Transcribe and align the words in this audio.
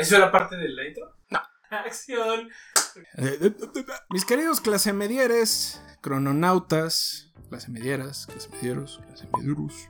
¿Eso 0.00 0.16
era 0.16 0.32
parte 0.32 0.56
del 0.56 0.76
intro? 0.86 1.14
No. 1.30 1.40
Acción. 1.70 2.48
Mis 4.08 4.24
queridos 4.24 4.60
clase 4.60 4.92
medieres, 4.92 5.80
crononautas, 6.00 7.32
clase 7.48 7.70
medieras, 7.70 8.26
clase 8.26 8.48
medieros, 8.48 9.00
clase 9.06 9.28
medieros. 9.36 9.88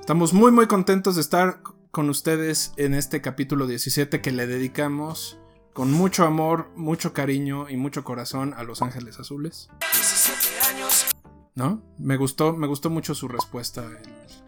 Estamos 0.00 0.32
muy 0.32 0.52
muy 0.52 0.66
contentos 0.68 1.16
de 1.16 1.20
estar 1.22 1.60
con 1.90 2.08
ustedes 2.08 2.72
en 2.76 2.94
este 2.94 3.20
capítulo 3.20 3.66
17 3.66 4.20
que 4.20 4.30
le 4.30 4.46
dedicamos 4.46 5.38
con 5.72 5.90
mucho 5.90 6.24
amor, 6.24 6.70
mucho 6.76 7.12
cariño 7.12 7.68
y 7.68 7.76
mucho 7.76 8.04
corazón 8.04 8.54
a 8.56 8.62
Los 8.62 8.80
Ángeles 8.80 9.18
Azules. 9.18 9.68
17 9.92 10.60
años. 10.76 11.06
¿No? 11.54 11.82
Me 11.98 12.16
gustó, 12.16 12.54
me 12.54 12.66
gustó 12.66 12.90
mucho 12.90 13.14
su 13.14 13.26
respuesta 13.28 13.82
en- 13.84 14.41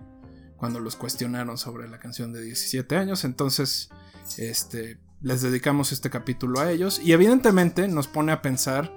cuando 0.64 0.80
los 0.80 0.96
cuestionaron 0.96 1.58
sobre 1.58 1.90
la 1.90 1.98
canción 1.98 2.32
de 2.32 2.40
17 2.40 2.96
años. 2.96 3.24
Entonces, 3.24 3.90
este, 4.38 4.96
les 5.20 5.42
dedicamos 5.42 5.92
este 5.92 6.08
capítulo 6.08 6.58
a 6.58 6.72
ellos. 6.72 6.98
Y 7.00 7.12
evidentemente 7.12 7.86
nos 7.86 8.08
pone 8.08 8.32
a 8.32 8.40
pensar 8.40 8.90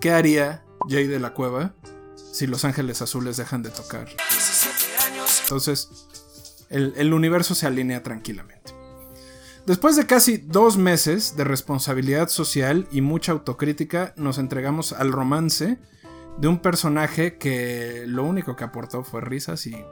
qué 0.00 0.12
haría 0.12 0.62
Jay 0.88 1.08
de 1.08 1.18
la 1.18 1.34
Cueva 1.34 1.74
si 2.30 2.46
Los 2.46 2.64
Ángeles 2.64 3.02
Azules 3.02 3.36
dejan 3.36 3.64
de 3.64 3.70
tocar. 3.70 4.06
17 4.06 4.96
años. 5.08 5.40
Entonces, 5.42 5.88
el, 6.70 6.94
el 6.96 7.12
universo 7.12 7.56
se 7.56 7.66
alinea 7.66 8.04
tranquilamente. 8.04 8.72
Después 9.66 9.96
de 9.96 10.06
casi 10.06 10.36
dos 10.36 10.76
meses 10.76 11.36
de 11.36 11.42
responsabilidad 11.42 12.28
social 12.28 12.86
y 12.92 13.00
mucha 13.00 13.32
autocrítica, 13.32 14.14
nos 14.16 14.38
entregamos 14.38 14.92
al 14.92 15.10
romance 15.10 15.78
de 16.38 16.46
un 16.46 16.60
personaje 16.60 17.38
que 17.38 18.04
lo 18.06 18.22
único 18.22 18.54
que 18.54 18.62
aportó 18.62 19.02
fue 19.02 19.20
risas 19.20 19.66
y 19.66 19.84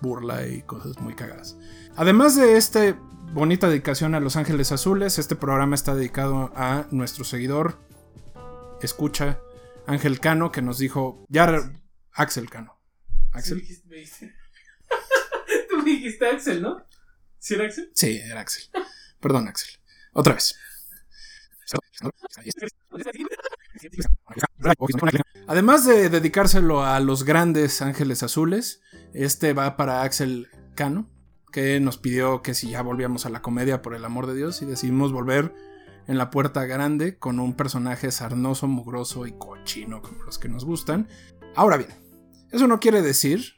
burla 0.00 0.46
y 0.46 0.62
cosas 0.62 0.98
muy 1.00 1.14
cagadas. 1.14 1.56
Además 1.96 2.36
de 2.36 2.56
esta 2.56 2.92
bonita 3.32 3.68
dedicación 3.68 4.14
a 4.14 4.20
Los 4.20 4.36
Ángeles 4.36 4.72
Azules, 4.72 5.18
este 5.18 5.36
programa 5.36 5.74
está 5.74 5.94
dedicado 5.94 6.52
a 6.56 6.86
nuestro 6.90 7.24
seguidor, 7.24 7.78
escucha, 8.82 9.40
Ángel 9.86 10.20
Cano, 10.20 10.52
que 10.52 10.62
nos 10.62 10.78
dijo, 10.78 11.24
ya, 11.28 11.72
Axel 12.12 12.48
Cano. 12.50 12.78
Axel. 13.32 13.58
Sí, 13.60 13.66
dijiste- 13.66 13.88
me 13.88 13.96
dijiste- 13.96 14.34
Tú 15.70 15.76
me 15.78 15.84
dijiste 15.90 16.26
Axel, 16.26 16.62
¿no? 16.62 16.84
¿Sí 17.38 17.54
era 17.54 17.64
Axel? 17.66 17.90
Sí, 17.94 18.18
era 18.18 18.40
Axel. 18.40 18.64
Perdón, 19.20 19.48
Axel. 19.48 19.70
Otra 20.12 20.34
vez. 20.34 20.54
Además 25.46 25.86
de 25.86 26.08
dedicárselo 26.10 26.84
a 26.84 27.00
los 27.00 27.24
grandes 27.24 27.80
ángeles 27.82 28.22
azules, 28.22 28.80
este 29.24 29.52
va 29.52 29.76
para 29.76 30.02
Axel 30.02 30.48
Cano, 30.74 31.08
que 31.52 31.80
nos 31.80 31.98
pidió 31.98 32.42
que 32.42 32.54
si 32.54 32.70
ya 32.70 32.82
volvíamos 32.82 33.26
a 33.26 33.30
la 33.30 33.42
comedia 33.42 33.82
por 33.82 33.94
el 33.94 34.04
amor 34.04 34.26
de 34.26 34.34
Dios 34.34 34.62
y 34.62 34.66
decidimos 34.66 35.12
volver 35.12 35.54
en 36.06 36.18
la 36.18 36.30
puerta 36.30 36.64
grande 36.64 37.18
con 37.18 37.40
un 37.40 37.54
personaje 37.54 38.10
sarnoso, 38.10 38.66
mugroso 38.66 39.26
y 39.26 39.32
cochino 39.32 40.02
como 40.02 40.24
los 40.24 40.38
que 40.38 40.48
nos 40.48 40.64
gustan. 40.64 41.08
Ahora 41.54 41.76
bien, 41.76 41.90
eso 42.50 42.66
no 42.66 42.80
quiere 42.80 43.02
decir 43.02 43.54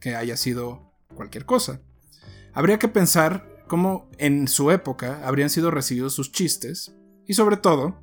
que 0.00 0.16
haya 0.16 0.36
sido 0.36 0.92
cualquier 1.14 1.44
cosa. 1.44 1.80
Habría 2.52 2.78
que 2.78 2.88
pensar 2.88 3.64
cómo 3.68 4.10
en 4.18 4.48
su 4.48 4.70
época 4.70 5.20
habrían 5.26 5.50
sido 5.50 5.70
recibidos 5.70 6.14
sus 6.14 6.32
chistes 6.32 6.94
y 7.26 7.34
sobre 7.34 7.56
todo 7.56 8.02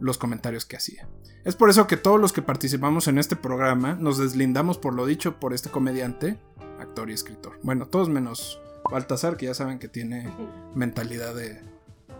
los 0.00 0.18
comentarios 0.18 0.64
que 0.64 0.76
hacía. 0.76 1.08
Es 1.44 1.56
por 1.56 1.70
eso 1.70 1.86
que 1.86 1.96
todos 1.96 2.20
los 2.20 2.32
que 2.32 2.42
participamos 2.42 3.08
en 3.08 3.18
este 3.18 3.36
programa 3.36 3.94
nos 3.94 4.18
deslindamos 4.18 4.78
por 4.78 4.94
lo 4.94 5.06
dicho 5.06 5.38
por 5.38 5.52
este 5.52 5.70
comediante, 5.70 6.38
actor 6.78 7.10
y 7.10 7.14
escritor. 7.14 7.58
Bueno, 7.62 7.86
todos 7.86 8.08
menos 8.08 8.60
Baltasar, 8.90 9.36
que 9.36 9.46
ya 9.46 9.54
saben 9.54 9.78
que 9.78 9.88
tiene 9.88 10.32
mentalidad 10.74 11.34
de 11.34 11.60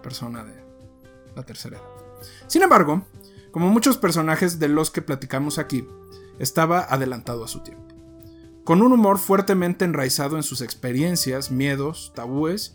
persona 0.02 0.44
de 0.44 0.54
la 1.34 1.42
tercera 1.42 1.76
edad. 1.76 1.86
Sin 2.46 2.62
embargo, 2.62 3.06
como 3.50 3.68
muchos 3.68 3.98
personajes 3.98 4.58
de 4.58 4.68
los 4.68 4.90
que 4.90 5.02
platicamos 5.02 5.58
aquí, 5.58 5.86
estaba 6.38 6.80
adelantado 6.80 7.44
a 7.44 7.48
su 7.48 7.62
tiempo 7.62 7.94
con 8.64 8.80
un 8.80 8.92
humor 8.92 9.18
fuertemente 9.18 9.84
enraizado 9.84 10.36
en 10.36 10.42
sus 10.42 10.62
experiencias, 10.62 11.50
miedos, 11.50 12.12
tabúes 12.14 12.74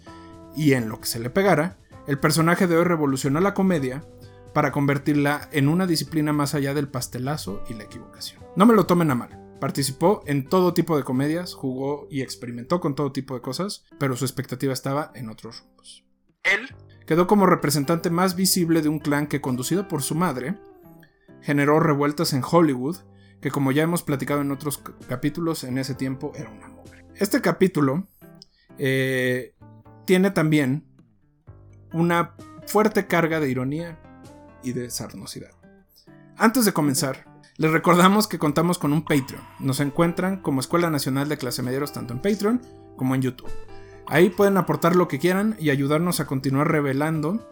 y 0.55 0.73
en 0.73 0.87
lo 0.87 1.01
que 1.01 1.07
se 1.07 1.19
le 1.19 1.31
pegara, 1.31 1.77
el 2.07 2.19
personaje 2.19 2.67
de 2.67 2.77
hoy 2.77 2.83
revolucionó 2.83 3.39
la 3.39 3.55
comedia 3.55 4.03
para 4.53 4.71
convertirla 4.71 5.49
en 5.51 5.67
una 5.67 5.87
disciplina 5.87 6.33
más 6.33 6.55
allá 6.55 6.73
del 6.73 6.89
pastelazo 6.89 7.63
y 7.69 7.73
la 7.73 7.83
equivocación. 7.83 8.43
No 8.55 8.65
me 8.65 8.73
lo 8.73 8.85
tomen 8.85 9.11
a 9.11 9.15
mal. 9.15 9.57
Participó 9.59 10.23
en 10.25 10.45
todo 10.45 10.73
tipo 10.73 10.95
de 10.97 11.03
comedias, 11.03 11.53
jugó 11.53 12.07
y 12.09 12.21
experimentó 12.21 12.79
con 12.79 12.95
todo 12.95 13.11
tipo 13.11 13.35
de 13.35 13.41
cosas, 13.41 13.85
pero 13.99 14.15
su 14.15 14.25
expectativa 14.25 14.73
estaba 14.73 15.11
en 15.15 15.29
otros 15.29 15.61
rumbos. 15.61 16.05
Él 16.43 16.73
quedó 17.05 17.27
como 17.27 17.45
representante 17.45 18.09
más 18.09 18.35
visible 18.35 18.81
de 18.81 18.89
un 18.89 18.99
clan 18.99 19.27
que, 19.27 19.41
conducido 19.41 19.87
por 19.87 20.01
su 20.01 20.15
madre, 20.15 20.57
generó 21.41 21.79
revueltas 21.79 22.33
en 22.33 22.43
Hollywood 22.49 22.97
que 23.41 23.51
como 23.51 23.71
ya 23.71 23.83
hemos 23.83 24.03
platicado 24.03 24.41
en 24.41 24.51
otros 24.51 24.81
capítulos, 25.07 25.63
en 25.63 25.77
ese 25.77 25.95
tiempo 25.95 26.33
era 26.35 26.49
una 26.49 26.67
mugre. 26.67 27.05
Este 27.15 27.41
capítulo 27.41 28.07
eh, 28.77 29.55
tiene 30.05 30.31
también 30.31 30.85
una 31.93 32.35
fuerte 32.67 33.07
carga 33.07 33.39
de 33.39 33.49
ironía 33.49 33.99
y 34.63 34.73
de 34.73 34.89
sarnosidad. 34.89 35.51
Antes 36.37 36.65
de 36.65 36.73
comenzar, 36.73 37.25
les 37.57 37.71
recordamos 37.71 38.27
que 38.27 38.39
contamos 38.39 38.77
con 38.77 38.93
un 38.93 39.03
Patreon. 39.03 39.43
Nos 39.59 39.79
encuentran 39.79 40.41
como 40.41 40.59
Escuela 40.61 40.89
Nacional 40.89 41.27
de 41.29 41.37
Clase 41.37 41.61
Medieros 41.63 41.91
tanto 41.91 42.13
en 42.13 42.21
Patreon 42.21 42.61
como 42.95 43.15
en 43.15 43.21
YouTube. 43.21 43.49
Ahí 44.07 44.29
pueden 44.29 44.57
aportar 44.57 44.95
lo 44.95 45.07
que 45.07 45.19
quieran 45.19 45.55
y 45.59 45.69
ayudarnos 45.69 46.19
a 46.19 46.25
continuar 46.25 46.69
revelando 46.71 47.47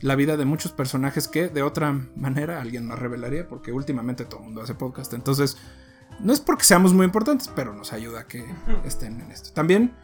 la 0.00 0.16
vida 0.16 0.36
de 0.36 0.44
muchos 0.44 0.72
personajes 0.72 1.28
que 1.28 1.48
de 1.48 1.62
otra 1.62 1.92
manera 2.16 2.60
alguien 2.60 2.86
más 2.86 2.98
revelaría, 2.98 3.48
porque 3.48 3.70
últimamente 3.72 4.24
todo 4.24 4.40
el 4.40 4.46
mundo 4.46 4.62
hace 4.62 4.74
podcast. 4.74 5.12
Entonces, 5.14 5.56
no 6.18 6.32
es 6.32 6.40
porque 6.40 6.64
seamos 6.64 6.92
muy 6.92 7.06
importantes, 7.06 7.48
pero 7.54 7.72
nos 7.72 7.92
ayuda 7.92 8.20
a 8.20 8.26
que 8.26 8.44
estén 8.84 9.20
en 9.20 9.30
esto. 9.30 9.52
También 9.52 9.94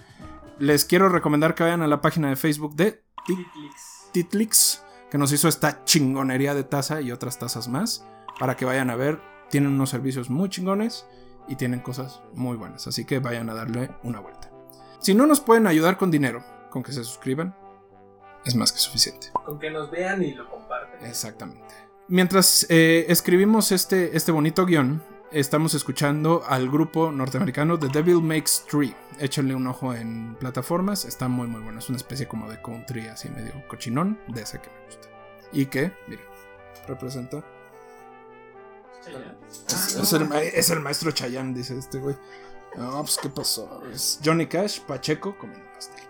les 0.60 0.84
quiero 0.84 1.08
recomendar 1.08 1.54
que 1.56 1.64
vayan 1.64 1.82
a 1.82 1.88
la 1.88 2.00
página 2.00 2.28
de 2.28 2.36
Facebook 2.36 2.76
de 2.76 3.02
Tit- 3.26 3.44
Titlix. 3.52 4.02
Titlix, 4.12 4.82
que 5.10 5.18
nos 5.18 5.32
hizo 5.32 5.48
esta 5.48 5.84
chingonería 5.84 6.54
de 6.54 6.64
taza 6.64 7.00
y 7.00 7.12
otras 7.12 7.38
tazas 7.38 7.68
más, 7.68 8.06
para 8.38 8.56
que 8.56 8.64
vayan 8.64 8.90
a 8.90 8.96
ver. 8.96 9.20
Tienen 9.50 9.72
unos 9.72 9.90
servicios 9.90 10.28
muy 10.28 10.48
chingones 10.48 11.06
y 11.48 11.56
tienen 11.56 11.80
cosas 11.80 12.20
muy 12.34 12.56
buenas, 12.56 12.86
así 12.86 13.04
que 13.04 13.18
vayan 13.18 13.48
a 13.48 13.54
darle 13.54 13.90
una 14.02 14.20
vuelta. 14.20 14.50
Si 15.00 15.14
no 15.14 15.26
nos 15.26 15.40
pueden 15.40 15.66
ayudar 15.66 15.96
con 15.96 16.10
dinero, 16.10 16.44
con 16.70 16.82
que 16.82 16.92
se 16.92 17.04
suscriban, 17.04 17.56
es 18.44 18.54
más 18.54 18.72
que 18.72 18.78
suficiente. 18.78 19.28
Con 19.32 19.58
que 19.58 19.70
nos 19.70 19.90
vean 19.90 20.22
y 20.22 20.34
lo 20.34 20.48
comparten. 20.50 21.06
Exactamente. 21.06 21.74
Mientras 22.08 22.66
eh, 22.68 23.06
escribimos 23.08 23.72
este, 23.72 24.16
este 24.16 24.32
bonito 24.32 24.66
guion, 24.66 25.02
estamos 25.32 25.74
escuchando 25.74 26.42
al 26.46 26.68
grupo 26.70 27.10
norteamericano 27.12 27.78
The 27.78 27.88
Devil 27.88 28.22
Makes 28.22 28.64
Three. 28.70 28.94
Échenle 29.18 29.54
un 29.54 29.66
ojo 29.66 29.94
en 29.94 30.34
plataformas, 30.36 31.04
está 31.04 31.28
muy 31.28 31.46
muy 31.48 31.60
bueno. 31.60 31.78
Es 31.78 31.88
una 31.88 31.98
especie 31.98 32.26
como 32.28 32.48
de 32.50 32.60
country 32.62 33.08
así 33.08 33.28
medio 33.28 33.52
cochinón, 33.68 34.18
de 34.28 34.42
ese 34.42 34.60
que 34.60 34.70
me 34.70 34.84
gusta. 34.86 35.08
Y 35.52 35.66
que, 35.66 35.92
miren, 36.06 36.24
representa. 36.86 37.44
Es, 39.66 39.96
es 39.96 40.12
el, 40.12 40.28
ma- 40.28 40.42
es 40.42 40.70
el 40.70 40.80
maestro 40.80 41.10
Chayanne, 41.10 41.54
dice 41.54 41.78
este 41.78 41.98
güey. 41.98 42.16
No, 42.76 43.00
pues 43.00 43.18
qué 43.20 43.28
pasó. 43.30 43.82
Es 43.90 44.20
Johnny 44.22 44.46
Cash, 44.46 44.80
Pacheco, 44.80 45.36
comiendo 45.38 45.64
pastel. 45.72 46.04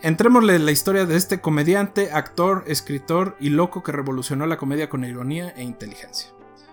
Entrémosle 0.00 0.54
en 0.54 0.64
la 0.64 0.70
historia 0.72 1.04
de 1.04 1.16
este 1.16 1.40
comediante, 1.40 2.12
actor, 2.12 2.64
escritor 2.66 3.36
y 3.40 3.50
loco 3.50 3.82
que 3.82 3.92
revolucionó 3.92 4.46
la 4.46 4.56
comedia 4.56 4.88
con 4.88 5.04
ironía 5.04 5.50
e 5.50 5.62
inteligencia. 5.62 6.30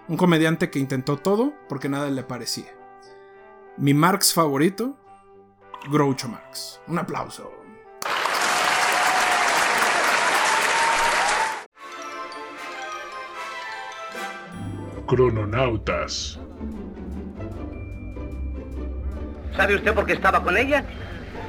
Un 0.07 0.17
comediante 0.17 0.69
que 0.69 0.77
intentó 0.77 1.17
todo 1.17 1.53
porque 1.67 1.89
nada 1.89 2.09
le 2.11 2.23
parecía. 2.23 2.71
Mi 3.77 3.95
Marx 3.95 4.33
favorito, 4.33 4.95
Groucho 5.89 6.29
Marx. 6.29 6.79
Un 6.87 6.99
aplauso. 6.99 7.51
Crononautas. 15.07 16.39
¿Sabe 19.55 19.75
usted 19.75 19.93
por 19.93 20.05
qué 20.05 20.13
estaba 20.13 20.43
con 20.43 20.55
ella? 20.55 20.85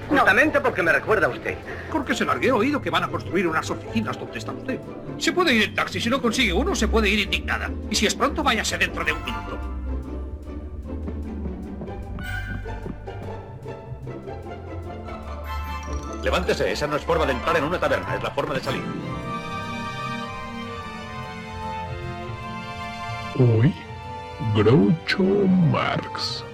Justamente 0.09 0.61
porque 0.61 0.83
me 0.83 0.93
recuerda 0.93 1.27
a 1.27 1.31
usted. 1.31 1.57
Porque 1.91 2.15
se 2.15 2.25
largué 2.25 2.53
oído 2.53 2.81
que 2.81 2.91
van 2.91 3.05
a 3.05 3.09
construir 3.09 3.47
unas 3.47 3.69
oficinas 3.71 4.19
donde 4.19 4.39
está 4.39 4.53
usted. 4.53 4.79
Se 5.19 5.33
puede 5.33 5.53
ir 5.53 5.65
en 5.65 5.75
taxi, 5.75 6.01
si 6.01 6.09
no 6.09 6.21
consigue 6.21 6.53
uno, 6.53 6.75
se 6.75 6.89
puede 6.89 7.09
ir 7.09 7.21
indignada. 7.21 7.71
Y 7.91 7.95
si 7.95 8.07
es 8.07 8.15
pronto, 8.15 8.43
váyase 8.43 8.79
dentro 8.79 9.05
de 9.05 9.13
un 9.13 9.25
minuto. 9.25 9.59
Levántese, 16.23 16.73
esa 16.73 16.87
no 16.89 16.97
es 16.97 17.03
forma 17.03 17.25
de 17.25 17.33
entrar 17.33 17.57
en 17.57 17.65
una 17.65 17.79
taberna, 17.79 18.17
es 18.17 18.23
la 18.23 18.31
forma 18.33 18.55
de 18.55 18.61
salir. 18.61 18.83
Hoy, 23.39 23.73
Groucho 24.55 25.23
Marx. 25.23 26.45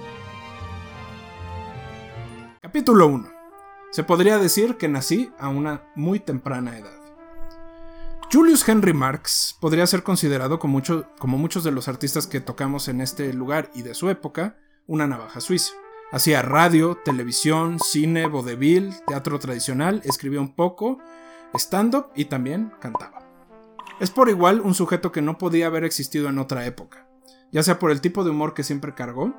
Capítulo 2.60 3.06
1. 3.06 3.31
Se 3.93 4.05
podría 4.05 4.39
decir 4.39 4.79
que 4.79 4.89
nací 4.89 5.31
a 5.39 5.50
una 5.50 5.83
muy 5.94 6.19
temprana 6.19 6.79
edad. 6.79 6.97
Julius 8.33 8.67
Henry 8.67 8.94
Marx 8.94 9.59
podría 9.61 9.87
ser 9.87 10.03
considerado 10.03 10.59
como, 10.59 10.81
como 11.19 11.37
muchos 11.37 11.62
de 11.62 11.73
los 11.73 11.89
artistas 11.89 12.27
que 12.27 12.41
tocamos 12.41 12.89
en 12.89 13.03
este 13.03 13.35
lugar 13.35 13.71
y 13.75 13.83
de 13.83 13.94
su 13.94 14.09
época, 14.09 14.56
una 14.87 15.06
navaja 15.06 15.43
suiza. 15.43 15.75
Hacía 16.11 16.41
radio, 16.41 16.97
televisión, 17.05 17.79
cine, 17.81 18.29
vodevil, 18.29 18.94
teatro 19.06 19.39
tradicional, 19.39 20.00
escribía 20.05 20.41
un 20.41 20.55
poco, 20.55 20.99
stand-up 21.53 22.06
y 22.15 22.25
también 22.25 22.73
cantaba. 22.81 23.29
Es 24.00 24.11
por 24.11 24.31
igual 24.31 24.62
un 24.62 24.73
sujeto 24.73 25.12
que 25.12 25.21
no 25.21 25.37
podía 25.37 25.67
haber 25.67 25.85
existido 25.85 26.31
en 26.31 26.38
otra 26.38 26.65
época, 26.65 27.06
ya 27.50 27.62
sea 27.62 27.79
por 27.79 27.91
el 27.91 28.00
tipo 28.00 28.25
de 28.25 28.31
humor 28.31 28.55
que 28.55 28.65
siempre 28.65 28.95
cargó, 28.95 29.35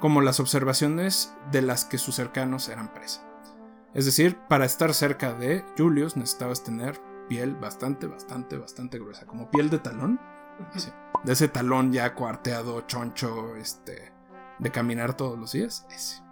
como 0.00 0.20
las 0.20 0.38
observaciones 0.38 1.32
de 1.50 1.62
las 1.62 1.86
que 1.86 1.96
sus 1.96 2.14
cercanos 2.14 2.68
eran 2.68 2.92
presa. 2.92 3.29
Es 3.94 4.04
decir, 4.04 4.38
para 4.48 4.64
estar 4.64 4.94
cerca 4.94 5.32
de 5.34 5.64
Julius 5.76 6.16
necesitabas 6.16 6.62
tener 6.62 7.00
piel 7.28 7.54
bastante, 7.56 8.06
bastante, 8.06 8.56
bastante 8.56 8.98
gruesa, 8.98 9.26
como 9.26 9.50
piel 9.50 9.70
de 9.70 9.78
talón. 9.78 10.20
así, 10.74 10.90
de 11.24 11.32
ese 11.32 11.48
talón 11.48 11.92
ya 11.92 12.14
cuarteado, 12.14 12.82
choncho, 12.82 13.56
este, 13.56 14.12
de 14.58 14.70
caminar 14.70 15.16
todos 15.16 15.38
los 15.38 15.52
días. 15.52 15.86
Ese. 15.90 16.22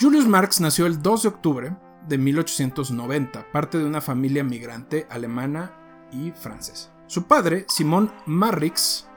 Julius 0.00 0.26
Marx 0.26 0.60
nació 0.60 0.86
el 0.86 1.02
2 1.02 1.22
de 1.22 1.28
octubre 1.28 1.76
de 2.08 2.18
1890, 2.18 3.50
parte 3.52 3.78
de 3.78 3.84
una 3.84 4.00
familia 4.00 4.44
migrante 4.44 5.06
alemana 5.10 5.72
y 6.12 6.32
francesa. 6.32 6.90
Su 7.06 7.24
padre, 7.26 7.64
Simón 7.68 8.12
Marrix, 8.26 9.08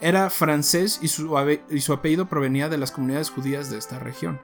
era 0.00 0.30
francés 0.30 0.98
y 1.02 1.08
su, 1.08 1.36
abe- 1.36 1.64
y 1.70 1.80
su 1.80 1.92
apellido 1.92 2.26
provenía 2.28 2.68
de 2.68 2.78
las 2.78 2.92
comunidades 2.92 3.30
judías 3.30 3.70
de 3.70 3.78
esta 3.78 3.98
región. 3.98 4.40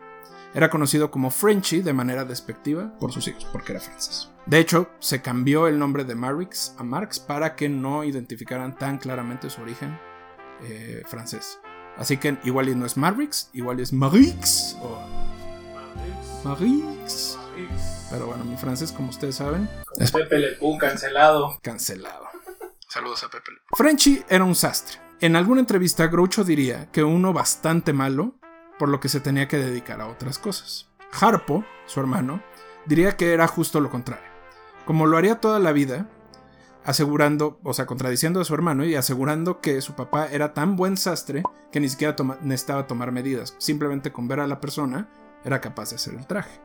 Era 0.55 0.71
conocido 0.71 1.11
como 1.11 1.31
Frenchy 1.31 1.83
de 1.83 1.93
manera 1.93 2.25
despectiva 2.25 2.97
por 3.01 3.13
sus 3.13 3.27
hijos, 3.27 3.45
porque 3.51 3.73
era 3.73 3.81
francés. 3.81 4.31
De 4.47 4.61
hecho, 4.61 4.89
se 5.01 5.21
cambió 5.21 5.67
el 5.67 5.81
nombre 5.81 6.05
de 6.05 6.15
Marx 6.15 6.77
a 6.79 6.85
Marx 6.85 7.19
para 7.19 7.57
que 7.57 7.69
no 7.69 8.05
identificaran 8.05 8.79
tan 8.79 8.99
claramente 8.99 9.51
su 9.51 9.63
origen 9.63 9.99
eh, 10.63 11.03
francés. 11.07 11.59
Así 11.97 12.19
que 12.19 12.39
igual 12.45 12.69
y 12.69 12.75
no 12.77 12.87
es 12.87 12.97
Marx, 12.97 13.51
igual 13.53 13.81
es 13.81 13.93
Marix 13.93 14.77
o 14.81 14.99
Marix. 16.45 17.37
Pero 18.11 18.27
bueno, 18.27 18.45
mi 18.45 18.57
francés, 18.57 18.93
como 18.93 19.11
ustedes 19.11 19.35
saben, 19.37 19.69
es 19.99 20.13
Pepe 20.13 20.39
Le 20.39 20.53
Pú 20.53 20.79
cancelado. 20.79 21.59
cancelado. 21.63 22.27
Saludos 22.89 23.25
a 23.25 23.29
Pepe. 23.29 23.51
Frenchy 23.77 24.25
era 24.29 24.45
un 24.45 24.55
sastre. 24.55 24.99
En 25.21 25.35
alguna 25.35 25.61
entrevista, 25.61 26.07
Groucho 26.07 26.45
diría 26.45 26.91
que 26.93 27.03
uno 27.03 27.33
bastante 27.33 27.93
malo, 27.93 28.35
por 28.79 28.89
lo 28.89 29.01
que 29.01 29.09
se 29.09 29.21
tenía 29.21 29.49
que 29.49 29.59
dedicar 29.59 30.01
a 30.01 30.09
otras 30.09 30.39
cosas. 30.39 30.89
Harpo, 31.21 31.65
su 31.87 32.01
hermano, 32.01 32.43
diría 32.87 33.17
que 33.17 33.33
era 33.33 33.47
justo 33.47 33.81
lo 33.81 33.91
contrario. 33.91 34.27
Como 34.85 35.07
lo 35.07 35.17
haría 35.17 35.41
toda 35.41 35.59
la 35.59 35.73
vida, 35.73 36.09
asegurando, 36.85 37.59
o 37.63 37.73
sea, 37.73 37.87
contradiciendo 37.87 38.41
a 38.41 38.45
su 38.45 38.55
hermano 38.55 38.85
y 38.85 38.95
asegurando 38.95 39.61
que 39.61 39.81
su 39.81 39.95
papá 39.95 40.29
era 40.31 40.53
tan 40.53 40.77
buen 40.77 40.97
sastre 40.97 41.43
que 41.73 41.81
ni 41.81 41.89
siquiera 41.89 42.15
necesitaba 42.43 42.87
tomar 42.87 43.11
medidas. 43.11 43.55
Simplemente 43.59 44.13
con 44.13 44.29
ver 44.29 44.41
a 44.41 44.47
la 44.47 44.61
persona 44.61 45.09
era 45.45 45.61
capaz 45.61 45.91
de 45.91 45.97
hacer 45.97 46.15
el 46.15 46.27
traje. 46.27 46.61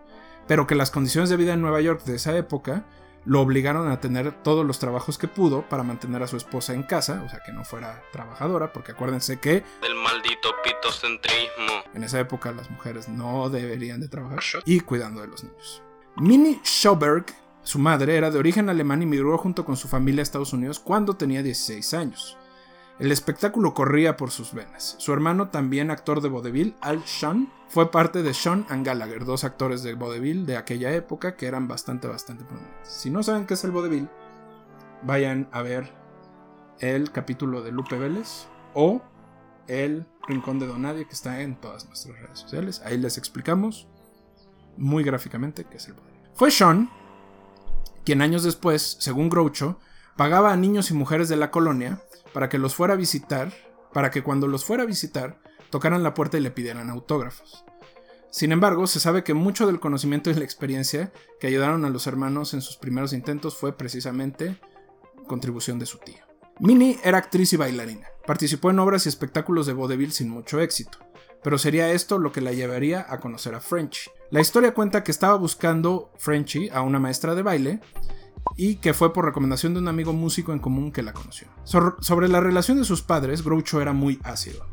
Pero 0.47 0.67
que 0.67 0.75
las 0.75 0.91
condiciones 0.91 1.29
de 1.29 1.37
vida 1.37 1.53
en 1.53 1.61
Nueva 1.61 1.81
York 1.81 2.03
de 2.03 2.15
esa 2.15 2.35
época 2.35 2.85
lo 3.25 3.41
obligaron 3.41 3.91
a 3.91 3.99
tener 3.99 4.31
todos 4.43 4.65
los 4.65 4.79
trabajos 4.79 5.17
que 5.17 5.27
pudo 5.27 5.67
para 5.67 5.83
mantener 5.83 6.23
a 6.23 6.27
su 6.27 6.37
esposa 6.37 6.73
en 6.73 6.83
casa, 6.83 7.23
o 7.25 7.29
sea, 7.29 7.41
que 7.45 7.51
no 7.51 7.63
fuera 7.65 8.03
trabajadora, 8.11 8.73
porque 8.73 8.91
acuérdense 8.93 9.39
que 9.39 9.63
del 9.81 9.95
maldito 9.95 10.49
pitocentrismo. 10.63 11.83
en 11.93 12.03
esa 12.03 12.19
época 12.19 12.51
las 12.51 12.69
mujeres 12.69 13.09
no 13.09 13.49
deberían 13.49 13.99
de 13.99 14.07
trabajar 14.07 14.39
y 14.65 14.79
cuidando 14.81 15.21
de 15.21 15.27
los 15.27 15.43
niños. 15.43 15.83
Minnie 16.17 16.59
Schauberg, 16.63 17.25
su 17.63 17.79
madre, 17.79 18.17
era 18.17 18.31
de 18.31 18.39
origen 18.39 18.69
alemán 18.69 19.01
y 19.01 19.05
migró 19.05 19.37
junto 19.37 19.63
con 19.63 19.77
su 19.77 19.87
familia 19.87 20.21
a 20.21 20.23
Estados 20.23 20.53
Unidos 20.53 20.79
cuando 20.79 21.15
tenía 21.15 21.43
16 21.43 21.93
años. 21.93 22.37
El 22.99 23.13
espectáculo 23.13 23.73
corría 23.73 24.17
por 24.17 24.29
sus 24.29 24.53
venas. 24.53 24.95
Su 24.99 25.13
hermano, 25.13 25.47
también 25.47 25.89
actor 25.89 26.19
de 26.19 26.27
vodevil, 26.27 26.75
Al 26.81 27.01
Sean, 27.05 27.49
fue 27.69 27.91
parte 27.91 28.23
de 28.23 28.33
Sean 28.33 28.65
and 28.67 28.85
Gallagher, 28.85 29.23
dos 29.23 29.45
actores 29.45 29.83
de 29.83 29.93
vodevil 29.93 30.45
de 30.45 30.57
aquella 30.57 30.91
época 30.93 31.37
que 31.37 31.47
eran 31.47 31.69
bastante, 31.69 32.09
bastante 32.09 32.43
prominentes. 32.43 32.91
Si 32.91 33.09
no 33.09 33.23
saben 33.23 33.45
qué 33.45 33.53
es 33.53 33.63
el 33.63 33.71
vodevil, 33.71 34.09
vayan 35.03 35.47
a 35.53 35.61
ver 35.61 35.93
el 36.79 37.13
capítulo 37.13 37.61
de 37.61 37.71
Lupe 37.71 37.97
Vélez 37.97 38.47
o 38.73 39.01
el 39.67 40.05
Rincón 40.27 40.59
de 40.59 40.67
Donadie 40.67 41.05
que 41.05 41.13
está 41.13 41.39
en 41.39 41.55
todas 41.55 41.85
nuestras 41.85 42.19
redes 42.19 42.39
sociales. 42.39 42.81
Ahí 42.83 42.97
les 42.97 43.17
explicamos 43.17 43.87
muy 44.75 45.05
gráficamente 45.05 45.63
qué 45.63 45.77
es 45.77 45.87
el 45.87 45.93
vodevil. 45.93 46.19
Fue 46.33 46.51
Sean 46.51 46.89
quien 48.03 48.21
años 48.21 48.43
después, 48.43 48.97
según 48.99 49.29
Groucho, 49.29 49.79
pagaba 50.17 50.51
a 50.51 50.57
niños 50.57 50.91
y 50.91 50.95
mujeres 50.95 51.29
de 51.29 51.37
la 51.37 51.49
colonia 51.49 52.01
para 52.33 52.49
que 52.49 52.57
los 52.57 52.75
fuera 52.75 52.93
a 52.93 52.97
visitar, 52.97 53.51
para 53.93 54.11
que 54.11 54.23
cuando 54.23 54.47
los 54.47 54.65
fuera 54.65 54.83
a 54.83 54.87
visitar 54.87 55.39
tocaran 55.69 56.03
la 56.03 56.13
puerta 56.13 56.37
y 56.37 56.41
le 56.41 56.51
pidieran 56.51 56.89
autógrafos. 56.89 57.65
Sin 58.31 58.51
embargo, 58.51 58.85
se 58.85 58.99
sabe 58.99 59.23
que 59.23 59.33
mucho 59.33 59.65
del 59.65 59.79
conocimiento 59.79 60.29
y 60.29 60.35
la 60.35 60.43
experiencia 60.43 61.11
que 61.39 61.47
ayudaron 61.47 61.83
a 61.85 61.89
los 61.89 62.05
hermanos 62.05 62.53
en 62.53 62.61
sus 62.61 62.77
primeros 62.77 63.13
intentos 63.13 63.57
fue 63.57 63.75
precisamente 63.75 64.59
contribución 65.27 65.79
de 65.79 65.87
su 65.87 65.97
tío. 65.97 66.23
Minnie 66.59 66.99
era 67.03 67.17
actriz 67.17 67.53
y 67.53 67.57
bailarina. 67.57 68.07
Participó 68.27 68.69
en 68.69 68.79
obras 68.79 69.05
y 69.05 69.09
espectáculos 69.09 69.65
de 69.65 69.73
vodevil 69.73 70.11
sin 70.11 70.29
mucho 70.29 70.59
éxito, 70.59 70.99
pero 71.41 71.57
sería 71.57 71.91
esto 71.91 72.19
lo 72.19 72.31
que 72.31 72.41
la 72.41 72.51
llevaría 72.51 73.05
a 73.09 73.19
conocer 73.19 73.55
a 73.55 73.61
Frenchy. 73.61 74.11
La 74.29 74.41
historia 74.41 74.73
cuenta 74.73 75.03
que 75.03 75.11
estaba 75.11 75.35
buscando 75.35 76.11
Frenchy 76.17 76.69
a 76.69 76.81
una 76.81 76.99
maestra 76.99 77.33
de 77.33 77.41
baile 77.41 77.79
y 78.55 78.75
que 78.75 78.93
fue 78.93 79.13
por 79.13 79.25
recomendación 79.25 79.73
de 79.73 79.79
un 79.79 79.87
amigo 79.87 80.13
músico 80.13 80.53
en 80.53 80.59
común 80.59 80.91
que 80.91 81.03
la 81.03 81.13
conoció. 81.13 81.47
Sobre 81.63 82.27
la 82.27 82.39
relación 82.39 82.77
de 82.77 82.85
sus 82.85 83.01
padres, 83.01 83.43
Groucho 83.43 83.81
era 83.81 83.93
muy 83.93 84.19
ácido, 84.23 84.65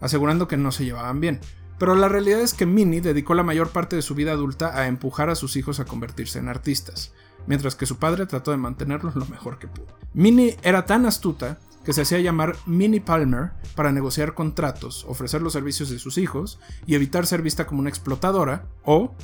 asegurando 0.00 0.48
que 0.48 0.56
no 0.56 0.72
se 0.72 0.84
llevaban 0.84 1.20
bien. 1.20 1.40
Pero 1.78 1.94
la 1.94 2.08
realidad 2.08 2.40
es 2.40 2.52
que 2.52 2.66
Minnie 2.66 3.00
dedicó 3.00 3.34
la 3.34 3.42
mayor 3.42 3.70
parte 3.70 3.96
de 3.96 4.02
su 4.02 4.14
vida 4.14 4.32
adulta 4.32 4.78
a 4.78 4.86
empujar 4.86 5.30
a 5.30 5.34
sus 5.34 5.56
hijos 5.56 5.80
a 5.80 5.86
convertirse 5.86 6.38
en 6.38 6.48
artistas, 6.48 7.14
mientras 7.46 7.74
que 7.74 7.86
su 7.86 7.96
padre 7.96 8.26
trató 8.26 8.50
de 8.50 8.58
mantenerlos 8.58 9.16
lo 9.16 9.24
mejor 9.26 9.58
que 9.58 9.66
pudo. 9.66 9.86
Minnie 10.12 10.58
era 10.62 10.84
tan 10.84 11.06
astuta 11.06 11.58
que 11.84 11.94
se 11.94 12.02
hacía 12.02 12.20
llamar 12.20 12.56
Minnie 12.66 13.00
Palmer 13.00 13.52
para 13.74 13.92
negociar 13.92 14.34
contratos, 14.34 15.06
ofrecer 15.08 15.40
los 15.40 15.54
servicios 15.54 15.88
de 15.88 15.98
sus 15.98 16.18
hijos 16.18 16.60
y 16.86 16.94
evitar 16.94 17.26
ser 17.26 17.40
vista 17.40 17.66
como 17.66 17.80
una 17.80 17.88
explotadora 17.88 18.66
o, 18.84 19.14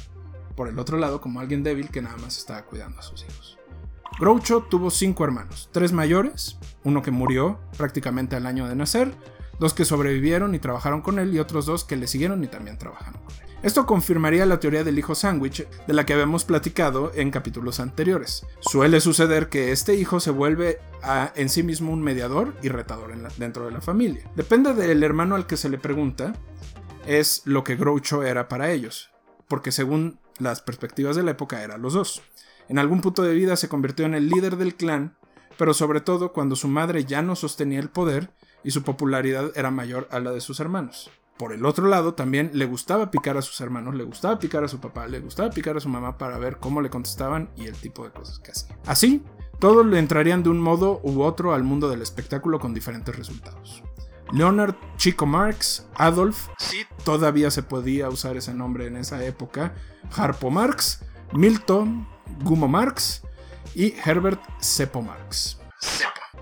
por 0.55 0.69
el 0.69 0.79
otro 0.79 0.97
lado, 0.97 1.21
como 1.21 1.41
alguien 1.41 1.63
débil 1.63 1.91
que 1.91 2.01
nada 2.01 2.17
más 2.17 2.39
estaba 2.39 2.63
cuidando 2.65 3.01
a 3.01 3.03
sus 3.03 3.23
hijos. 3.25 3.56
Groucho 4.19 4.63
tuvo 4.63 4.91
cinco 4.91 5.25
hermanos, 5.25 5.69
tres 5.73 5.93
mayores, 5.93 6.59
uno 6.85 7.03
que 7.03 7.11
murió 7.11 7.61
prácticamente 7.77 8.35
al 8.35 8.47
año 8.47 8.67
de 8.67 8.75
nacer, 8.75 9.13
dos 9.61 9.75
que 9.75 9.85
sobrevivieron 9.85 10.55
y 10.55 10.59
trabajaron 10.59 11.03
con 11.03 11.19
él 11.19 11.35
y 11.35 11.39
otros 11.39 11.67
dos 11.67 11.85
que 11.85 11.97
le 11.97 12.07
siguieron 12.07 12.43
y 12.43 12.47
también 12.47 12.79
trabajaron 12.79 13.21
con 13.23 13.35
él. 13.35 13.57
Esto 13.63 13.85
confirmaría 13.85 14.47
la 14.47 14.59
teoría 14.59 14.85
del 14.85 14.99
hijo 14.99 15.15
sándwich 15.15 15.67
de 15.69 15.93
la 15.93 16.07
que 16.07 16.15
habíamos 16.15 16.45
platicado 16.45 17.13
en 17.15 17.31
capítulos 17.31 17.79
anteriores. 17.79 18.47
Suele 18.61 19.01
suceder 19.01 19.51
que 19.51 19.73
este 19.73 19.95
hijo 19.95 20.19
se 20.21 20.31
vuelve 20.31 20.79
en 21.35 21.49
sí 21.51 21.63
mismo 21.63 21.93
un 21.93 22.03
mediador 22.03 22.55
y 22.63 22.69
retador 22.69 23.15
dentro 23.37 23.67
de 23.67 23.73
la 23.73 23.83
familia. 23.83 24.31
Depende 24.35 24.73
del 24.73 25.03
hermano 25.03 25.35
al 25.35 25.47
que 25.47 25.59
se 25.59 25.69
le 25.69 25.79
pregunta, 25.79 26.35
es 27.07 27.43
lo 27.45 27.65
que 27.65 27.77
Groucho 27.77 28.23
era 28.23 28.49
para 28.49 28.71
ellos, 28.71 29.11
porque 29.47 29.73
según 29.73 30.21
las 30.39 30.63
perspectivas 30.63 31.17
de 31.17 31.23
la 31.23 31.33
época 31.33 31.63
eran 31.63 31.83
los 31.83 31.93
dos. 31.93 32.23
En 32.69 32.79
algún 32.79 33.01
punto 33.01 33.23
de 33.23 33.35
vida 33.35 33.57
se 33.57 33.69
convirtió 33.69 34.07
en 34.07 34.15
el 34.15 34.29
líder 34.29 34.57
del 34.57 34.75
clan, 34.75 35.17
pero 35.57 35.75
sobre 35.75 36.01
todo 36.01 36.33
cuando 36.33 36.57
su 36.57 36.69
madre 36.69 37.05
ya 37.05 37.23
no 37.23 37.37
sostenía 37.37 37.81
el 37.81 37.89
poder 37.89 38.31
y 38.65 38.73
su 38.73 38.83
popularidad 38.83 39.53
era 39.55 39.71
mayor 39.71 40.09
a 40.11 40.21
la 40.21 40.33
de 40.33 40.41
sus 40.41 40.61
hermanos. 40.61 41.11
Por 41.39 41.53
el 41.53 41.67
otro 41.67 41.87
lado, 41.87 42.15
también 42.15 42.51
le 42.55 42.65
gustaba 42.65 43.11
picar 43.11 43.37
a 43.37 43.43
sus 43.43 43.61
hermanos, 43.61 43.95
le 43.95 44.05
gustaba 44.05 44.39
picar 44.39 44.65
a 44.65 44.69
su 44.69 44.81
papá, 44.81 45.07
le 45.07 45.21
gustaba 45.21 45.51
picar 45.51 45.77
a 45.77 45.81
su 45.81 45.89
mamá 45.89 46.17
para 46.17 46.39
ver 46.39 46.57
cómo 46.57 46.81
le 46.81 46.89
contestaban 46.89 47.51
y 47.57 47.67
el 47.67 47.77
tipo 47.77 48.05
de 48.05 48.11
cosas 48.11 48.39
que 48.39 48.53
hacía. 48.53 48.79
Así, 48.87 49.23
todos 49.59 49.85
le 49.85 49.99
entrarían 49.99 50.43
de 50.43 50.49
un 50.49 50.61
modo 50.61 51.01
u 51.03 51.23
otro 51.23 51.53
al 51.53 51.63
mundo 51.63 51.91
del 51.91 52.01
espectáculo 52.01 52.59
con 52.59 52.73
diferentes 52.73 53.15
resultados. 53.15 53.83
Leonard 54.33 54.75
Chico 54.97 55.27
Marx, 55.27 55.87
Adolf, 55.95 56.49
si 56.59 56.85
todavía 57.05 57.51
se 57.51 57.63
podía 57.63 58.09
usar 58.09 58.37
ese 58.37 58.55
nombre 58.55 58.87
en 58.87 58.97
esa 58.97 59.25
época, 59.25 59.75
Harpo 60.17 60.51
Marx, 60.51 61.05
Milton 61.33 62.09
Gumo 62.43 62.69
Marx 62.69 63.23
y 63.75 63.95
Herbert 64.05 64.41
Seppo 64.61 65.03
Marx. 65.03 65.59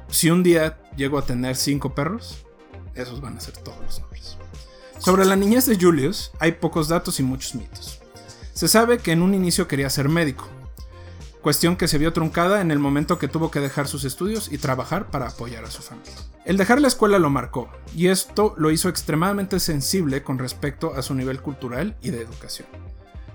Si 0.08 0.30
un 0.30 0.42
día 0.42 0.78
llego 0.96 1.18
a 1.18 1.26
tener 1.26 1.56
cinco 1.56 1.94
perros, 1.94 2.44
esos 2.94 3.20
van 3.20 3.36
a 3.36 3.40
ser 3.40 3.56
todos 3.56 3.80
los 3.80 4.00
nombres. 4.00 4.36
Sobre 4.98 5.24
la 5.24 5.36
niñez 5.36 5.66
de 5.66 5.76
Julius 5.76 6.30
hay 6.38 6.52
pocos 6.52 6.88
datos 6.88 7.18
y 7.20 7.22
muchos 7.22 7.54
mitos. 7.54 8.00
Se 8.52 8.68
sabe 8.68 8.98
que 8.98 9.12
en 9.12 9.22
un 9.22 9.34
inicio 9.34 9.66
quería 9.66 9.90
ser 9.90 10.08
médico, 10.08 10.48
cuestión 11.42 11.76
que 11.76 11.88
se 11.88 11.98
vio 11.98 12.12
truncada 12.12 12.62
en 12.62 12.70
el 12.70 12.78
momento 12.78 13.18
que 13.18 13.28
tuvo 13.28 13.50
que 13.50 13.60
dejar 13.60 13.86
sus 13.86 14.04
estudios 14.04 14.50
y 14.50 14.56
trabajar 14.56 15.10
para 15.10 15.28
apoyar 15.28 15.64
a 15.64 15.70
su 15.70 15.82
familia. 15.82 16.14
El 16.46 16.56
dejar 16.56 16.80
la 16.80 16.88
escuela 16.88 17.18
lo 17.18 17.28
marcó, 17.28 17.68
y 17.94 18.06
esto 18.06 18.54
lo 18.56 18.70
hizo 18.70 18.88
extremadamente 18.88 19.60
sensible 19.60 20.22
con 20.22 20.38
respecto 20.38 20.94
a 20.94 21.02
su 21.02 21.14
nivel 21.14 21.42
cultural 21.42 21.96
y 22.00 22.10
de 22.10 22.22
educación. 22.22 22.68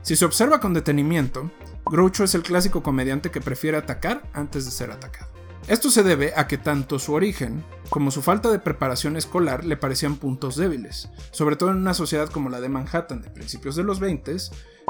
Si 0.01 0.15
se 0.15 0.25
observa 0.25 0.59
con 0.59 0.73
detenimiento, 0.73 1.51
Groucho 1.89 2.23
es 2.23 2.35
el 2.35 2.43
clásico 2.43 2.83
comediante 2.83 3.31
que 3.31 3.41
prefiere 3.41 3.75
atacar 3.75 4.21
antes 4.33 4.65
de 4.65 4.71
ser 4.71 4.91
atacado. 4.91 5.31
Esto 5.67 5.89
se 5.89 6.03
debe 6.03 6.33
a 6.35 6.47
que 6.47 6.57
tanto 6.57 6.99
su 6.99 7.13
origen 7.13 7.63
como 7.89 8.11
su 8.11 8.21
falta 8.21 8.51
de 8.51 8.59
preparación 8.59 9.17
escolar 9.17 9.65
le 9.65 9.75
parecían 9.75 10.17
puntos 10.17 10.55
débiles, 10.55 11.09
sobre 11.31 11.55
todo 11.55 11.71
en 11.71 11.77
una 11.77 11.93
sociedad 11.93 12.29
como 12.29 12.49
la 12.49 12.61
de 12.61 12.69
Manhattan 12.69 13.21
de 13.21 13.29
principios 13.29 13.75
de 13.75 13.83
los 13.83 13.99
20, 13.99 14.37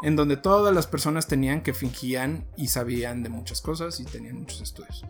en 0.04 0.16
donde 0.16 0.38
todas 0.38 0.74
las 0.74 0.88
personas 0.88 1.28
tenían 1.28 1.62
que 1.62 1.74
fingían 1.74 2.46
y 2.58 2.68
sabían 2.68 3.24
de 3.24 3.30
muchas 3.30 3.62
cosas 3.62 4.00
y 4.00 4.06
tenían 4.06 4.38
muchos 4.38 4.62
estudios. 4.62 5.06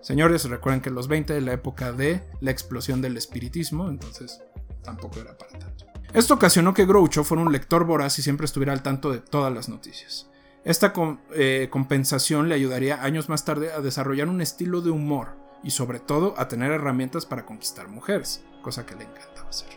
Señores, 0.00 0.48
recuerden 0.48 0.80
que 0.80 0.90
los 0.90 1.08
20 1.08 1.36
es 1.36 1.42
la 1.42 1.52
época 1.52 1.92
de 1.92 2.22
la 2.40 2.50
explosión 2.50 3.00
del 3.00 3.16
espiritismo, 3.16 3.88
entonces 3.88 4.40
tampoco 4.82 5.20
era 5.20 5.36
para 5.36 5.58
tanto. 5.58 5.86
Esto 6.14 6.34
ocasionó 6.34 6.74
que 6.74 6.86
Groucho 6.86 7.24
fuera 7.24 7.42
un 7.42 7.52
lector 7.52 7.84
voraz 7.84 8.18
y 8.18 8.22
siempre 8.22 8.46
estuviera 8.46 8.72
al 8.72 8.82
tanto 8.82 9.12
de 9.12 9.18
todas 9.18 9.52
las 9.52 9.68
noticias. 9.68 10.28
Esta 10.68 10.92
eh, 11.32 11.68
compensación 11.70 12.50
le 12.50 12.54
ayudaría 12.54 13.02
años 13.02 13.30
más 13.30 13.46
tarde 13.46 13.72
a 13.72 13.80
desarrollar 13.80 14.28
un 14.28 14.42
estilo 14.42 14.82
de 14.82 14.90
humor 14.90 15.28
y 15.62 15.70
sobre 15.70 15.98
todo 15.98 16.34
a 16.36 16.46
tener 16.46 16.70
herramientas 16.70 17.24
para 17.24 17.46
conquistar 17.46 17.88
mujeres, 17.88 18.44
cosa 18.60 18.84
que 18.84 18.94
le 18.94 19.04
encantaba 19.04 19.48
hacer. 19.48 19.70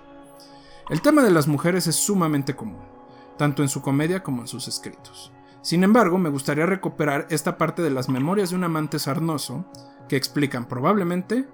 El 0.90 1.02
tema 1.02 1.24
de 1.24 1.32
las 1.32 1.48
mujeres 1.48 1.88
es 1.88 1.96
sumamente 1.96 2.58
común, 2.58 2.84
tanto 3.38 3.64
en 3.64 3.70
su 3.70 3.82
comedia 3.82 4.22
como 4.22 4.42
en 4.42 4.50
sus 4.50 4.68
escritos. 4.68 5.32
Sin 5.62 5.86
embargo, 5.86 6.18
me 6.18 6.30
gustaría 6.30 6.66
recuperar 6.66 7.26
esta 7.30 7.58
parte 7.58 7.82
de 7.82 7.92
las 7.92 8.10
memorias 8.10 8.50
de 8.50 8.58
un 8.58 8.66
amante 8.66 9.00
sarnoso 9.00 9.64
que 10.10 10.18
explican 10.18 10.68
probablemente 10.68 11.48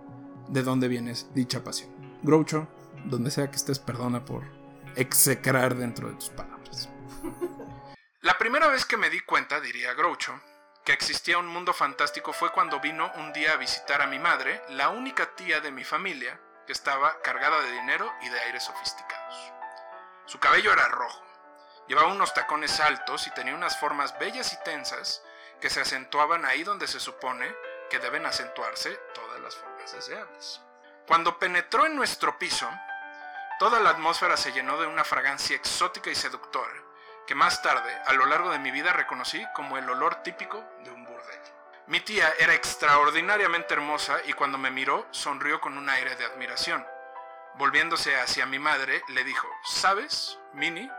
de 0.47 0.63
dónde 0.63 0.87
viene 0.87 1.13
dicha 1.35 1.63
pasión. 1.63 1.91
Groucho, 2.23 2.67
donde 3.05 3.29
sea 3.29 3.51
que 3.51 3.57
estés, 3.57 3.77
perdona 3.77 4.25
por 4.25 4.45
execrar 4.95 5.75
dentro 5.75 6.09
de 6.09 6.15
tus 6.15 6.29
palabras. 6.29 6.56
La 8.27 8.37
primera 8.37 8.67
vez 8.67 8.83
que 8.83 8.97
me 8.97 9.09
di 9.09 9.21
cuenta, 9.21 9.61
diría 9.61 9.93
Groucho, 9.93 10.37
que 10.83 10.91
existía 10.91 11.37
un 11.37 11.47
mundo 11.47 11.71
fantástico 11.71 12.33
fue 12.33 12.51
cuando 12.51 12.81
vino 12.81 13.09
un 13.15 13.31
día 13.31 13.53
a 13.53 13.55
visitar 13.55 14.01
a 14.01 14.05
mi 14.05 14.19
madre, 14.19 14.61
la 14.67 14.89
única 14.89 15.33
tía 15.37 15.61
de 15.61 15.71
mi 15.71 15.85
familia 15.85 16.37
que 16.65 16.73
estaba 16.73 17.21
cargada 17.21 17.61
de 17.61 17.71
dinero 17.71 18.13
y 18.23 18.27
de 18.27 18.37
aires 18.41 18.65
sofisticados. 18.65 19.53
Su 20.25 20.41
cabello 20.41 20.73
era 20.73 20.89
rojo, 20.89 21.23
llevaba 21.87 22.11
unos 22.11 22.33
tacones 22.33 22.81
altos 22.81 23.27
y 23.27 23.31
tenía 23.31 23.55
unas 23.55 23.79
formas 23.79 24.19
bellas 24.19 24.51
y 24.51 24.61
tensas 24.61 25.23
que 25.61 25.69
se 25.69 25.79
acentuaban 25.79 26.43
ahí 26.43 26.65
donde 26.65 26.89
se 26.89 26.99
supone 26.99 27.55
que 27.89 27.99
deben 27.99 28.25
acentuarse 28.25 28.93
todas 29.13 29.39
las 29.39 29.55
formas 29.55 29.93
deseables. 29.93 30.59
Cuando 31.07 31.39
penetró 31.39 31.85
en 31.85 31.95
nuestro 31.95 32.37
piso, 32.37 32.69
toda 33.57 33.79
la 33.79 33.91
atmósfera 33.91 34.35
se 34.35 34.51
llenó 34.51 34.77
de 34.77 34.85
una 34.85 35.05
fragancia 35.05 35.55
exótica 35.55 36.09
y 36.09 36.15
seductora, 36.15 36.86
que 37.27 37.35
más 37.35 37.61
tarde, 37.61 37.93
a 38.05 38.13
lo 38.13 38.25
largo 38.25 38.49
de 38.49 38.57
mi 38.57 38.71
vida, 38.71 38.93
reconocí 38.93 39.45
como 39.53 39.77
el 39.77 39.87
olor 39.89 40.23
típico 40.23 40.63
de 40.83 40.91
un 40.91 41.03
burdel. 41.03 41.41
Mi 41.87 41.99
tía 41.99 42.33
era 42.39 42.53
extraordinariamente 42.53 43.73
hermosa 43.73 44.19
y 44.25 44.33
cuando 44.33 44.57
me 44.57 44.71
miró 44.71 45.05
sonrió 45.11 45.59
con 45.59 45.77
un 45.77 45.89
aire 45.89 46.15
de 46.15 46.25
admiración. 46.25 46.87
Volviéndose 47.55 48.19
hacia 48.19 48.45
mi 48.45 48.59
madre, 48.59 49.03
le 49.09 49.23
dijo, 49.23 49.47
¿sabes, 49.65 50.39
Minnie? 50.53 50.89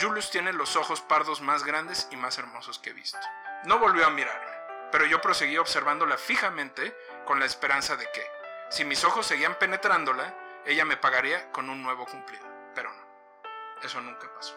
Julius 0.00 0.30
tiene 0.30 0.52
los 0.52 0.76
ojos 0.76 1.00
pardos 1.00 1.40
más 1.40 1.64
grandes 1.64 2.08
y 2.10 2.16
más 2.16 2.38
hermosos 2.38 2.78
que 2.78 2.90
he 2.90 2.94
visto. 2.94 3.18
No 3.64 3.78
volvió 3.78 4.06
a 4.06 4.10
mirarme, 4.10 4.52
pero 4.92 5.06
yo 5.06 5.20
proseguí 5.20 5.58
observándola 5.58 6.18
fijamente 6.18 6.96
con 7.24 7.40
la 7.40 7.46
esperanza 7.46 7.96
de 7.96 8.10
que, 8.12 8.26
si 8.70 8.84
mis 8.84 9.04
ojos 9.04 9.26
seguían 9.26 9.56
penetrándola, 9.58 10.62
ella 10.66 10.84
me 10.84 10.96
pagaría 10.96 11.50
con 11.50 11.68
un 11.68 11.82
nuevo 11.82 12.06
cumplido. 12.06 12.46
Pero 12.74 12.92
no, 12.92 13.82
eso 13.82 14.00
nunca 14.00 14.32
pasó. 14.34 14.56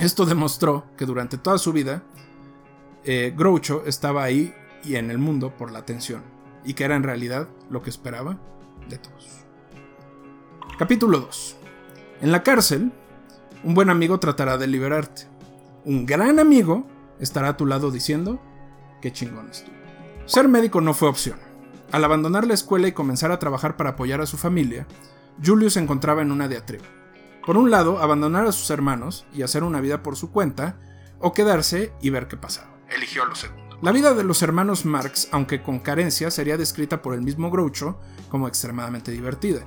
Esto 0.00 0.26
demostró 0.26 0.84
que 0.96 1.06
durante 1.06 1.38
toda 1.38 1.58
su 1.58 1.72
vida, 1.72 2.02
eh, 3.04 3.32
Groucho 3.36 3.84
estaba 3.86 4.24
ahí 4.24 4.52
y 4.82 4.96
en 4.96 5.10
el 5.10 5.18
mundo 5.18 5.56
por 5.56 5.70
la 5.70 5.78
atención, 5.78 6.22
y 6.64 6.74
que 6.74 6.84
era 6.84 6.96
en 6.96 7.04
realidad 7.04 7.48
lo 7.70 7.82
que 7.82 7.90
esperaba 7.90 8.38
de 8.88 8.98
todos. 8.98 9.28
Capítulo 10.78 11.20
2. 11.20 11.56
En 12.22 12.32
la 12.32 12.42
cárcel, 12.42 12.92
un 13.62 13.74
buen 13.74 13.88
amigo 13.88 14.18
tratará 14.18 14.58
de 14.58 14.66
liberarte. 14.66 15.28
Un 15.84 16.06
gran 16.06 16.38
amigo 16.38 16.86
estará 17.20 17.50
a 17.50 17.56
tu 17.56 17.64
lado 17.64 17.90
diciendo 17.90 18.40
qué 19.00 19.12
chingón 19.12 19.48
es 19.50 19.64
tú. 19.64 19.70
Ser 20.26 20.48
médico 20.48 20.80
no 20.80 20.94
fue 20.94 21.08
opción. 21.08 21.38
Al 21.92 22.04
abandonar 22.04 22.46
la 22.46 22.54
escuela 22.54 22.88
y 22.88 22.92
comenzar 22.92 23.30
a 23.30 23.38
trabajar 23.38 23.76
para 23.76 23.90
apoyar 23.90 24.20
a 24.20 24.26
su 24.26 24.36
familia, 24.36 24.86
Julius 25.44 25.74
se 25.74 25.80
encontraba 25.80 26.22
en 26.22 26.32
una 26.32 26.48
diatriba. 26.48 26.84
Por 27.46 27.56
un 27.56 27.70
lado, 27.70 27.98
abandonar 27.98 28.46
a 28.46 28.52
sus 28.52 28.70
hermanos 28.70 29.26
y 29.34 29.42
hacer 29.42 29.64
una 29.64 29.80
vida 29.80 30.02
por 30.02 30.16
su 30.16 30.30
cuenta, 30.30 30.78
o 31.20 31.32
quedarse 31.32 31.92
y 32.00 32.10
ver 32.10 32.28
qué 32.28 32.36
pasaba. 32.36 32.68
Eligió 32.88 33.24
lo 33.24 33.34
segundo. 33.34 33.64
La 33.82 33.92
vida 33.92 34.14
de 34.14 34.24
los 34.24 34.42
hermanos 34.42 34.84
Marx, 34.84 35.28
aunque 35.32 35.62
con 35.62 35.78
carencia, 35.78 36.30
sería 36.30 36.56
descrita 36.56 37.02
por 37.02 37.14
el 37.14 37.22
mismo 37.22 37.50
Groucho 37.50 37.98
como 38.30 38.48
extremadamente 38.48 39.10
divertida. 39.12 39.60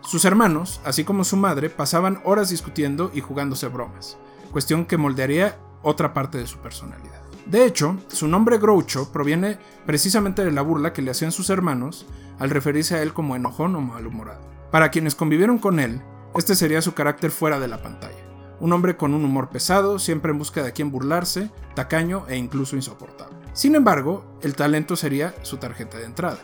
Sus 0.00 0.24
hermanos, 0.24 0.80
así 0.84 1.04
como 1.04 1.24
su 1.24 1.36
madre, 1.36 1.70
pasaban 1.70 2.20
horas 2.24 2.50
discutiendo 2.50 3.10
y 3.14 3.20
jugándose 3.20 3.68
bromas, 3.68 4.16
cuestión 4.50 4.86
que 4.86 4.96
moldearía 4.96 5.58
otra 5.82 6.14
parte 6.14 6.38
de 6.38 6.46
su 6.46 6.58
personalidad. 6.58 7.20
De 7.46 7.64
hecho, 7.66 7.98
su 8.08 8.28
nombre 8.28 8.58
Groucho 8.58 9.12
proviene 9.12 9.58
precisamente 9.84 10.44
de 10.44 10.52
la 10.52 10.62
burla 10.62 10.92
que 10.92 11.02
le 11.02 11.10
hacían 11.10 11.32
sus 11.32 11.50
hermanos 11.50 12.06
al 12.38 12.50
referirse 12.50 12.96
a 12.96 13.02
él 13.02 13.12
como 13.12 13.36
enojón 13.36 13.76
o 13.76 13.80
malhumorado. 13.80 14.40
Para 14.70 14.90
quienes 14.90 15.14
convivieron 15.14 15.58
con 15.58 15.78
él, 15.78 16.02
este 16.34 16.54
sería 16.54 16.82
su 16.82 16.94
carácter 16.94 17.30
fuera 17.30 17.60
de 17.60 17.68
la 17.68 17.82
pantalla. 17.82 18.16
Un 18.60 18.72
hombre 18.72 18.96
con 18.96 19.12
un 19.12 19.24
humor 19.24 19.50
pesado, 19.50 19.98
siempre 19.98 20.30
en 20.30 20.38
busca 20.38 20.62
de 20.62 20.72
quien 20.72 20.90
burlarse, 20.90 21.50
tacaño 21.74 22.24
e 22.28 22.36
incluso 22.36 22.76
insoportable. 22.76 23.36
Sin 23.52 23.74
embargo, 23.74 24.24
el 24.40 24.54
talento 24.54 24.96
sería 24.96 25.34
su 25.42 25.58
tarjeta 25.58 25.98
de 25.98 26.04
entrada. 26.04 26.38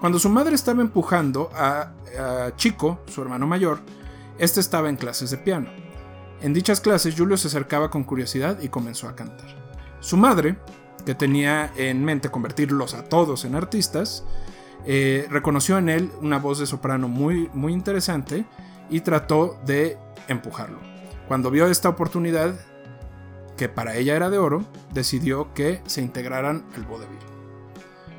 Cuando 0.00 0.18
su 0.18 0.30
madre 0.30 0.54
estaba 0.54 0.80
empujando 0.80 1.50
a, 1.54 1.92
Chico, 2.56 3.00
su 3.06 3.22
hermano 3.22 3.46
mayor, 3.46 3.80
este 4.38 4.58
estaba 4.58 4.88
en 4.88 4.96
clases 4.96 5.30
de 5.30 5.36
piano. 5.36 5.68
En 6.40 6.54
dichas 6.54 6.80
clases, 6.80 7.14
Julio 7.16 7.36
se 7.36 7.48
acercaba 7.48 7.90
con 7.90 8.02
curiosidad 8.02 8.60
y 8.62 8.68
comenzó 8.68 9.08
a 9.08 9.14
cantar. 9.14 9.48
Su 10.00 10.16
madre, 10.16 10.56
que 11.04 11.14
tenía 11.14 11.70
en 11.76 12.02
mente 12.04 12.30
convertirlos 12.30 12.94
a 12.94 13.04
todos 13.04 13.44
en 13.44 13.54
artistas, 13.54 14.24
eh, 14.86 15.28
reconoció 15.30 15.76
en 15.76 15.90
él 15.90 16.10
una 16.22 16.38
voz 16.38 16.58
de 16.58 16.66
soprano 16.66 17.06
muy, 17.06 17.50
muy 17.52 17.74
interesante 17.74 18.46
y 18.90 19.00
trató 19.00 19.58
de 19.64 19.98
empujarlo. 20.28 20.78
Cuando 21.28 21.50
vio 21.50 21.66
esta 21.66 21.88
oportunidad, 21.88 22.54
que 23.56 23.68
para 23.68 23.96
ella 23.96 24.16
era 24.16 24.30
de 24.30 24.38
oro, 24.38 24.64
decidió 24.92 25.54
que 25.54 25.82
se 25.86 26.00
integraran 26.00 26.64
al 26.74 26.84
vodevil. 26.84 27.18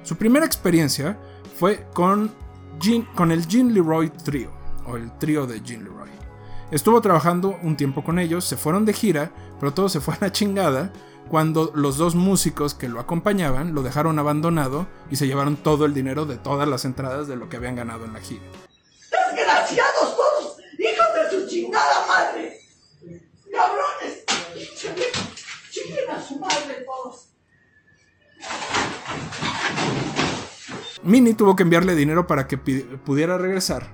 Su 0.03 0.15
primera 0.15 0.45
experiencia 0.45 1.17
fue 1.57 1.85
con, 1.93 2.31
con 3.15 3.31
el 3.31 3.47
Jean 3.47 3.73
Leroy 3.73 4.09
Trio, 4.09 4.51
o 4.85 4.97
el 4.97 5.17
trío 5.17 5.45
de 5.45 5.61
Jean 5.61 5.83
Leroy. 5.83 6.09
Estuvo 6.71 7.01
trabajando 7.01 7.59
un 7.61 7.75
tiempo 7.75 8.03
con 8.03 8.17
ellos, 8.17 8.45
se 8.45 8.55
fueron 8.55 8.85
de 8.85 8.93
gira, 8.93 9.31
pero 9.59 9.73
todo 9.73 9.89
se 9.89 9.99
fue 9.99 10.13
a 10.15 10.19
la 10.21 10.31
chingada 10.31 10.93
cuando 11.27 11.71
los 11.75 11.97
dos 11.97 12.15
músicos 12.15 12.73
que 12.73 12.89
lo 12.89 12.99
acompañaban 12.99 13.73
lo 13.73 13.83
dejaron 13.83 14.19
abandonado 14.19 14.87
y 15.09 15.17
se 15.17 15.27
llevaron 15.27 15.55
todo 15.55 15.85
el 15.85 15.93
dinero 15.93 16.25
de 16.25 16.37
todas 16.37 16.67
las 16.67 16.85
entradas 16.85 17.27
de 17.27 17.35
lo 17.35 17.49
que 17.49 17.57
habían 17.57 17.75
ganado 17.75 18.05
en 18.05 18.13
la 18.13 18.19
gira. 18.19 18.43
¡Desgraciados 19.35 19.90
chingada 21.51 22.07
madre! 22.07 22.61
¡Cabrones! 23.51 24.23
¡Chinguen 25.69 26.09
a 26.09 26.21
su 26.21 26.39
madre 26.39 26.85
todos! 26.85 27.27
Minnie 31.03 31.33
tuvo 31.33 31.55
que 31.55 31.63
enviarle 31.63 31.95
dinero 31.95 32.25
para 32.27 32.47
que 32.47 32.57
pudiera 32.57 33.37
regresar. 33.37 33.87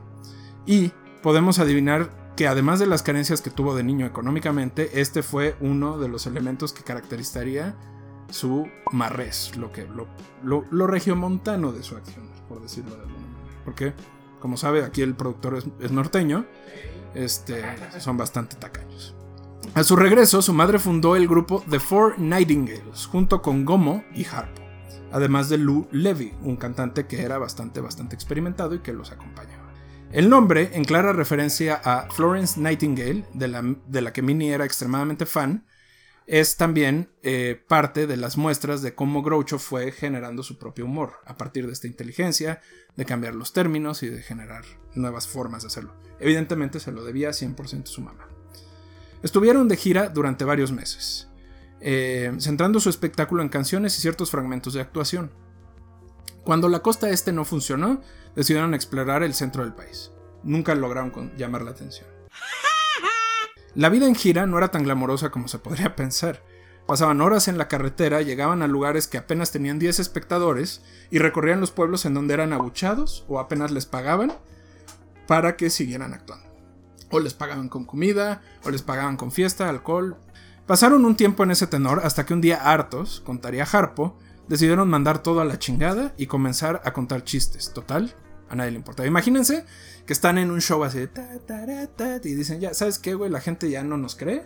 Y 0.66 0.92
podemos 1.24 1.58
adivinar 1.58 2.34
que 2.36 2.48
además 2.48 2.80
de 2.80 2.86
las 2.86 3.02
carencias 3.02 3.42
que 3.42 3.50
tuvo 3.50 3.76
de 3.76 3.84
niño 3.84 4.06
económicamente, 4.06 5.02
este 5.02 5.24
fue 5.24 5.56
uno 5.60 5.98
de 5.98 6.10
los 6.10 6.28
elementos 6.28 6.74
que 6.74 6.84
caracterizaría 6.84 7.76
su 8.30 8.68
marrés, 8.92 9.56
lo, 9.56 9.72
que, 9.72 9.88
lo, 9.88 10.08
lo, 10.70 10.86
regiomontano 10.86 11.72
de 11.72 11.82
su 11.82 11.96
acción, 11.96 12.30
por 12.48 12.62
decirlo 12.62 12.96
de 12.96 13.02
alguna 13.02 13.28
manera. 13.28 13.62
Porque, 13.64 13.94
como 14.42 14.58
sabe, 14.58 14.84
aquí 14.84 15.02
el 15.02 15.16
productor 15.16 15.56
es, 15.58 15.66
es 15.80 15.92
norteño, 15.92 16.46
este, 17.14 17.64
son 18.00 18.18
bastante 18.18 18.56
tacaños. 18.56 19.16
A 19.74 19.84
su 19.84 19.96
regreso, 19.96 20.42
su 20.42 20.54
madre 20.54 20.80
fundó 20.80 21.16
el 21.16 21.28
grupo 21.28 21.64
The 21.70 21.80
Four 21.80 22.20
Nightingales, 22.20 23.06
junto 23.06 23.42
con 23.42 23.66
Gomo 23.66 24.04
y 24.14 24.26
Harpo 24.26 24.68
además 25.12 25.50
de 25.50 25.58
Lou 25.58 25.88
Levy, 25.92 26.34
un 26.44 26.56
cantante 26.56 27.06
que 27.06 27.22
era 27.22 27.38
bastante, 27.38 27.82
bastante 27.82 28.16
experimentado 28.16 28.76
y 28.76 28.80
que 28.80 28.94
los 28.94 29.12
acompañaba. 29.12 29.66
El 30.12 30.30
nombre, 30.30 30.72
en 30.74 30.86
clara 30.86 31.12
referencia 31.12 31.82
a 31.84 32.10
Florence 32.10 32.60
Nightingale, 32.60 33.26
de 33.34 33.48
la, 33.48 33.76
de 33.88 34.02
la 34.02 34.14
que 34.14 34.22
Minnie 34.22 34.54
era 34.54 34.66
extremadamente 34.66 35.26
fan, 35.26 35.66
es 36.28 36.58
también 36.58 37.10
eh, 37.24 37.62
parte 37.68 38.06
de 38.06 38.18
las 38.18 38.38
muestras 38.38 38.82
de 38.82 38.94
cómo 38.94 39.24
Groucho 39.24 39.60
fue 39.60 39.92
generando 39.92 40.44
su 40.44 40.60
propio 40.60 40.86
humor, 40.86 41.14
a 41.26 41.38
partir 41.38 41.66
de 41.66 41.74
esta 41.74 41.88
inteligencia, 41.88 42.62
de 42.96 43.06
cambiar 43.06 43.34
los 43.34 43.54
términos 43.54 44.04
y 44.04 44.10
de 44.10 44.22
generar 44.22 44.64
nuevas 44.94 45.28
formas 45.28 45.64
de 45.64 45.68
hacerlo. 45.68 45.96
Evidentemente 46.20 46.80
se 46.80 46.92
lo 46.92 47.04
debía 47.04 47.30
100% 47.30 47.84
a 47.84 47.88
su 47.88 48.02
mamá. 48.02 48.28
Estuvieron 49.24 49.68
de 49.68 49.78
gira 49.78 50.10
durante 50.10 50.46
varios 50.46 50.72
meses 50.72 51.28
eh, 51.80 52.36
centrando 52.40 52.80
su 52.80 52.90
espectáculo 52.90 53.44
en 53.44 53.50
canciones 53.50 53.98
y 53.98 54.02
ciertos 54.02 54.32
fragmentos 54.32 54.74
de 54.74 54.82
actuación. 54.82 55.32
Cuando 56.44 56.70
la 56.70 56.80
costa 56.80 57.10
este 57.10 57.32
no 57.32 57.46
funcionó, 57.46 58.02
decidieron 58.36 58.74
explorar 58.74 59.24
el 59.24 59.34
centro 59.34 59.64
del 59.64 59.74
país. 59.74 60.12
Nunca 60.44 60.76
lograron 60.76 61.36
llamar 61.38 61.62
la 61.64 61.72
atención. 61.72 62.08
La 63.78 63.90
vida 63.90 64.08
en 64.08 64.16
gira 64.16 64.48
no 64.48 64.58
era 64.58 64.72
tan 64.72 64.82
glamorosa 64.82 65.30
como 65.30 65.48
se 65.48 65.60
podría 65.60 65.96
pensar. 65.96 66.42
Pasaban 66.88 67.22
horas 67.22 67.48
en 67.48 67.60
la 67.60 67.68
carretera, 67.68 68.24
llegaban 68.24 68.64
a 68.64 68.68
lugares 68.68 69.08
que 69.08 69.20
apenas 69.20 69.52
tenían 69.52 69.78
10 69.78 70.00
espectadores 70.00 70.82
y 71.12 71.20
recorrían 71.20 71.62
los 71.62 71.70
pueblos 71.70 72.04
en 72.08 72.16
donde 72.16 72.34
eran 72.34 72.54
abuchados 72.54 73.24
o 73.28 73.40
apenas 73.40 73.70
les 73.70 73.86
pagaban 73.86 74.34
para 75.28 75.58
que 75.58 75.70
siguieran 75.70 76.16
actuando. 76.16 76.48
O 77.12 77.20
les 77.20 77.36
pagaban 77.36 77.70
con 77.70 77.86
comida, 77.86 78.42
o 78.64 78.72
les 78.72 78.82
pagaban 78.82 79.16
con 79.16 79.32
fiesta, 79.32 79.70
alcohol. 79.70 80.18
Pasaron 80.66 81.06
un 81.06 81.16
tiempo 81.16 81.44
en 81.44 81.52
ese 81.52 81.68
tenor 81.68 82.02
hasta 82.04 82.26
que 82.26 82.34
un 82.34 82.42
día 82.42 82.56
hartos, 82.56 83.22
contaría 83.24 83.64
Harpo, 83.72 84.18
decidieron 84.48 84.90
mandar 84.90 85.22
todo 85.22 85.40
a 85.40 85.46
la 85.46 85.60
chingada 85.60 86.16
y 86.18 86.26
comenzar 86.26 86.82
a 86.84 86.94
contar 86.94 87.24
chistes. 87.24 87.74
Total, 87.74 88.16
a 88.50 88.56
nadie 88.56 88.72
le 88.72 88.78
importaba. 88.78 89.08
Imagínense 89.08 89.66
que 90.06 90.14
están 90.14 90.38
en 90.38 90.52
un 90.52 90.62
show 90.62 90.84
así 90.84 91.00
de 91.00 91.08
ta, 91.08 91.40
tara, 91.40 91.88
ta, 91.88 92.18
y 92.24 92.34
dicen, 92.36 92.60
ya, 92.60 92.74
¿sabes 92.74 93.00
qué, 93.00 93.14
güey? 93.14 93.30
La 93.30 93.42
gente 93.42 93.70
ya 93.70 93.84
no 93.84 93.98
nos 93.98 94.16
cree. 94.16 94.46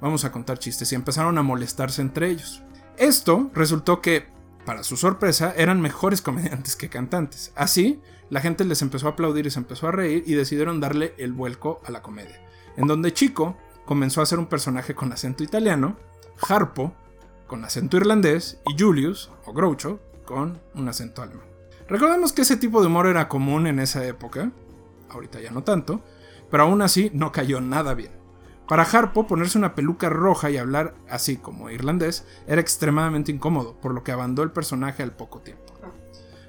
Vamos 0.00 0.24
a 0.24 0.32
contar 0.32 0.58
chistes. 0.58 0.92
Y 0.92 0.94
empezaron 0.94 1.38
a 1.38 1.42
molestarse 1.42 2.02
entre 2.02 2.30
ellos. 2.30 2.62
Esto 2.96 3.50
resultó 3.54 4.00
que, 4.00 4.26
para 4.64 4.82
su 4.82 4.96
sorpresa, 4.96 5.54
eran 5.56 5.80
mejores 5.80 6.22
comediantes 6.22 6.76
que 6.76 6.88
cantantes. 6.88 7.52
Así, 7.54 8.00
la 8.30 8.40
gente 8.40 8.64
les 8.64 8.82
empezó 8.82 9.06
a 9.06 9.10
aplaudir 9.10 9.46
y 9.46 9.50
se 9.50 9.58
empezó 9.58 9.88
a 9.88 9.92
reír 9.92 10.24
y 10.26 10.34
decidieron 10.34 10.80
darle 10.80 11.14
el 11.18 11.32
vuelco 11.32 11.80
a 11.84 11.90
la 11.90 12.02
comedia. 12.02 12.40
En 12.76 12.86
donde 12.86 13.12
Chico 13.12 13.56
comenzó 13.86 14.20
a 14.20 14.26
ser 14.26 14.38
un 14.38 14.46
personaje 14.46 14.94
con 14.94 15.12
acento 15.12 15.42
italiano, 15.42 15.96
Harpo 16.48 16.94
con 17.48 17.64
acento 17.64 17.96
irlandés 17.96 18.60
y 18.66 18.80
Julius, 18.80 19.30
o 19.46 19.52
Groucho, 19.52 20.00
con 20.24 20.60
un 20.74 20.88
acento 20.88 21.22
alemán. 21.22 21.47
Recordemos 21.88 22.32
que 22.34 22.42
ese 22.42 22.56
tipo 22.56 22.80
de 22.80 22.88
humor 22.88 23.06
era 23.06 23.28
común 23.28 23.66
en 23.66 23.78
esa 23.78 24.04
época, 24.04 24.50
ahorita 25.08 25.40
ya 25.40 25.50
no 25.50 25.64
tanto, 25.64 26.02
pero 26.50 26.64
aún 26.64 26.82
así 26.82 27.10
no 27.14 27.32
cayó 27.32 27.60
nada 27.60 27.94
bien. 27.94 28.12
Para 28.68 28.82
Harpo, 28.82 29.26
ponerse 29.26 29.56
una 29.56 29.74
peluca 29.74 30.10
roja 30.10 30.50
y 30.50 30.58
hablar 30.58 30.94
así 31.08 31.38
como 31.38 31.70
irlandés 31.70 32.26
era 32.46 32.60
extremadamente 32.60 33.32
incómodo, 33.32 33.74
por 33.80 33.94
lo 33.94 34.04
que 34.04 34.12
abandonó 34.12 34.44
el 34.44 34.52
personaje 34.52 35.02
al 35.02 35.12
poco 35.12 35.40
tiempo. 35.40 35.72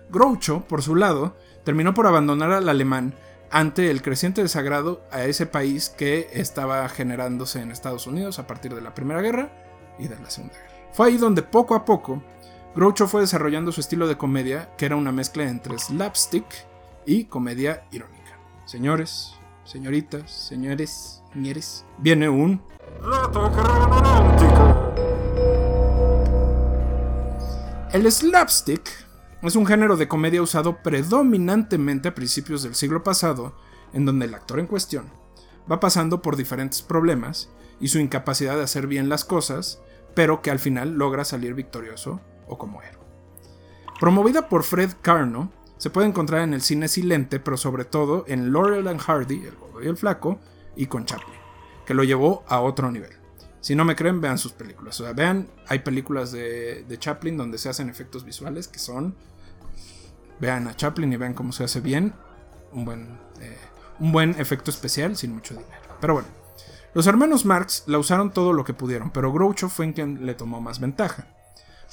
Groucho, 0.10 0.65
por 0.67 0.81
su 0.81 0.96
lado, 0.96 1.38
terminó 1.63 1.93
por 1.93 2.08
abandonar 2.08 2.51
al 2.51 2.67
alemán 2.67 3.15
ante 3.51 3.89
el 3.89 4.01
creciente 4.01 4.41
desagrado 4.41 5.01
a 5.12 5.24
ese 5.24 5.46
país 5.46 5.89
que 5.89 6.27
estaba 6.34 6.88
generándose 6.89 7.62
en 7.62 7.72
Estados 7.72 8.08
Unidos 8.08 8.39
a 8.39 8.48
partir 8.48 8.75
de 8.75 8.81
la 8.81 8.93
Primera 8.93 9.22
Guerra 9.22 9.51
y 9.98 10.10
de 10.10 10.19
la 10.19 10.29
Segunda 10.29 10.55
Guerra. 10.55 10.69
Fue 10.91 11.08
ahí 11.08 11.17
donde 11.17 11.43
poco 11.43 11.75
a 11.75 11.86
poco 11.86 12.22
Groucho 12.75 13.07
fue 13.07 13.21
desarrollando 13.21 13.71
su 13.71 13.81
estilo 13.81 14.07
de 14.07 14.17
comedia, 14.17 14.75
que 14.77 14.85
era 14.85 14.95
una 14.95 15.11
mezcla 15.11 15.43
entre 15.43 15.79
slapstick 15.79 16.45
y 17.03 17.25
comedia 17.25 17.83
irónica. 17.91 18.39
Señores, 18.65 19.33
señoritas, 19.63 20.31
señores, 20.31 21.23
señores, 21.33 21.85
viene 21.97 22.29
un 22.29 22.61
El 27.91 28.11
slapstick 28.11 28.88
es 29.41 29.55
un 29.55 29.65
género 29.65 29.97
de 29.97 30.07
comedia 30.07 30.43
usado 30.43 30.77
predominantemente 30.83 32.09
a 32.09 32.15
principios 32.15 32.61
del 32.61 32.75
siglo 32.75 33.03
pasado, 33.03 33.55
en 33.93 34.05
donde 34.05 34.25
el 34.25 34.35
actor 34.35 34.59
en 34.59 34.67
cuestión 34.67 35.05
va 35.69 35.79
pasando 35.79 36.21
por 36.21 36.35
diferentes 36.35 36.83
problemas 36.83 37.49
y 37.79 37.88
su 37.88 37.97
incapacidad 37.97 38.57
de 38.57 38.63
hacer 38.63 38.85
bien 38.85 39.09
las 39.09 39.25
cosas, 39.25 39.81
pero 40.13 40.43
que 40.43 40.51
al 40.51 40.59
final 40.59 40.93
logra 40.93 41.25
salir 41.25 41.55
victorioso 41.55 42.21
o 42.50 42.58
como 42.58 42.82
héroe. 42.82 43.00
Promovida 44.00 44.50
por 44.50 44.63
Fred 44.63 44.91
Carno, 45.01 45.51
se 45.77 45.89
puede 45.89 46.08
encontrar 46.08 46.41
en 46.41 46.53
el 46.53 46.62
cine 46.62 46.89
silente, 46.89 47.39
pero 47.39 47.56
sobre 47.56 47.86
todo 47.86 48.25
en 48.27 48.51
Laurel 48.51 48.88
and 48.89 49.00
Hardy, 49.00 49.46
El 49.46 49.56
Gordo 49.56 49.81
y 49.81 49.88
el 49.88 49.96
Flaco, 49.96 50.40
y 50.75 50.88
con 50.88 51.05
Chaplin, 51.05 51.40
que 51.85 51.94
lo 51.94 52.03
llevó 52.03 52.44
a 52.48 52.59
otro 52.59 52.92
nivel. 52.92 53.12
Si 53.62 53.75
no 53.75 53.85
me 53.85 53.96
creen, 53.96 54.22
vean 54.22 54.38
sus 54.38 54.53
películas. 54.53 55.00
O 55.00 55.03
sea, 55.03 55.14
vean, 55.14 55.50
hay 55.68 55.79
películas 55.79 56.31
de, 56.31 56.85
Chaplin 57.00 57.38
donde 57.38 57.57
se 57.57 57.70
hacen 57.70 57.90
efectos 57.90 58.24
visuales 58.24 58.68
que 58.68 58.79
son. 58.79 59.16
Vean 60.40 60.68
a 60.68 60.75
Chaplin 60.75 61.12
y 61.12 61.18
vean 61.18 61.33
cómo 61.33 61.51
se 61.51 61.66
hace 61.66 61.81
bien 61.81 62.14
un 62.72 62.85
buen, 62.85 63.20
eh, 63.42 63.57
un 64.00 64.12
buen 64.12 64.31
efecto 64.40 64.72
especial 64.72 65.18
sin 65.18 65.33
mucho 65.33 65.53
dinero. 65.53 65.98
Pero 66.00 66.14
bueno, 66.14 66.29
los 66.94 67.07
hermanos 67.07 67.46
Marx 67.46 67.83
la 67.88 68.00
usaron 68.00 68.31
todo 68.31 68.53
lo 68.53 68.64
que 68.64 68.74
pudieron, 68.74 69.12
pero 69.12 69.33
Groucho 69.33 69.70
fue 69.70 69.85
en 69.85 69.94
quien 69.94 70.25
le 70.25 70.33
tomó 70.33 70.62
más 70.62 70.79
ventaja. 70.79 71.27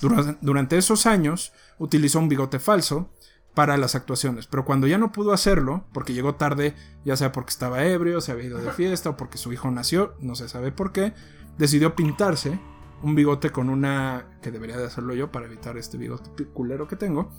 Durante, 0.00 0.38
durante 0.40 0.78
esos 0.78 1.06
años 1.06 1.52
utilizó 1.78 2.18
un 2.18 2.28
bigote 2.28 2.58
falso 2.58 3.10
para 3.56 3.78
las 3.78 3.94
actuaciones, 3.94 4.46
pero 4.46 4.66
cuando 4.66 4.86
ya 4.86 4.98
no 4.98 5.12
pudo 5.12 5.32
hacerlo, 5.32 5.86
porque 5.94 6.12
llegó 6.12 6.34
tarde, 6.34 6.74
ya 7.06 7.16
sea 7.16 7.32
porque 7.32 7.50
estaba 7.50 7.84
ebrio, 7.84 8.20
se 8.20 8.32
había 8.32 8.44
ido 8.44 8.58
de 8.58 8.70
fiesta 8.72 9.08
o 9.08 9.16
porque 9.16 9.38
su 9.38 9.50
hijo 9.50 9.70
nació, 9.70 10.14
no 10.20 10.34
se 10.34 10.48
sabe 10.50 10.72
por 10.72 10.92
qué, 10.92 11.14
decidió 11.56 11.96
pintarse 11.96 12.60
un 13.02 13.14
bigote 13.14 13.50
con 13.50 13.70
una 13.70 14.26
que 14.42 14.50
debería 14.50 14.76
de 14.76 14.84
hacerlo 14.84 15.14
yo 15.14 15.32
para 15.32 15.46
evitar 15.46 15.78
este 15.78 15.96
bigote 15.96 16.44
culero 16.48 16.86
que 16.86 16.96
tengo. 16.96 17.32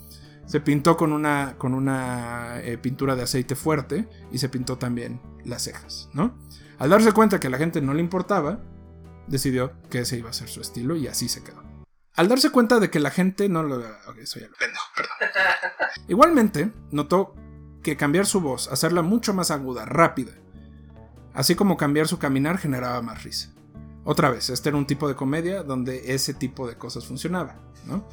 Se 0.44 0.60
pintó 0.60 0.96
con 0.96 1.12
una 1.12 1.56
con 1.56 1.74
una 1.74 2.60
eh, 2.62 2.78
pintura 2.78 3.14
de 3.14 3.22
aceite 3.22 3.54
fuerte 3.54 4.08
y 4.32 4.38
se 4.38 4.48
pintó 4.48 4.78
también 4.78 5.20
las 5.44 5.62
cejas, 5.62 6.08
¿no? 6.14 6.36
Al 6.78 6.90
darse 6.90 7.12
cuenta 7.12 7.38
que 7.38 7.48
a 7.48 7.50
la 7.50 7.58
gente 7.58 7.80
no 7.80 7.92
le 7.92 8.00
importaba, 8.00 8.60
decidió 9.28 9.72
que 9.90 10.00
ese 10.00 10.18
iba 10.18 10.30
a 10.30 10.32
ser 10.32 10.48
su 10.48 10.60
estilo 10.60 10.96
y 10.96 11.06
así 11.06 11.28
se 11.28 11.44
quedó. 11.44 11.67
Al 12.18 12.26
darse 12.26 12.50
cuenta 12.50 12.80
de 12.80 12.90
que 12.90 12.98
la 12.98 13.12
gente 13.12 13.48
no 13.48 13.62
lo... 13.62 13.76
Ok, 13.76 14.18
eso 14.20 14.40
ya 14.40 14.48
lo... 14.48 14.56
Perdón, 14.56 14.82
perdón. 14.96 15.12
Igualmente, 16.08 16.72
notó 16.90 17.36
que 17.80 17.96
cambiar 17.96 18.26
su 18.26 18.40
voz, 18.40 18.66
hacerla 18.72 19.02
mucho 19.02 19.32
más 19.34 19.52
aguda, 19.52 19.84
rápida, 19.84 20.32
así 21.32 21.54
como 21.54 21.76
cambiar 21.76 22.08
su 22.08 22.18
caminar 22.18 22.58
generaba 22.58 23.00
más 23.02 23.22
risa. 23.22 23.50
Otra 24.02 24.30
vez, 24.30 24.50
este 24.50 24.68
era 24.68 24.78
un 24.78 24.86
tipo 24.88 25.06
de 25.06 25.14
comedia 25.14 25.62
donde 25.62 26.12
ese 26.12 26.34
tipo 26.34 26.66
de 26.66 26.76
cosas 26.76 27.06
funcionaba, 27.06 27.54
¿no? 27.86 28.08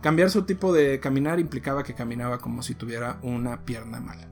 Cambiar 0.00 0.30
su 0.30 0.44
tipo 0.44 0.72
de 0.72 1.00
caminar 1.00 1.40
implicaba 1.40 1.82
que 1.82 1.94
caminaba 1.94 2.38
como 2.38 2.62
si 2.62 2.76
tuviera 2.76 3.18
una 3.22 3.64
pierna 3.64 3.98
mala. 3.98 4.28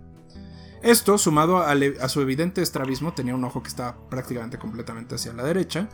Esto, 0.81 1.19
sumado 1.19 1.59
a, 1.59 2.09
su 2.09 2.21
evidente 2.21 2.63
estrabismo, 2.63 3.15
tenía 3.15 3.35
un 3.35 3.43
ojo 3.43 3.65
que 3.65 3.69
estaba 3.69 3.97
prácticamente 4.09 4.59
completamente 4.59 5.17
hacia 5.17 5.33
la 5.33 5.43
derecha, 5.43 5.89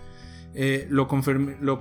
eh, 0.53 0.87
lo, 0.91 1.09
lo 1.63 1.81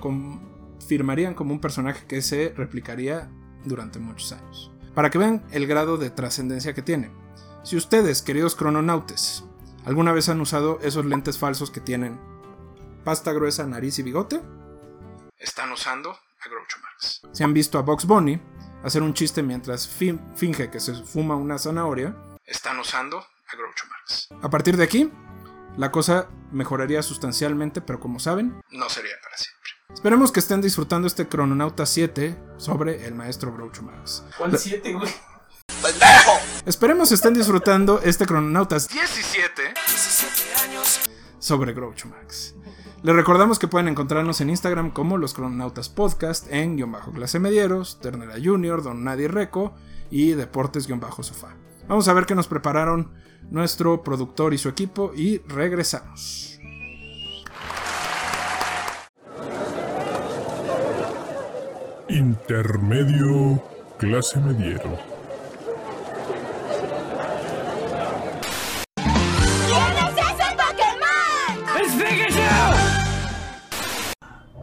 confirmarían 0.88 1.32
como 1.34 1.52
un 1.54 1.60
personaje 1.60 2.06
que 2.06 2.20
se 2.20 2.52
replicaría 2.56 3.30
durante 3.64 3.98
muchos 3.98 4.32
años. 4.32 4.70
Para 4.94 5.08
que 5.10 5.16
vean 5.18 5.42
el 5.50 5.66
grado 5.66 5.96
de 5.96 6.10
trascendencia 6.10 6.74
que 6.74 6.82
tiene. 6.82 7.10
Si 7.62 7.76
ustedes, 7.76 8.20
queridos 8.20 8.54
crononautes, 8.54 9.44
alguna 9.86 10.12
vez 10.12 10.28
han 10.28 10.40
usado 10.42 10.78
esos 10.82 11.06
lentes 11.06 11.38
falsos 11.38 11.70
que 11.70 11.80
tienen 11.80 12.20
pasta 13.02 13.32
gruesa, 13.32 13.66
nariz 13.66 13.98
y 13.98 14.02
bigote, 14.02 14.42
están 15.38 15.72
usando 15.72 16.10
a 16.10 16.48
Groucho 16.50 16.76
Marx. 16.82 17.22
Si 17.32 17.42
han 17.42 17.54
visto 17.54 17.78
a 17.78 17.82
Box 17.82 18.04
Bunny 18.06 18.38
hacer 18.84 19.02
un 19.02 19.14
chiste 19.14 19.42
mientras 19.42 19.88
fin- 19.88 20.20
finge 20.36 20.70
que 20.70 20.80
se 20.80 20.94
fuma 20.94 21.34
una 21.34 21.58
zanahoria, 21.58 22.14
están 22.44 22.78
usando 22.78 23.18
a 23.18 23.56
Groucho 23.56 23.86
Marx. 23.88 24.28
A 24.42 24.50
partir 24.50 24.76
de 24.76 24.84
aquí, 24.84 25.10
la 25.78 25.90
cosa 25.90 26.28
mejoraría 26.52 27.02
sustancialmente, 27.02 27.80
pero 27.80 27.98
como 27.98 28.18
saben, 28.20 28.60
no 28.70 28.88
sería 28.90 29.14
para 29.22 29.36
siempre. 29.38 29.63
Esperemos 29.92 30.32
que 30.32 30.40
estén 30.40 30.62
disfrutando 30.62 31.06
este 31.06 31.28
Crononauta 31.28 31.84
7 31.84 32.36
sobre 32.56 33.06
el 33.06 33.14
maestro 33.14 33.52
Groucho 33.52 33.82
Marx. 33.82 34.24
¿Cuál 34.38 34.58
7, 34.58 34.92
güey? 34.94 35.10
Esperemos 36.64 37.12
estén 37.12 37.34
disfrutando 37.34 38.00
este 38.02 38.24
Crononautas 38.26 38.88
17 38.88 39.62
17 39.86 40.54
años. 40.64 41.00
sobre 41.38 41.74
Groucho 41.74 42.08
Marx. 42.08 42.54
Les 43.02 43.14
recordamos 43.14 43.58
que 43.58 43.68
pueden 43.68 43.88
encontrarnos 43.88 44.40
en 44.40 44.48
Instagram 44.48 44.90
como 44.90 45.18
los 45.18 45.34
Crononautas 45.34 45.90
Podcast 45.90 46.46
en 46.50 46.76
guion 46.76 46.90
bajo 46.90 47.12
clase 47.12 47.38
medieros, 47.38 48.00
Ternera 48.00 48.36
Junior, 48.42 48.82
Don 48.82 49.04
Nadie 49.04 49.28
Reco 49.28 49.74
y 50.10 50.30
Deportes 50.32 50.86
guion 50.86 51.00
bajo 51.00 51.22
sofá. 51.22 51.54
Vamos 51.86 52.08
a 52.08 52.14
ver 52.14 52.24
qué 52.24 52.34
nos 52.34 52.48
prepararon 52.48 53.12
nuestro 53.50 54.02
productor 54.02 54.54
y 54.54 54.58
su 54.58 54.70
equipo 54.70 55.12
y 55.14 55.38
regresamos. 55.40 56.53
Intermedio 62.14 63.60
clase 63.98 64.38
mediero. 64.38 64.96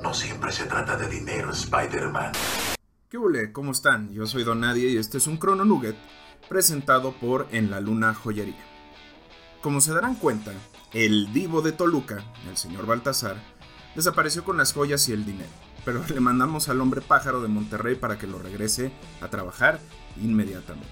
No 0.01 0.13
siempre 0.13 0.53
se 0.53 0.63
trata 0.63 0.95
de 0.95 1.09
dinero, 1.09 1.51
Spider-Man. 1.51 2.31
¿Qué 3.09 3.17
huele? 3.17 3.51
¿Cómo 3.51 3.73
están? 3.73 4.13
Yo 4.13 4.25
soy 4.27 4.45
Don 4.45 4.61
Nadie 4.61 4.87
y 4.87 4.95
este 4.95 5.17
es 5.17 5.27
un 5.27 5.37
Chrono 5.37 5.65
Nugget 5.65 5.97
presentado 6.47 7.11
por 7.11 7.49
En 7.51 7.69
la 7.69 7.81
Luna 7.81 8.13
Joyería. 8.13 8.63
Como 9.59 9.81
se 9.81 9.93
darán 9.93 10.15
cuenta, 10.15 10.53
el 10.93 11.33
divo 11.33 11.61
de 11.61 11.73
Toluca, 11.73 12.23
el 12.49 12.55
señor 12.55 12.85
Baltasar, 12.85 13.35
desapareció 13.93 14.45
con 14.45 14.55
las 14.55 14.71
joyas 14.71 15.09
y 15.09 15.11
el 15.11 15.25
dinero. 15.25 15.70
Pero 15.85 16.03
le 16.07 16.19
mandamos 16.19 16.69
al 16.69 16.81
hombre 16.81 17.01
pájaro 17.01 17.41
de 17.41 17.47
Monterrey 17.47 17.95
para 17.95 18.17
que 18.17 18.27
lo 18.27 18.39
regrese 18.39 18.91
a 19.21 19.29
trabajar 19.29 19.79
inmediatamente. 20.21 20.87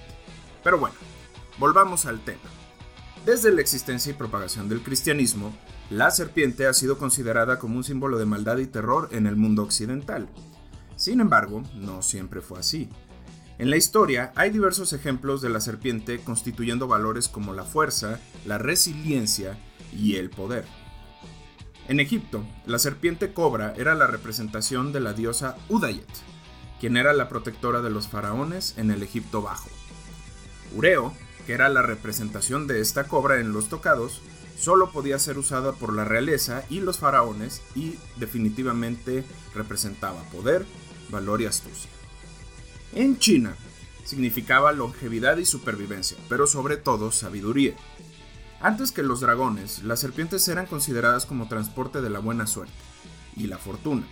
Pero 0.64 0.78
bueno, 0.78 0.96
volvamos 1.58 2.06
al 2.06 2.20
tema. 2.20 2.50
Desde 3.26 3.52
la 3.52 3.62
existencia 3.62 4.12
y 4.12 4.16
propagación 4.16 4.70
del 4.70 4.82
cristianismo, 4.82 5.54
la 5.90 6.12
serpiente 6.12 6.68
ha 6.68 6.74
sido 6.74 6.98
considerada 6.98 7.60
como 7.60 7.76
un 7.76 7.84
símbolo 7.84 8.18
de 8.18 8.26
maldad 8.26 8.58
y 8.58 8.68
terror 8.68 9.10
en 9.12 9.28
el 9.28 9.36
mundo 9.36 9.64
occidental. 9.64 10.30
Sin 10.96 11.20
embargo, 11.20 11.64
no 11.76 12.02
siempre 12.02 12.42
fue 12.42 12.60
así. 12.60 12.90
En 13.58 13.70
la 13.70 13.78
historia 13.78 14.32
hay 14.36 14.52
diversos 14.52 14.94
ejemplos 14.94 15.42
de 15.42 15.50
la 15.50 15.60
serpiente 15.60 16.20
constituyendo 16.20 16.88
valores 16.88 17.28
como 17.28 17.54
la 17.54 17.64
fuerza, 17.64 18.20
la 18.46 18.58
resiliencia 18.58 19.58
y 19.92 20.16
el 20.16 20.30
poder. 20.30 20.66
En 21.90 22.00
Egipto, 22.00 22.46
la 22.68 22.78
serpiente 22.78 23.34
cobra 23.34 23.74
era 23.76 23.96
la 23.96 24.06
representación 24.06 24.94
de 24.94 25.00
la 25.00 25.14
diosa 25.14 25.58
Udayet, 25.70 26.06
quien 26.80 26.98
era 26.98 27.14
la 27.14 27.28
protectora 27.30 27.82
de 27.82 27.90
los 27.90 28.08
faraones 28.08 28.76
en 28.78 28.92
el 28.92 29.02
Egipto 29.02 29.42
Bajo. 29.42 29.72
Ureo, 30.76 31.16
que 31.48 31.54
era 31.54 31.68
la 31.68 31.82
representación 31.82 32.68
de 32.68 32.80
esta 32.80 33.06
cobra 33.06 33.40
en 33.40 33.54
los 33.54 33.70
tocados, 33.70 34.22
solo 34.56 34.92
podía 34.92 35.18
ser 35.18 35.40
usada 35.40 35.72
por 35.74 35.92
la 35.92 36.06
realeza 36.06 36.64
y 36.70 36.80
los 36.80 37.00
faraones 37.00 37.64
y 37.74 37.96
definitivamente 38.18 39.24
representaba 39.56 40.22
poder, 40.26 40.68
valor 41.10 41.42
y 41.42 41.48
astucia. 41.48 41.90
En 42.94 43.18
China, 43.18 43.56
significaba 44.06 44.74
longevidad 44.74 45.38
y 45.38 45.46
supervivencia, 45.46 46.20
pero 46.30 46.46
sobre 46.46 46.78
todo 46.78 47.12
sabiduría. 47.12 47.74
Antes 48.62 48.92
que 48.92 49.04
los 49.04 49.22
dragones, 49.22 49.84
las 49.84 50.02
serpientes 50.02 50.46
eran 50.50 50.66
consideradas 50.66 51.26
como 51.26 51.48
transporte 51.48 52.02
de 52.02 52.10
la 52.10 52.20
buena 52.20 52.46
suerte 52.46 52.74
y 53.38 53.48
la 53.48 53.58
fortuna, 53.58 54.06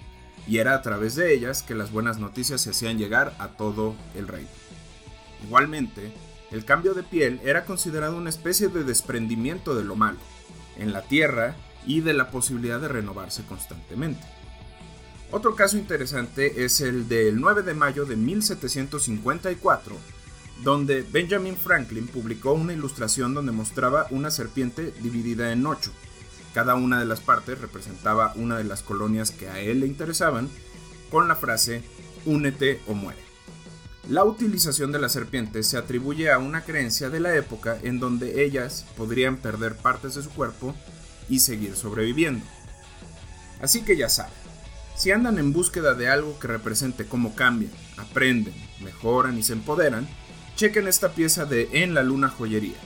y 0.47 0.59
era 0.59 0.73
a 0.73 0.81
través 0.81 1.15
de 1.15 1.33
ellas 1.33 1.63
que 1.63 1.75
las 1.75 1.91
buenas 1.91 2.17
noticias 2.19 2.61
se 2.61 2.69
hacían 2.69 2.97
llegar 2.97 3.35
a 3.39 3.49
todo 3.49 3.95
el 4.15 4.29
reino. 4.29 4.49
Igualmente, 5.45 6.13
el 6.49 6.63
cambio 6.63 6.93
de 6.93 7.03
piel 7.03 7.41
era 7.43 7.65
considerado 7.65 8.15
una 8.15 8.29
especie 8.29 8.69
de 8.69 8.85
desprendimiento 8.85 9.75
de 9.75 9.83
lo 9.83 9.97
malo, 9.97 10.19
en 10.77 10.93
la 10.93 11.01
tierra 11.01 11.57
y 11.85 11.99
de 11.99 12.13
la 12.13 12.31
posibilidad 12.31 12.79
de 12.79 12.87
renovarse 12.87 13.43
constantemente. 13.43 14.25
Otro 15.29 15.55
caso 15.55 15.77
interesante 15.77 16.63
es 16.63 16.79
el 16.79 17.09
del 17.09 17.41
9 17.41 17.63
de 17.63 17.73
mayo 17.73 18.05
de 18.05 18.15
1754, 18.15 19.97
donde 20.63 21.03
Benjamin 21.03 21.55
Franklin 21.55 22.07
publicó 22.07 22.53
una 22.53 22.73
ilustración 22.73 23.33
donde 23.33 23.51
mostraba 23.51 24.07
una 24.09 24.31
serpiente 24.31 24.93
dividida 25.01 25.51
en 25.51 25.65
ocho. 25.65 25.91
Cada 26.53 26.75
una 26.75 26.99
de 26.99 27.05
las 27.05 27.19
partes 27.19 27.59
representaba 27.59 28.33
una 28.35 28.57
de 28.57 28.63
las 28.63 28.81
colonias 28.81 29.31
que 29.31 29.49
a 29.49 29.59
él 29.59 29.81
le 29.81 29.87
interesaban, 29.87 30.49
con 31.11 31.27
la 31.27 31.35
frase 31.35 31.83
Únete 32.25 32.81
o 32.87 32.93
muere. 32.93 33.19
La 34.09 34.23
utilización 34.23 34.91
de 34.91 34.99
las 34.99 35.11
serpientes 35.11 35.67
se 35.67 35.77
atribuye 35.77 36.31
a 36.31 36.37
una 36.37 36.63
creencia 36.63 37.09
de 37.09 37.19
la 37.19 37.35
época 37.35 37.77
en 37.83 37.99
donde 37.99 38.43
ellas 38.43 38.85
podrían 38.95 39.37
perder 39.37 39.75
partes 39.75 40.15
de 40.15 40.23
su 40.23 40.29
cuerpo 40.29 40.73
y 41.29 41.39
seguir 41.39 41.75
sobreviviendo. 41.75 42.45
Así 43.61 43.81
que 43.81 43.97
ya 43.97 44.07
saben, 44.07 44.33
si 44.95 45.11
andan 45.11 45.37
en 45.39 45.53
búsqueda 45.53 45.93
de 45.93 46.09
algo 46.09 46.39
que 46.39 46.47
represente 46.47 47.05
cómo 47.05 47.35
cambian, 47.35 47.71
aprenden, 47.97 48.53
mejoran 48.81 49.37
y 49.37 49.43
se 49.43 49.53
empoderan, 49.53 50.07
chequen 50.57 50.87
esta 50.87 51.11
pieza 51.11 51.45
de 51.45 51.69
En 51.71 51.93
la 51.93 52.01
Luna 52.01 52.29
Joyería, 52.29 52.77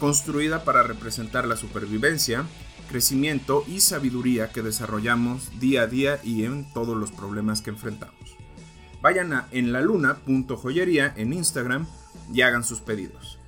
construida 0.00 0.64
para 0.64 0.82
representar 0.82 1.46
la 1.46 1.56
supervivencia, 1.56 2.44
crecimiento 2.88 3.64
y 3.68 3.80
sabiduría 3.80 4.50
que 4.50 4.62
desarrollamos 4.62 5.60
día 5.60 5.82
a 5.82 5.86
día 5.86 6.20
y 6.24 6.44
en 6.44 6.72
todos 6.72 6.96
los 6.96 7.12
problemas 7.12 7.60
que 7.60 7.68
enfrentamos. 7.68 8.14
Vayan 9.02 9.34
a 9.34 9.46
enlaluna.joyería 9.50 11.12
en 11.16 11.34
Instagram 11.34 11.86
y 12.32 12.40
hagan 12.40 12.64
sus 12.64 12.80
pedidos. 12.80 13.38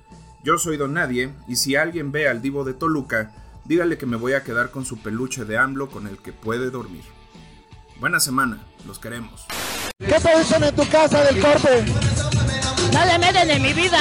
Yo 0.43 0.59
soy 0.59 0.77
Don 0.77 0.93
Nadie 0.93 1.33
y 1.47 1.55
si 1.55 1.75
alguien 1.75 2.11
ve 2.11 2.29
al 2.29 2.43
divo 2.43 2.63
de 2.63 2.75
Toluca, 2.75 3.33
dígale 3.65 3.97
que 3.97 4.05
me 4.05 4.15
voy 4.15 4.33
a 4.33 4.43
quedar 4.43 4.69
con 4.69 4.85
su 4.85 4.99
peluche 4.99 5.43
de 5.43 5.57
AMLO 5.57 5.89
con 5.89 6.05
el 6.05 6.19
que 6.19 6.33
puede 6.33 6.69
dormir. 6.69 7.03
Buena 7.99 8.19
semana, 8.19 8.59
los 8.85 8.99
queremos. 8.99 9.47
¿Qué 9.97 10.19
producen 10.21 10.65
en 10.65 10.75
tu 10.75 10.87
casa 10.87 11.23
del 11.23 11.41
corte? 11.41 12.30
No 12.93 13.05
le 13.05 13.17
meten 13.19 13.49
en 13.49 13.61
mi 13.61 13.73
vida. 13.73 13.99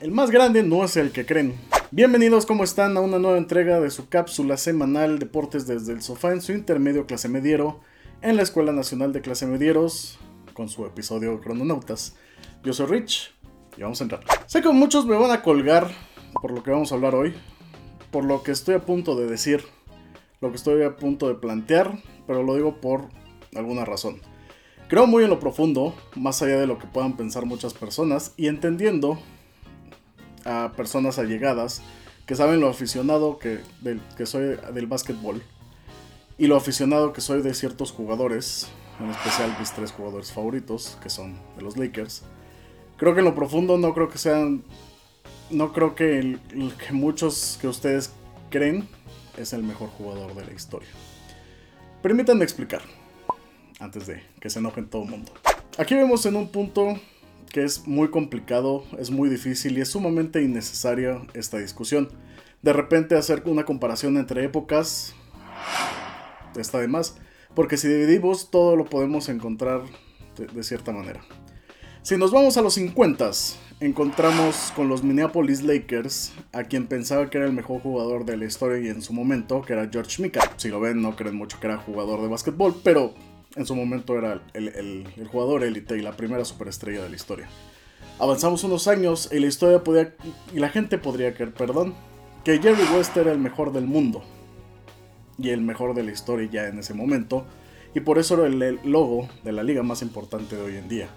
El 0.00 0.12
más 0.12 0.30
grande 0.30 0.62
no 0.62 0.84
es 0.84 0.96
el 0.96 1.10
que 1.10 1.26
creen. 1.26 1.56
Bienvenidos, 1.90 2.46
¿cómo 2.46 2.62
están? 2.62 2.96
A 2.96 3.00
una 3.00 3.18
nueva 3.18 3.36
entrega 3.36 3.80
de 3.80 3.90
su 3.90 4.08
cápsula 4.08 4.56
semanal 4.56 5.18
Deportes 5.18 5.66
desde 5.66 5.92
el 5.92 6.00
sofá 6.00 6.30
en 6.30 6.40
su 6.40 6.52
intermedio 6.52 7.06
clase 7.06 7.28
mediero 7.28 7.80
en 8.22 8.36
la 8.36 8.42
Escuela 8.42 8.70
Nacional 8.70 9.12
de 9.12 9.20
Clase 9.20 9.46
Medieros 9.46 10.18
con 10.54 10.68
su 10.68 10.86
episodio 10.86 11.40
Crononautas. 11.40 12.16
Yo 12.62 12.72
soy 12.72 12.86
Rich 12.86 13.34
y 13.76 13.82
vamos 13.82 14.00
a 14.00 14.04
entrar. 14.04 14.20
Sé 14.46 14.62
que 14.62 14.68
muchos 14.68 15.06
me 15.06 15.16
van 15.16 15.32
a 15.32 15.42
colgar 15.42 15.90
por 16.40 16.52
lo 16.52 16.62
que 16.62 16.70
vamos 16.70 16.92
a 16.92 16.94
hablar 16.94 17.14
hoy, 17.14 17.34
por 18.10 18.24
lo 18.24 18.42
que 18.42 18.52
estoy 18.52 18.74
a 18.74 18.84
punto 18.84 19.16
de 19.16 19.26
decir, 19.26 19.64
lo 20.40 20.50
que 20.50 20.56
estoy 20.56 20.82
a 20.82 20.96
punto 20.96 21.28
de 21.28 21.34
plantear, 21.34 21.98
pero 22.26 22.42
lo 22.42 22.54
digo 22.54 22.80
por 22.80 23.08
alguna 23.54 23.84
razón. 23.84 24.20
Creo 24.88 25.06
muy 25.06 25.22
en 25.22 25.30
lo 25.30 25.38
profundo, 25.38 25.94
más 26.16 26.42
allá 26.42 26.58
de 26.58 26.66
lo 26.66 26.78
que 26.78 26.86
puedan 26.86 27.16
pensar 27.16 27.46
muchas 27.46 27.74
personas, 27.74 28.34
y 28.36 28.48
entendiendo 28.48 29.18
a 30.44 30.72
personas 30.76 31.18
allegadas 31.18 31.82
que 32.26 32.34
saben 32.34 32.60
lo 32.60 32.68
aficionado 32.68 33.38
que, 33.38 33.60
soy 34.24 34.56
del 34.72 34.86
básquetbol 34.86 35.42
y 36.38 36.46
lo 36.46 36.56
aficionado 36.56 37.12
que 37.12 37.20
soy 37.20 37.42
de 37.42 37.54
ciertos 37.54 37.92
jugadores, 37.92 38.68
en 39.00 39.10
especial 39.10 39.54
mis 39.58 39.72
tres 39.72 39.92
jugadores 39.92 40.32
favoritos, 40.32 40.96
que 41.02 41.10
son 41.10 41.38
de 41.56 41.62
los 41.62 41.76
Lakers. 41.76 42.22
Creo 42.96 43.14
que 43.14 43.20
en 43.20 43.26
lo 43.26 43.34
profundo 43.34 43.78
no 43.78 43.94
creo 43.94 44.08
que 44.08 44.18
sean. 44.18 44.62
No 45.50 45.72
creo 45.72 45.94
que, 45.94 46.18
el, 46.18 46.40
que 46.78 46.92
muchos 46.92 47.58
que 47.60 47.66
ustedes 47.66 48.12
creen 48.50 48.88
es 49.36 49.52
el 49.52 49.62
mejor 49.62 49.88
jugador 49.90 50.34
de 50.34 50.44
la 50.44 50.52
historia. 50.52 50.88
Permítanme 52.02 52.44
explicar, 52.44 52.82
antes 53.78 54.06
de 54.06 54.22
que 54.40 54.48
se 54.48 54.60
enojen 54.60 54.88
todo 54.88 55.04
el 55.04 55.10
mundo. 55.10 55.32
Aquí 55.76 55.94
vemos 55.94 56.24
en 56.26 56.36
un 56.36 56.48
punto 56.48 56.98
que 57.50 57.64
es 57.64 57.86
muy 57.86 58.10
complicado, 58.10 58.84
es 58.98 59.10
muy 59.10 59.28
difícil 59.28 59.76
y 59.76 59.80
es 59.80 59.88
sumamente 59.88 60.42
innecesaria 60.42 61.20
esta 61.34 61.58
discusión. 61.58 62.08
De 62.62 62.72
repente 62.72 63.16
hacer 63.16 63.42
una 63.46 63.64
comparación 63.64 64.16
entre 64.16 64.44
épocas 64.44 65.14
está 66.56 66.78
de 66.78 66.88
más, 66.88 67.16
porque 67.54 67.76
si 67.76 67.88
dividimos 67.88 68.50
todo 68.50 68.76
lo 68.76 68.84
podemos 68.84 69.28
encontrar 69.28 69.82
de, 70.36 70.46
de 70.46 70.62
cierta 70.62 70.92
manera. 70.92 71.20
Si 72.02 72.16
nos 72.16 72.30
vamos 72.30 72.56
a 72.56 72.62
los 72.62 72.74
50, 72.74 73.30
encontramos 73.80 74.72
con 74.76 74.88
los 74.88 75.02
Minneapolis 75.02 75.62
Lakers 75.62 76.32
a 76.52 76.64
quien 76.64 76.86
pensaba 76.86 77.30
que 77.30 77.38
era 77.38 77.46
el 77.46 77.54
mejor 77.54 77.80
jugador 77.80 78.26
de 78.26 78.36
la 78.36 78.44
historia 78.44 78.78
y 78.78 78.88
en 78.88 79.00
su 79.00 79.14
momento, 79.14 79.62
que 79.62 79.72
era 79.72 79.88
George 79.90 80.22
Mika. 80.22 80.52
Si 80.56 80.68
lo 80.68 80.80
ven, 80.80 81.00
no 81.00 81.16
creen 81.16 81.34
mucho 81.34 81.58
que 81.58 81.66
era 81.66 81.78
jugador 81.78 82.20
de 82.20 82.28
básquetbol, 82.28 82.76
pero 82.84 83.14
en 83.56 83.66
su 83.66 83.74
momento 83.74 84.16
era 84.18 84.42
el, 84.52 85.08
jugador 85.32 85.64
élite 85.64 85.96
y 85.96 86.02
la 86.02 86.16
primera 86.16 86.44
superestrella 86.44 87.02
de 87.02 87.08
la 87.08 87.16
historia. 87.16 87.48
Avanzamos 88.18 88.64
unos 88.64 88.86
años 88.86 89.30
y 89.32 89.38
la 89.38 89.46
historia 89.46 89.82
podía, 89.82 90.14
y 90.52 90.58
la 90.58 90.68
gente 90.68 90.98
podría 90.98 91.32
creer, 91.34 91.54
perdón, 91.54 91.94
que 92.44 92.58
Jerry 92.58 92.84
West 92.94 93.16
era 93.16 93.32
el 93.32 93.38
mejor 93.38 93.72
del 93.72 93.86
mundo 93.86 94.22
y 95.38 95.50
el 95.50 95.62
mejor 95.62 95.94
de 95.94 96.02
la 96.02 96.12
historia 96.12 96.48
ya 96.50 96.68
en 96.68 96.78
ese 96.78 96.92
momento, 96.92 97.46
y 97.94 98.00
por 98.00 98.18
eso 98.18 98.34
era 98.34 98.46
el 98.46 98.78
logo 98.84 99.26
de 99.42 99.52
la 99.52 99.62
liga 99.62 99.82
más 99.82 100.02
importante 100.02 100.54
de 100.54 100.62
hoy 100.62 100.76
en 100.76 100.88
día. 100.88 101.08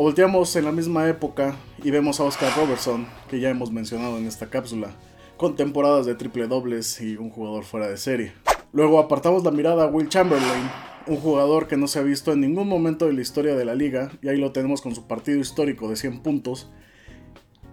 O 0.00 0.04
volteamos 0.04 0.54
en 0.54 0.64
la 0.64 0.70
misma 0.70 1.08
época 1.08 1.56
y 1.82 1.90
vemos 1.90 2.20
a 2.20 2.22
Oscar 2.22 2.52
Robertson, 2.56 3.08
que 3.28 3.40
ya 3.40 3.50
hemos 3.50 3.72
mencionado 3.72 4.16
en 4.16 4.26
esta 4.26 4.48
cápsula, 4.48 4.92
con 5.36 5.56
temporadas 5.56 6.06
de 6.06 6.14
triple 6.14 6.46
dobles 6.46 7.00
y 7.00 7.16
un 7.16 7.30
jugador 7.30 7.64
fuera 7.64 7.88
de 7.88 7.96
serie. 7.96 8.32
Luego 8.70 9.00
apartamos 9.00 9.42
la 9.42 9.50
mirada 9.50 9.82
a 9.82 9.86
Will 9.88 10.08
Chamberlain, 10.08 10.70
un 11.08 11.16
jugador 11.16 11.66
que 11.66 11.76
no 11.76 11.88
se 11.88 11.98
ha 11.98 12.02
visto 12.02 12.32
en 12.32 12.42
ningún 12.42 12.68
momento 12.68 13.06
de 13.06 13.12
la 13.12 13.22
historia 13.22 13.56
de 13.56 13.64
la 13.64 13.74
liga, 13.74 14.12
y 14.22 14.28
ahí 14.28 14.36
lo 14.36 14.52
tenemos 14.52 14.82
con 14.82 14.94
su 14.94 15.08
partido 15.08 15.40
histórico 15.40 15.90
de 15.90 15.96
100 15.96 16.20
puntos. 16.20 16.70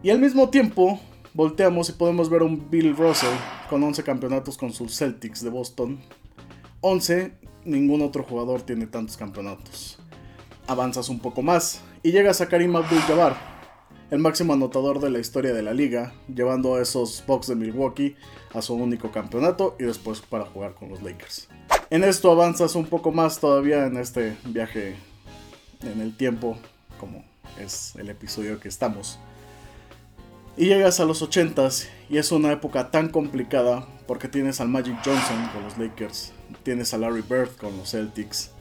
Y 0.01 0.09
al 0.09 0.17
mismo 0.17 0.49
tiempo, 0.49 0.99
volteamos 1.35 1.89
y 1.89 1.93
podemos 1.93 2.31
ver 2.31 2.41
a 2.41 2.45
un 2.45 2.71
Bill 2.71 2.97
Russell 2.97 3.38
con 3.69 3.83
11 3.83 4.01
campeonatos 4.01 4.57
con 4.57 4.73
sus 4.73 4.97
Celtics 4.97 5.43
de 5.43 5.51
Boston. 5.51 5.99
11, 6.81 7.33
ningún 7.65 8.01
otro 8.01 8.23
jugador 8.23 8.63
tiene 8.63 8.88
tantos 8.88 9.15
campeonatos. 9.15 9.99
Avanzas 10.65 11.09
un 11.09 11.19
poco 11.19 11.43
más 11.43 11.83
y 12.05 12.11
llegas 12.11 12.39
a 12.39 12.47
Karim 12.47 12.75
Abdul-Jabbar, 12.75 13.35
el 14.11 14.19
máximo 14.19 14.53
anotador 14.53 14.99
de 14.99 15.09
la 15.09 15.17
historia 15.17 15.55
de 15.55 15.63
la 15.63 15.73
liga, 15.73 16.13
llevando 16.27 16.75
a 16.75 16.81
esos 16.83 17.23
Bucks 17.25 17.47
de 17.47 17.55
Milwaukee 17.55 18.15
a 18.53 18.61
su 18.61 18.75
único 18.75 19.09
campeonato 19.09 19.75
y 19.79 19.85
después 19.85 20.21
para 20.21 20.45
jugar 20.45 20.75
con 20.75 20.89
los 20.89 21.01
Lakers. 21.01 21.47
En 21.89 22.03
esto 22.03 22.29
avanzas 22.29 22.75
un 22.75 22.85
poco 22.85 23.11
más 23.11 23.39
todavía 23.39 23.87
en 23.87 23.97
este 23.97 24.37
viaje 24.45 24.97
en 25.81 25.99
el 25.99 26.15
tiempo, 26.15 26.59
como 26.99 27.25
es 27.59 27.95
el 27.95 28.07
episodio 28.11 28.59
que 28.59 28.67
estamos. 28.67 29.17
Y 30.57 30.67
llegas 30.67 30.99
a 30.99 31.05
los 31.05 31.27
80s 31.27 31.87
y 32.07 32.19
es 32.19 32.31
una 32.31 32.51
época 32.51 32.91
tan 32.91 33.09
complicada 33.09 33.87
porque 34.05 34.27
tienes 34.27 34.61
al 34.61 34.69
Magic 34.69 34.95
Johnson 35.03 35.49
con 35.51 35.63
los 35.63 35.79
Lakers, 35.79 36.33
tienes 36.61 36.93
a 36.93 36.99
Larry 36.99 37.23
Bird 37.27 37.55
con 37.57 37.75
los 37.75 37.89
Celtics, 37.89 38.51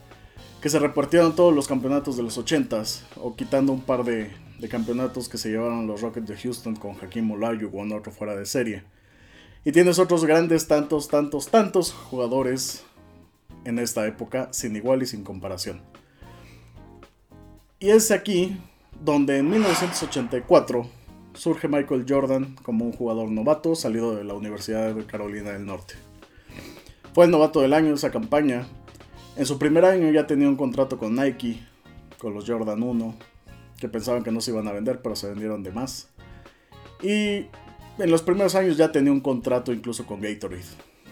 que 0.65 0.71
se 0.71 0.79
repartieron 0.79 1.37
todos 1.37 1.55
los 1.55 1.69
campeonatos 1.69 2.17
de 2.17 2.23
los 2.23 2.39
80s, 2.39 3.03
o 3.17 3.37
quitando 3.37 3.71
un 3.71 3.83
par 3.83 4.03
de, 4.03 4.31
campeonatos 4.71 5.29
que 5.29 5.37
se 5.37 5.51
llevaron 5.51 5.87
los 5.87 6.01
Rockets 6.01 6.27
de 6.27 6.39
Houston 6.39 6.75
con 6.75 6.97
Hakim 6.97 7.31
Olajuwon, 7.33 7.93
otro 7.93 8.11
fuera 8.11 8.35
de 8.35 8.47
serie. 8.47 8.83
Y 9.63 9.73
tienes 9.73 9.99
otros 9.99 10.25
grandes, 10.25 10.67
tantos, 10.67 11.09
tantos, 11.09 11.49
tantos 11.49 11.93
jugadores 11.93 12.83
en 13.67 13.79
esta 13.79 14.07
época, 14.07 14.49
sin 14.53 14.75
igual 14.75 15.03
y 15.03 15.07
sin 15.07 15.23
comparación. 15.23 15.83
Y 17.79 17.91
es 17.91 18.11
aquí 18.11 18.57
donde 19.05 19.37
en 19.37 19.51
1984 19.51 20.89
surge 21.35 21.69
Michael 21.69 22.07
Jordan 22.09 22.57
como 22.63 22.87
un 22.87 22.93
jugador 22.93 23.31
novato 23.31 23.75
salido 23.75 24.17
de 24.17 24.25
la 24.25 24.33
Universidad 24.33 24.95
de 24.95 25.05
Carolina 25.05 25.51
del 25.51 25.67
Norte. 25.67 25.93
Fue 27.13 27.27
el 27.27 27.31
novato 27.31 27.61
del 27.61 27.75
año 27.75 27.93
esa 27.93 28.11
campaña. 28.11 28.67
En 29.37 29.47
su 29.47 29.59
primer 29.59 29.85
año 29.85 30.13
ya 30.13 30.29
tenía 30.29 30.49
un 30.49 30.55
contrato 30.55 30.97
con 30.97 31.17
Nike, 31.17 31.61
con 32.19 32.35
los 32.35 32.49
Jordan 32.49 32.81
1, 32.81 33.15
que 33.81 33.89
pensaban 33.89 34.23
que 34.23 34.31
no 34.31 34.41
se 34.41 34.53
iban 34.53 34.69
a 34.69 34.73
vender, 34.73 35.03
pero 35.03 35.17
se 35.17 35.29
vendieron 35.29 35.65
de 35.65 35.73
más. 35.73 36.09
Y 37.03 37.47
en 37.99 38.11
los 38.11 38.23
primeros 38.23 38.55
años 38.55 38.77
ya 38.77 38.93
tenía 38.93 39.11
un 39.11 39.21
contrato 39.21 39.73
incluso 39.73 40.07
con 40.07 40.21
Gatorade. 40.21 40.63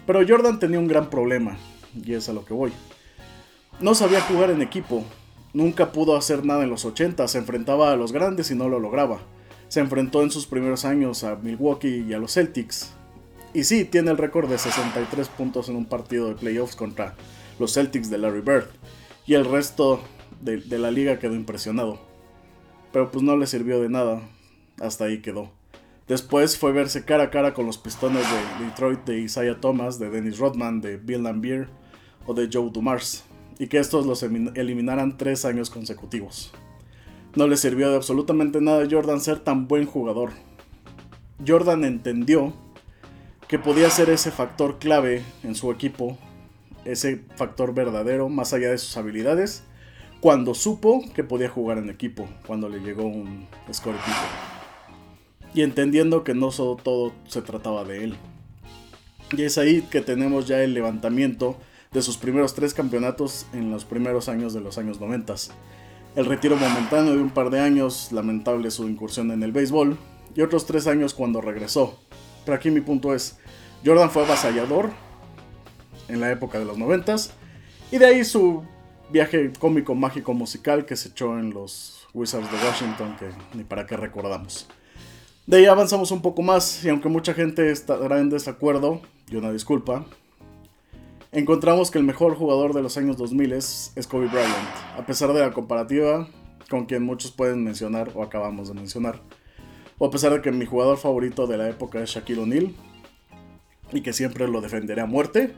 Pero 0.07 0.25
Jordan 0.25 0.57
tenía 0.57 0.79
un 0.79 0.87
gran 0.87 1.09
problema, 1.09 1.57
y 2.01 2.13
es 2.13 2.29
a 2.29 2.33
lo 2.33 2.45
que 2.45 2.53
voy. 2.53 2.71
No 3.81 3.93
sabía 3.93 4.21
jugar 4.21 4.51
en 4.51 4.61
equipo, 4.61 5.03
nunca 5.53 5.91
pudo 5.91 6.15
hacer 6.15 6.45
nada 6.45 6.63
en 6.63 6.69
los 6.69 6.85
80, 6.85 7.27
se 7.27 7.37
enfrentaba 7.39 7.91
a 7.91 7.97
los 7.97 8.13
grandes 8.13 8.51
y 8.51 8.55
no 8.55 8.69
lo 8.69 8.79
lograba. 8.79 9.19
Se 9.67 9.81
enfrentó 9.81 10.23
en 10.23 10.31
sus 10.31 10.45
primeros 10.45 10.85
años 10.85 11.25
a 11.25 11.35
Milwaukee 11.35 12.05
y 12.07 12.13
a 12.13 12.19
los 12.19 12.35
Celtics. 12.35 12.93
Y 13.53 13.65
sí, 13.65 13.83
tiene 13.83 14.11
el 14.11 14.17
récord 14.17 14.49
de 14.49 14.57
63 14.57 15.27
puntos 15.27 15.67
en 15.67 15.75
un 15.75 15.85
partido 15.85 16.29
de 16.29 16.35
playoffs 16.35 16.77
contra 16.77 17.15
los 17.59 17.73
Celtics 17.73 18.09
de 18.09 18.17
Larry 18.17 18.41
Bird. 18.41 18.67
Y 19.25 19.35
el 19.35 19.45
resto 19.45 20.01
de, 20.41 20.61
la 20.77 20.91
liga 20.91 21.19
quedó 21.19 21.35
impresionado. 21.35 21.99
Pero 22.91 23.11
pues 23.11 23.23
no 23.23 23.37
le 23.37 23.47
sirvió 23.47 23.81
de 23.81 23.89
nada. 23.89 24.21
Hasta 24.79 25.05
ahí 25.05 25.21
quedó. 25.21 25.51
Después 26.07 26.57
fue 26.57 26.73
verse 26.73 27.05
cara 27.05 27.23
a 27.23 27.29
cara 27.29 27.53
con 27.53 27.65
los 27.65 27.77
pistones 27.77 28.25
de 28.29 28.65
Detroit 28.65 29.05
de 29.05 29.19
Isaiah 29.19 29.61
Thomas, 29.61 29.99
de 29.99 30.09
Dennis 30.09 30.37
Rodman, 30.37 30.81
de 30.81 30.97
Bill 30.97 31.23
Lambier 31.23 31.69
o 32.25 32.33
de 32.33 32.49
Joe 32.51 32.69
Dumars, 32.71 33.23
y 33.57 33.67
que 33.67 33.79
estos 33.79 34.05
los 34.05 34.23
eliminaran 34.23 35.17
tres 35.17 35.45
años 35.45 35.69
consecutivos. 35.69 36.51
No 37.35 37.47
le 37.47 37.57
sirvió 37.57 37.89
de 37.89 37.95
absolutamente 37.95 38.61
nada 38.61 38.83
a 38.83 38.87
Jordan 38.89 39.21
ser 39.21 39.39
tan 39.39 39.67
buen 39.67 39.85
jugador. 39.85 40.31
Jordan 41.45 41.83
entendió 41.83 42.53
que 43.47 43.59
podía 43.59 43.89
ser 43.89 44.09
ese 44.09 44.31
factor 44.31 44.77
clave 44.79 45.23
en 45.43 45.55
su 45.55 45.71
equipo, 45.71 46.17
ese 46.85 47.23
factor 47.35 47.73
verdadero 47.73 48.29
más 48.29 48.53
allá 48.53 48.69
de 48.69 48.77
sus 48.77 48.95
habilidades, 48.97 49.63
cuando 50.19 50.53
supo 50.53 51.03
que 51.13 51.23
podía 51.23 51.49
jugar 51.49 51.77
en 51.77 51.89
equipo, 51.89 52.27
cuando 52.47 52.69
le 52.69 52.79
llegó 52.79 53.03
un 53.03 53.47
score 53.73 53.95
y 55.53 55.61
entendiendo 55.61 56.23
que 56.23 56.33
no 56.33 56.51
solo 56.51 56.77
todo 56.81 57.13
se 57.27 57.41
trataba 57.41 57.83
de 57.83 58.05
él. 58.05 58.15
Y 59.35 59.43
es 59.43 59.57
ahí 59.57 59.81
que 59.83 60.01
tenemos 60.01 60.47
ya 60.47 60.63
el 60.63 60.73
levantamiento 60.73 61.57
de 61.91 62.01
sus 62.01 62.17
primeros 62.17 62.55
tres 62.55 62.73
campeonatos 62.73 63.45
en 63.53 63.69
los 63.71 63.85
primeros 63.85 64.29
años 64.29 64.53
de 64.53 64.61
los 64.61 64.77
años 64.77 64.99
90. 64.99 65.35
El 66.15 66.25
retiro 66.25 66.55
momentáneo 66.55 67.13
de 67.15 67.21
un 67.21 67.29
par 67.29 67.49
de 67.49 67.59
años, 67.59 68.11
lamentable 68.11 68.71
su 68.71 68.87
incursión 68.87 69.31
en 69.31 69.43
el 69.43 69.51
béisbol, 69.51 69.97
y 70.35 70.41
otros 70.41 70.65
tres 70.65 70.87
años 70.87 71.13
cuando 71.13 71.41
regresó. 71.41 71.99
Pero 72.45 72.55
aquí 72.55 72.71
mi 72.71 72.81
punto 72.81 73.13
es, 73.13 73.37
Jordan 73.85 74.09
fue 74.09 74.23
avasallador 74.23 74.91
en 76.07 76.19
la 76.19 76.31
época 76.31 76.59
de 76.59 76.65
los 76.65 76.77
90 76.77 77.15
y 77.91 77.97
de 77.97 78.05
ahí 78.05 78.23
su 78.23 78.63
viaje 79.09 79.51
cómico, 79.59 79.93
mágico, 79.95 80.33
musical 80.33 80.85
que 80.85 80.95
se 80.95 81.09
echó 81.09 81.37
en 81.37 81.51
los 81.51 82.07
Wizards 82.13 82.51
de 82.51 82.57
Washington, 82.57 83.15
que 83.17 83.29
ni 83.55 83.63
para 83.63 83.85
qué 83.85 83.97
recordamos. 83.97 84.67
De 85.45 85.57
ahí 85.57 85.65
avanzamos 85.65 86.11
un 86.11 86.21
poco 86.21 86.41
más 86.41 86.83
y 86.83 86.89
aunque 86.89 87.09
mucha 87.09 87.33
gente 87.33 87.71
estará 87.71 88.19
en 88.19 88.29
desacuerdo, 88.29 89.01
y 89.29 89.35
una 89.35 89.51
disculpa, 89.51 90.05
encontramos 91.31 91.91
que 91.91 91.97
el 91.97 92.03
mejor 92.03 92.35
jugador 92.35 92.73
de 92.73 92.81
los 92.81 92.97
años 92.97 93.17
2000 93.17 93.53
es, 93.53 93.93
Kobe 94.09 94.27
Bryant, 94.27 94.49
a 94.97 95.05
pesar 95.05 95.33
de 95.33 95.41
la 95.41 95.51
comparativa 95.51 96.27
con 96.69 96.85
quien 96.85 97.03
muchos 97.03 97.31
pueden 97.31 97.63
mencionar 97.63 98.11
o 98.15 98.23
acabamos 98.23 98.69
de 98.69 98.73
mencionar, 98.73 99.21
o 99.97 100.05
a 100.05 100.11
pesar 100.11 100.31
de 100.33 100.41
que 100.41 100.51
mi 100.51 100.65
jugador 100.65 100.97
favorito 100.97 101.45
de 101.45 101.57
la 101.57 101.69
época 101.69 102.01
es 102.01 102.09
Shaquille 102.09 102.41
O'Neal 102.41 102.73
y 103.91 104.01
que 104.01 104.13
siempre 104.13 104.47
lo 104.47 104.61
defenderé 104.61 105.01
a 105.01 105.05
muerte, 105.05 105.53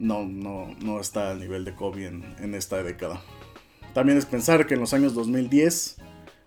no, 0.00 0.24
no, 0.24 0.74
no 0.82 0.98
está 0.98 1.30
al 1.30 1.38
nivel 1.38 1.64
de 1.64 1.74
Kobe 1.74 2.06
en, 2.06 2.54
esta 2.54 2.82
década. 2.82 3.22
También 3.94 4.18
es 4.18 4.26
pensar 4.26 4.66
que 4.66 4.74
en 4.74 4.80
los 4.80 4.94
años 4.94 5.14
2010, 5.14 5.98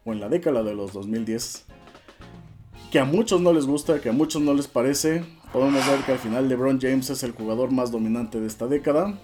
o 0.03 0.11
en 0.11 0.19
la 0.19 0.27
década 0.27 0.63
de 0.63 0.73
los 0.73 0.91
2010, 0.91 1.65
que 2.91 2.99
a 2.99 3.05
muchos 3.05 3.41
no 3.41 3.53
les 3.53 3.65
gusta, 3.65 4.01
que 4.01 4.09
a 4.09 4.11
muchos 4.13 4.41
no 4.41 4.53
les 4.53 4.67
parece. 4.67 5.23
Podemos 5.53 5.85
ver 5.87 5.99
que 6.01 6.13
al 6.13 6.17
final 6.17 6.49
LeBron 6.49 6.79
James 6.81 7.09
es 7.11 7.23
el 7.23 7.31
jugador 7.31 7.71
más 7.71 7.91
dominante 7.91 8.39
de 8.39 8.47
esta 8.47 8.67
década. 8.67 9.19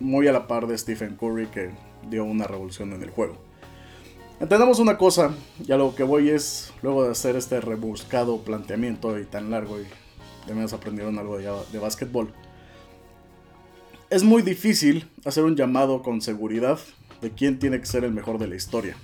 Muy 0.00 0.26
a 0.26 0.32
la 0.32 0.48
par 0.48 0.66
de 0.66 0.76
Stephen 0.76 1.16
Curry 1.16 1.46
que 1.46 1.70
dio 2.10 2.24
una 2.24 2.46
revolución 2.46 2.92
en 2.92 3.02
el 3.02 3.10
juego. 3.10 3.36
Entendamos 4.40 4.80
una 4.80 4.98
cosa, 4.98 5.30
y 5.64 5.70
a 5.70 5.76
lo 5.76 5.94
que 5.94 6.02
voy 6.02 6.30
es, 6.30 6.72
luego 6.82 7.04
de 7.04 7.12
hacer 7.12 7.36
este 7.36 7.60
rebuscado 7.60 8.38
planteamiento 8.38 9.16
y 9.20 9.24
tan 9.24 9.50
largo, 9.50 9.78
y 9.78 9.84
de 10.48 10.54
menos 10.54 10.72
aprendieron 10.72 11.16
algo 11.18 11.38
de, 11.38 11.48
de 11.70 11.78
básquetbol, 11.78 12.34
es 14.14 14.22
muy 14.22 14.42
difícil 14.42 15.08
hacer 15.24 15.42
un 15.42 15.56
llamado 15.56 16.00
con 16.00 16.22
seguridad 16.22 16.78
de 17.20 17.32
quién 17.32 17.58
tiene 17.58 17.80
que 17.80 17.86
ser 17.86 18.04
el 18.04 18.12
mejor 18.12 18.38
de 18.38 18.46
la 18.46 18.54
historia. 18.54 18.96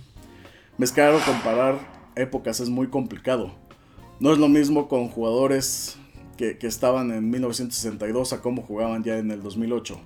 Mezclar 0.79 1.13
o 1.13 1.19
comparar 1.19 1.81
épocas 2.15 2.61
es 2.61 2.69
muy 2.69 2.87
complicado. 2.87 3.53
No 4.21 4.33
es 4.33 4.39
lo 4.39 4.49
mismo 4.49 4.87
con 4.87 5.09
jugadores 5.09 5.97
que, 6.37 6.57
estaban 6.61 7.11
en 7.11 7.29
1962 7.29 8.33
a 8.33 8.41
cómo 8.41 8.63
jugaban 8.63 9.03
ya 9.03 9.19
en 9.19 9.33
el 9.33 9.43
2008. 9.43 10.01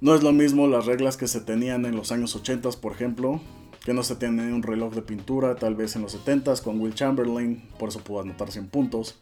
No 0.00 0.14
es 0.14 0.22
lo 0.22 0.30
mismo 0.30 0.68
las 0.68 0.86
reglas 0.86 1.16
que 1.16 1.26
se 1.26 1.40
tenían 1.40 1.84
en 1.84 1.96
los 1.96 2.12
años 2.12 2.36
80, 2.36 2.70
por 2.80 2.92
ejemplo, 2.92 3.40
que 3.84 3.94
no 3.94 4.04
se 4.04 4.14
tiene 4.14 4.52
un 4.52 4.62
reloj 4.62 4.94
de 4.94 5.02
pintura, 5.02 5.56
tal 5.56 5.74
vez 5.74 5.96
en 5.96 6.02
los 6.02 6.12
70 6.12 6.54
con 6.62 6.80
Will 6.80 6.94
Chamberlain, 6.94 7.64
por 7.80 7.88
eso 7.88 7.98
pudo 7.98 8.20
anotar 8.20 8.52
100 8.52 8.68
puntos. 8.68 9.18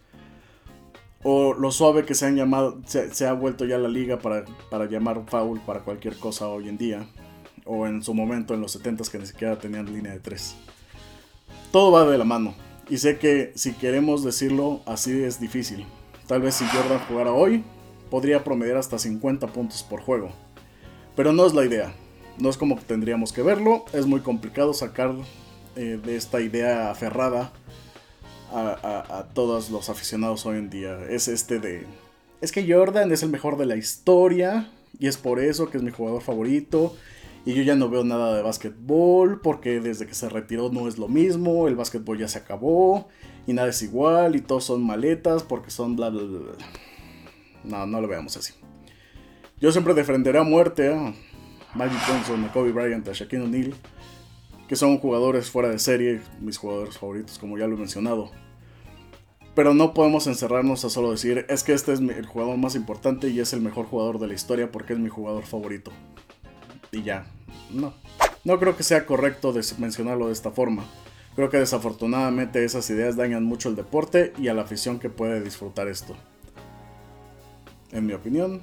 O 1.23 1.55
lo 1.55 1.73
suave 1.73 2.05
que 2.05 2.15
se, 2.15 2.27
han 2.27 2.37
llamado, 2.37 2.79
se, 2.87 3.27
ha 3.27 3.33
vuelto 3.33 3.65
ya 3.65 3.79
la 3.79 3.89
liga 3.89 4.19
para, 4.19 4.45
para 4.71 4.87
llamar 4.87 5.25
foul 5.27 5.61
para 5.61 5.81
cualquier 5.81 6.17
cosa 6.17 6.49
hoy 6.49 6.69
en 6.69 6.79
día. 6.79 7.07
O 7.65 7.87
en 7.87 8.03
su 8.03 8.15
momento 8.15 8.55
en 8.55 8.61
los 8.61 8.73
70 8.73 9.05
que 9.11 9.19
ni 9.19 9.27
siquiera 9.27 9.59
tenían 9.59 9.93
línea 9.93 10.13
de 10.13 10.21
3 10.21 10.57
todo 11.71 11.93
va 11.93 12.11
de 12.11 12.19
la 12.19 12.25
mano. 12.25 12.55
Y 12.89 12.99
sé 12.99 13.19
que 13.19 13.53
si 13.55 13.73
queremos 13.73 14.25
decirlo 14.25 14.81
así 14.87 15.23
es 15.23 15.41
difícil. 15.41 15.87
Tal 16.27 16.43
vez 16.43 16.55
si 16.55 16.65
Jordan 16.67 17.01
jugara 17.09 17.33
hoy, 17.33 17.65
podría 18.11 18.45
promediar 18.45 18.79
hasta 18.79 18.99
50 18.99 19.47
puntos 19.49 19.83
por 19.83 20.01
juego. 20.01 20.31
Pero 21.17 21.33
no 21.33 21.47
es 21.47 21.55
la 21.55 21.65
idea. 21.65 21.93
No 22.39 22.49
es 22.49 22.57
como 22.57 22.77
tendríamos 22.77 23.33
que 23.33 23.43
verlo. 23.43 23.85
Es 23.93 24.07
muy 24.07 24.21
complicado 24.21 24.73
sacar 24.73 25.15
eh, 25.77 26.01
de 26.03 26.17
esta 26.17 26.41
idea 26.41 26.91
aferrada 26.91 27.53
a, 28.53 29.27
todos 29.35 29.71
los 29.71 29.89
aficionados 29.89 30.47
hoy 30.47 30.59
en 30.59 30.71
día. 30.71 30.99
Es 31.09 31.29
este 31.29 31.59
de... 31.59 31.87
Es 32.41 32.53
que 32.53 32.73
Jordan 32.73 33.11
es 33.13 33.23
el 33.23 33.31
mejor 33.31 33.57
de 33.57 33.67
la 33.67 33.77
historia. 33.77 34.71
Y 34.99 35.07
es 35.07 35.17
por 35.17 35.39
eso 35.39 35.71
que 35.71 35.77
es 35.77 35.83
mi 35.83 35.91
jugador 35.91 36.23
favorito. 36.23 36.95
Y 37.45 37.55
yo 37.55 37.63
ya 37.63 37.77
no 37.77 37.89
veo 37.89 38.05
nada 38.05 38.37
de 38.37 38.43
básquetbol 38.43 39.41
porque 39.41 39.81
desde 39.81 40.07
que 40.07 40.15
se 40.15 40.29
retiró 40.29 40.71
no 40.71 40.89
es 40.89 40.99
lo 40.99 41.09
mismo, 41.09 41.69
el 41.69 41.77
básquetbol 41.77 42.19
ya 42.19 42.29
se 42.29 42.39
acabó 42.39 43.09
y 43.47 43.55
nada 43.55 43.69
es 43.69 43.81
igual 43.81 44.37
y 44.37 44.43
todos 44.43 44.65
son 44.65 44.85
maletas 44.85 45.45
porque 45.45 45.71
son 45.71 45.97
bla 45.97 46.11
bla 46.11 46.23
bla. 46.23 46.53
No, 47.65 47.87
no 47.87 48.01
lo 48.01 48.09
veamos 48.09 48.37
así. 48.37 48.53
Yo 49.61 49.73
siempre 49.73 49.95
defenderé 49.95 50.39
a 50.39 50.43
muerte 50.43 50.93
a 50.93 51.15
Magic 51.75 51.99
Johnson, 52.07 52.45
a 52.45 52.53
Kobe 52.53 52.73
Bryant, 52.73 53.09
a 53.09 53.13
Shaquille 53.13 53.45
O'Neal, 53.45 53.75
que 54.69 54.77
son 54.77 54.99
jugadores 54.99 55.51
fuera 55.51 55.71
de 55.71 55.79
serie, 55.79 56.21
mis 56.41 56.59
jugadores 56.59 56.99
favoritos 56.99 57.39
como 57.39 57.59
ya 57.59 57.67
lo 57.67 57.75
he 57.75 57.79
mencionado. 57.79 58.31
Pero 59.55 59.75
no 59.75 59.95
podemos 59.95 60.27
encerrarnos 60.27 60.85
a 60.85 60.91
solo 60.91 61.11
decir, 61.11 61.47
es 61.49 61.65
que 61.65 61.73
este 61.73 61.93
es 61.93 62.01
el 62.01 62.27
jugador 62.27 62.59
más 62.59 62.77
importante 62.77 63.29
y 63.29 63.41
es 63.41 63.53
el 63.53 63.61
mejor 63.61 63.87
jugador 63.87 64.21
de 64.21 64.29
la 64.29 64.35
historia 64.35 64.71
porque 64.71 64.93
es 64.93 64.99
mi 64.99 65.09
jugador 65.09 65.45
favorito. 65.45 65.91
Y 66.93 67.03
ya, 67.03 67.27
no. 67.71 67.95
No 68.45 68.59
creo 68.61 68.77
que 68.77 68.83
sea 68.83 69.05
correcto 69.05 69.53
mencionarlo 69.79 70.27
de 70.27 70.33
esta 70.33 70.53
forma. 70.53 70.85
Creo 71.35 71.51
que 71.51 71.59
desafortunadamente 71.59 72.65
esas 72.65 72.89
ideas 72.91 73.17
dañan 73.17 73.45
mucho 73.45 73.69
el 73.69 73.77
deporte 73.77 74.33
y 74.39 74.49
a 74.49 74.55
la 74.55 74.63
afición 74.63 74.99
que 74.99 75.11
puede 75.11 75.43
disfrutar 75.43 75.89
esto. 75.89 76.15
En 77.91 78.07
mi 78.07 78.13
opinión, 78.13 78.61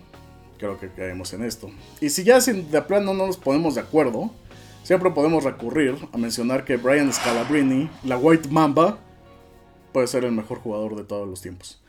creo 0.57 0.79
que 0.79 0.89
caemos 0.89 1.33
en 1.33 1.43
esto. 1.43 1.69
Y 1.99 2.09
si 2.09 2.23
ya 2.23 2.39
de 2.39 2.81
plano 2.83 3.13
no 3.13 3.27
nos 3.27 3.37
ponemos 3.37 3.75
de 3.75 3.81
acuerdo, 3.81 4.31
siempre 4.85 5.09
podemos 5.09 5.43
recurrir 5.43 5.97
a 6.13 6.17
mencionar 6.17 6.63
que 6.63 6.77
Brian 6.77 7.11
Scalabrine, 7.11 7.89
la 8.03 8.17
White 8.17 8.49
Mamba, 8.49 8.99
puede 9.91 10.05
ser 10.05 10.23
el 10.25 10.31
mejor 10.31 10.59
jugador 10.59 10.95
de 10.95 11.03
todos 11.03 11.27
los 11.27 11.41
tiempos. 11.41 11.81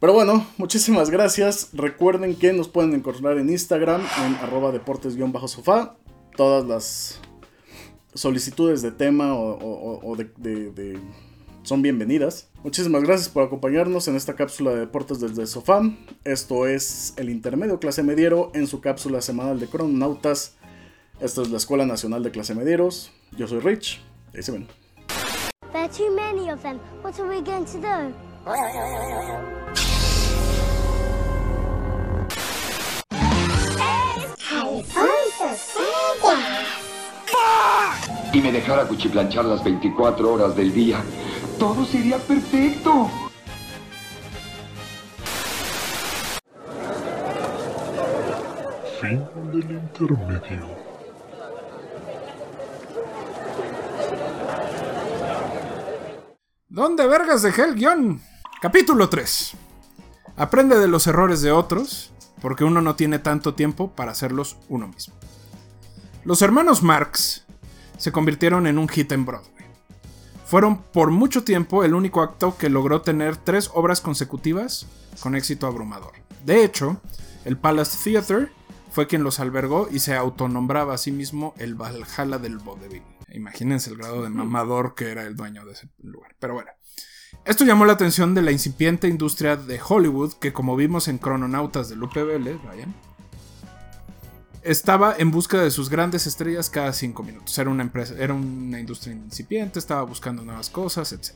Pero 0.00 0.12
bueno, 0.12 0.44
muchísimas 0.58 1.08
gracias. 1.08 1.70
Recuerden 1.72 2.34
que 2.34 2.52
nos 2.52 2.68
pueden 2.68 2.94
encontrar 2.94 3.38
en 3.38 3.48
Instagram 3.48 4.02
en 4.26 4.34
arroba 4.36 4.72
deportes-sofá. 4.72 5.96
Todas 6.36 6.66
las 6.66 7.20
solicitudes 8.12 8.82
de 8.82 8.90
tema 8.90 9.34
o, 9.34 10.16
de, 10.16 10.98
son 11.62 11.80
bienvenidas. 11.80 12.50
Muchísimas 12.64 13.04
gracias 13.04 13.28
por 13.28 13.44
acompañarnos 13.44 14.08
en 14.08 14.16
esta 14.16 14.34
cápsula 14.34 14.72
de 14.72 14.80
deportes 14.80 15.20
desde 15.20 15.46
sofá. 15.46 15.80
Esto 16.24 16.66
es 16.66 17.14
el 17.16 17.30
intermedio 17.30 17.78
clase 17.78 18.02
mediero 18.02 18.50
en 18.52 18.66
su 18.66 18.80
cápsula 18.80 19.22
semanal 19.22 19.60
de 19.60 19.68
crononautas. 19.68 20.56
Esto 21.24 21.40
es 21.40 21.48
la 21.48 21.56
Escuela 21.56 21.86
Nacional 21.86 22.22
de 22.22 22.30
Clase 22.30 22.54
Medieros. 22.54 23.10
Yo 23.34 23.48
soy 23.48 23.58
Rich. 23.60 23.98
Ahí 24.34 24.42
se 24.42 24.52
ven. 24.52 24.68
There 25.72 25.82
are 25.82 25.88
too 25.88 26.14
many 26.14 26.50
of 26.50 26.60
them. 26.60 26.78
What 27.02 27.18
are 27.18 27.26
we 27.26 27.40
going 27.40 27.64
to 27.64 27.78
do? 27.78 28.12
Y 38.34 38.40
me 38.42 38.52
dejara 38.52 38.86
cuchiplanchar 38.86 39.46
las 39.46 39.64
24 39.64 40.30
horas 40.30 40.54
del 40.54 40.74
día. 40.74 41.02
Todo 41.58 41.86
sería 41.86 42.18
perfecto. 42.18 43.08
Fin 49.00 49.24
del 49.54 49.70
intermedio. 49.70 50.93
¿Dónde 56.74 57.06
vergas 57.06 57.42
dejé 57.42 57.62
el 57.62 57.76
guion? 57.76 58.20
Capítulo 58.60 59.08
3. 59.08 59.52
Aprende 60.36 60.76
de 60.76 60.88
los 60.88 61.06
errores 61.06 61.40
de 61.40 61.52
otros, 61.52 62.12
porque 62.42 62.64
uno 62.64 62.80
no 62.80 62.96
tiene 62.96 63.20
tanto 63.20 63.54
tiempo 63.54 63.92
para 63.92 64.10
hacerlos 64.10 64.56
uno 64.68 64.88
mismo. 64.88 65.14
Los 66.24 66.42
hermanos 66.42 66.82
Marx 66.82 67.44
se 67.96 68.10
convirtieron 68.10 68.66
en 68.66 68.78
un 68.78 68.88
hit 68.88 69.12
en 69.12 69.24
Broadway. 69.24 69.66
Fueron 70.46 70.78
por 70.82 71.12
mucho 71.12 71.44
tiempo 71.44 71.84
el 71.84 71.94
único 71.94 72.22
acto 72.22 72.58
que 72.58 72.68
logró 72.68 73.02
tener 73.02 73.36
tres 73.36 73.70
obras 73.72 74.00
consecutivas 74.00 74.88
con 75.20 75.36
éxito 75.36 75.68
abrumador. 75.68 76.14
De 76.44 76.64
hecho, 76.64 77.00
el 77.44 77.56
Palace 77.56 77.96
Theatre 78.02 78.48
fue 78.90 79.06
quien 79.06 79.22
los 79.22 79.38
albergó 79.38 79.86
y 79.92 80.00
se 80.00 80.16
autonombraba 80.16 80.94
a 80.94 80.98
sí 80.98 81.12
mismo 81.12 81.54
el 81.56 81.76
Valhalla 81.76 82.38
del 82.38 82.58
vaudeville. 82.58 83.13
Imagínense 83.32 83.90
el 83.90 83.96
grado 83.96 84.22
de 84.22 84.30
mamador 84.30 84.94
que 84.94 85.10
era 85.10 85.22
el 85.22 85.36
dueño 85.36 85.64
de 85.64 85.72
ese 85.72 85.88
lugar. 86.02 86.34
Pero 86.38 86.54
bueno. 86.54 86.70
Esto 87.44 87.64
llamó 87.64 87.84
la 87.84 87.92
atención 87.94 88.34
de 88.34 88.42
la 88.42 88.52
incipiente 88.52 89.08
industria 89.08 89.56
de 89.56 89.80
Hollywood, 89.86 90.34
que 90.34 90.52
como 90.52 90.76
vimos 90.76 91.08
en 91.08 91.18
Crononautas 91.18 91.88
de 91.88 91.96
Lupe 91.96 92.22
Vélez, 92.22 92.58
estaba 94.62 95.14
en 95.18 95.30
busca 95.30 95.60
de 95.60 95.70
sus 95.70 95.90
grandes 95.90 96.26
estrellas 96.26 96.70
cada 96.70 96.92
cinco 96.94 97.22
minutos. 97.22 97.58
Era 97.58 97.68
una 97.68 97.82
empresa, 97.82 98.14
era 98.18 98.32
una 98.32 98.80
industria 98.80 99.14
incipiente, 99.14 99.78
estaba 99.78 100.02
buscando 100.04 100.42
nuevas 100.42 100.70
cosas, 100.70 101.12
etc. 101.12 101.34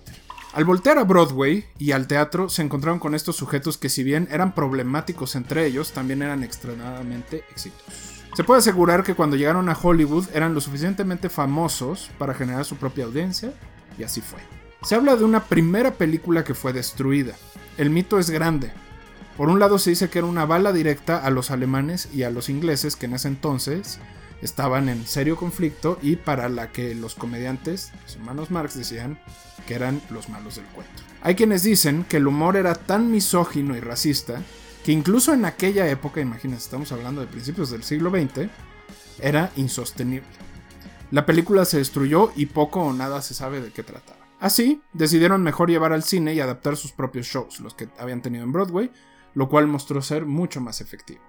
Al 0.54 0.64
voltear 0.64 0.96
a 0.96 1.04
Broadway 1.04 1.66
y 1.78 1.92
al 1.92 2.06
teatro, 2.06 2.48
se 2.48 2.62
encontraron 2.62 2.98
con 2.98 3.14
estos 3.14 3.36
sujetos 3.36 3.76
que, 3.76 3.90
si 3.90 4.02
bien 4.02 4.28
eran 4.30 4.54
problemáticos 4.54 5.36
entre 5.36 5.66
ellos, 5.66 5.92
también 5.92 6.22
eran 6.22 6.42
extremadamente 6.42 7.44
exitosos. 7.50 8.17
Se 8.38 8.44
puede 8.44 8.60
asegurar 8.60 9.02
que 9.02 9.16
cuando 9.16 9.34
llegaron 9.34 9.68
a 9.68 9.76
Hollywood 9.76 10.28
eran 10.32 10.54
lo 10.54 10.60
suficientemente 10.60 11.28
famosos 11.28 12.08
para 12.18 12.34
generar 12.34 12.64
su 12.64 12.76
propia 12.76 13.06
audiencia, 13.06 13.52
y 13.98 14.04
así 14.04 14.20
fue. 14.20 14.38
Se 14.84 14.94
habla 14.94 15.16
de 15.16 15.24
una 15.24 15.42
primera 15.46 15.94
película 15.94 16.44
que 16.44 16.54
fue 16.54 16.72
destruida. 16.72 17.34
El 17.78 17.90
mito 17.90 18.16
es 18.16 18.30
grande. 18.30 18.70
Por 19.36 19.48
un 19.48 19.58
lado 19.58 19.80
se 19.80 19.90
dice 19.90 20.08
que 20.08 20.20
era 20.20 20.28
una 20.28 20.46
bala 20.46 20.72
directa 20.72 21.18
a 21.18 21.30
los 21.30 21.50
alemanes 21.50 22.10
y 22.14 22.22
a 22.22 22.30
los 22.30 22.48
ingleses 22.48 22.94
que 22.94 23.06
en 23.06 23.14
ese 23.14 23.26
entonces 23.26 23.98
estaban 24.40 24.88
en 24.88 25.04
serio 25.04 25.34
conflicto 25.34 25.98
y 26.00 26.14
para 26.14 26.48
la 26.48 26.70
que 26.70 26.94
los 26.94 27.16
comediantes, 27.16 27.90
los 28.04 28.14
hermanos 28.14 28.52
Marx, 28.52 28.76
decían 28.76 29.18
que 29.66 29.74
eran 29.74 30.00
los 30.10 30.28
malos 30.28 30.54
del 30.54 30.66
cuento. 30.66 31.02
Hay 31.22 31.34
quienes 31.34 31.64
dicen 31.64 32.04
que 32.08 32.18
el 32.18 32.28
humor 32.28 32.56
era 32.56 32.76
tan 32.76 33.10
misógino 33.10 33.76
y 33.76 33.80
racista 33.80 34.42
que 34.88 34.92
incluso 34.92 35.34
en 35.34 35.44
aquella 35.44 35.86
época, 35.90 36.22
imagínense, 36.22 36.64
estamos 36.64 36.92
hablando 36.92 37.20
de 37.20 37.26
principios 37.26 37.68
del 37.68 37.82
siglo 37.82 38.08
XX, 38.08 38.48
era 39.20 39.52
insostenible. 39.56 40.30
La 41.10 41.26
película 41.26 41.66
se 41.66 41.76
destruyó 41.76 42.32
y 42.36 42.46
poco 42.46 42.80
o 42.80 42.94
nada 42.94 43.20
se 43.20 43.34
sabe 43.34 43.60
de 43.60 43.70
qué 43.70 43.82
trataba. 43.82 44.26
Así, 44.40 44.80
decidieron 44.94 45.42
mejor 45.42 45.68
llevar 45.68 45.92
al 45.92 46.04
cine 46.04 46.32
y 46.32 46.40
adaptar 46.40 46.78
sus 46.78 46.92
propios 46.92 47.26
shows, 47.26 47.60
los 47.60 47.74
que 47.74 47.90
habían 47.98 48.22
tenido 48.22 48.44
en 48.44 48.52
Broadway, 48.52 48.90
lo 49.34 49.50
cual 49.50 49.66
mostró 49.66 50.00
ser 50.00 50.24
mucho 50.24 50.62
más 50.62 50.80
efectivo. 50.80 51.20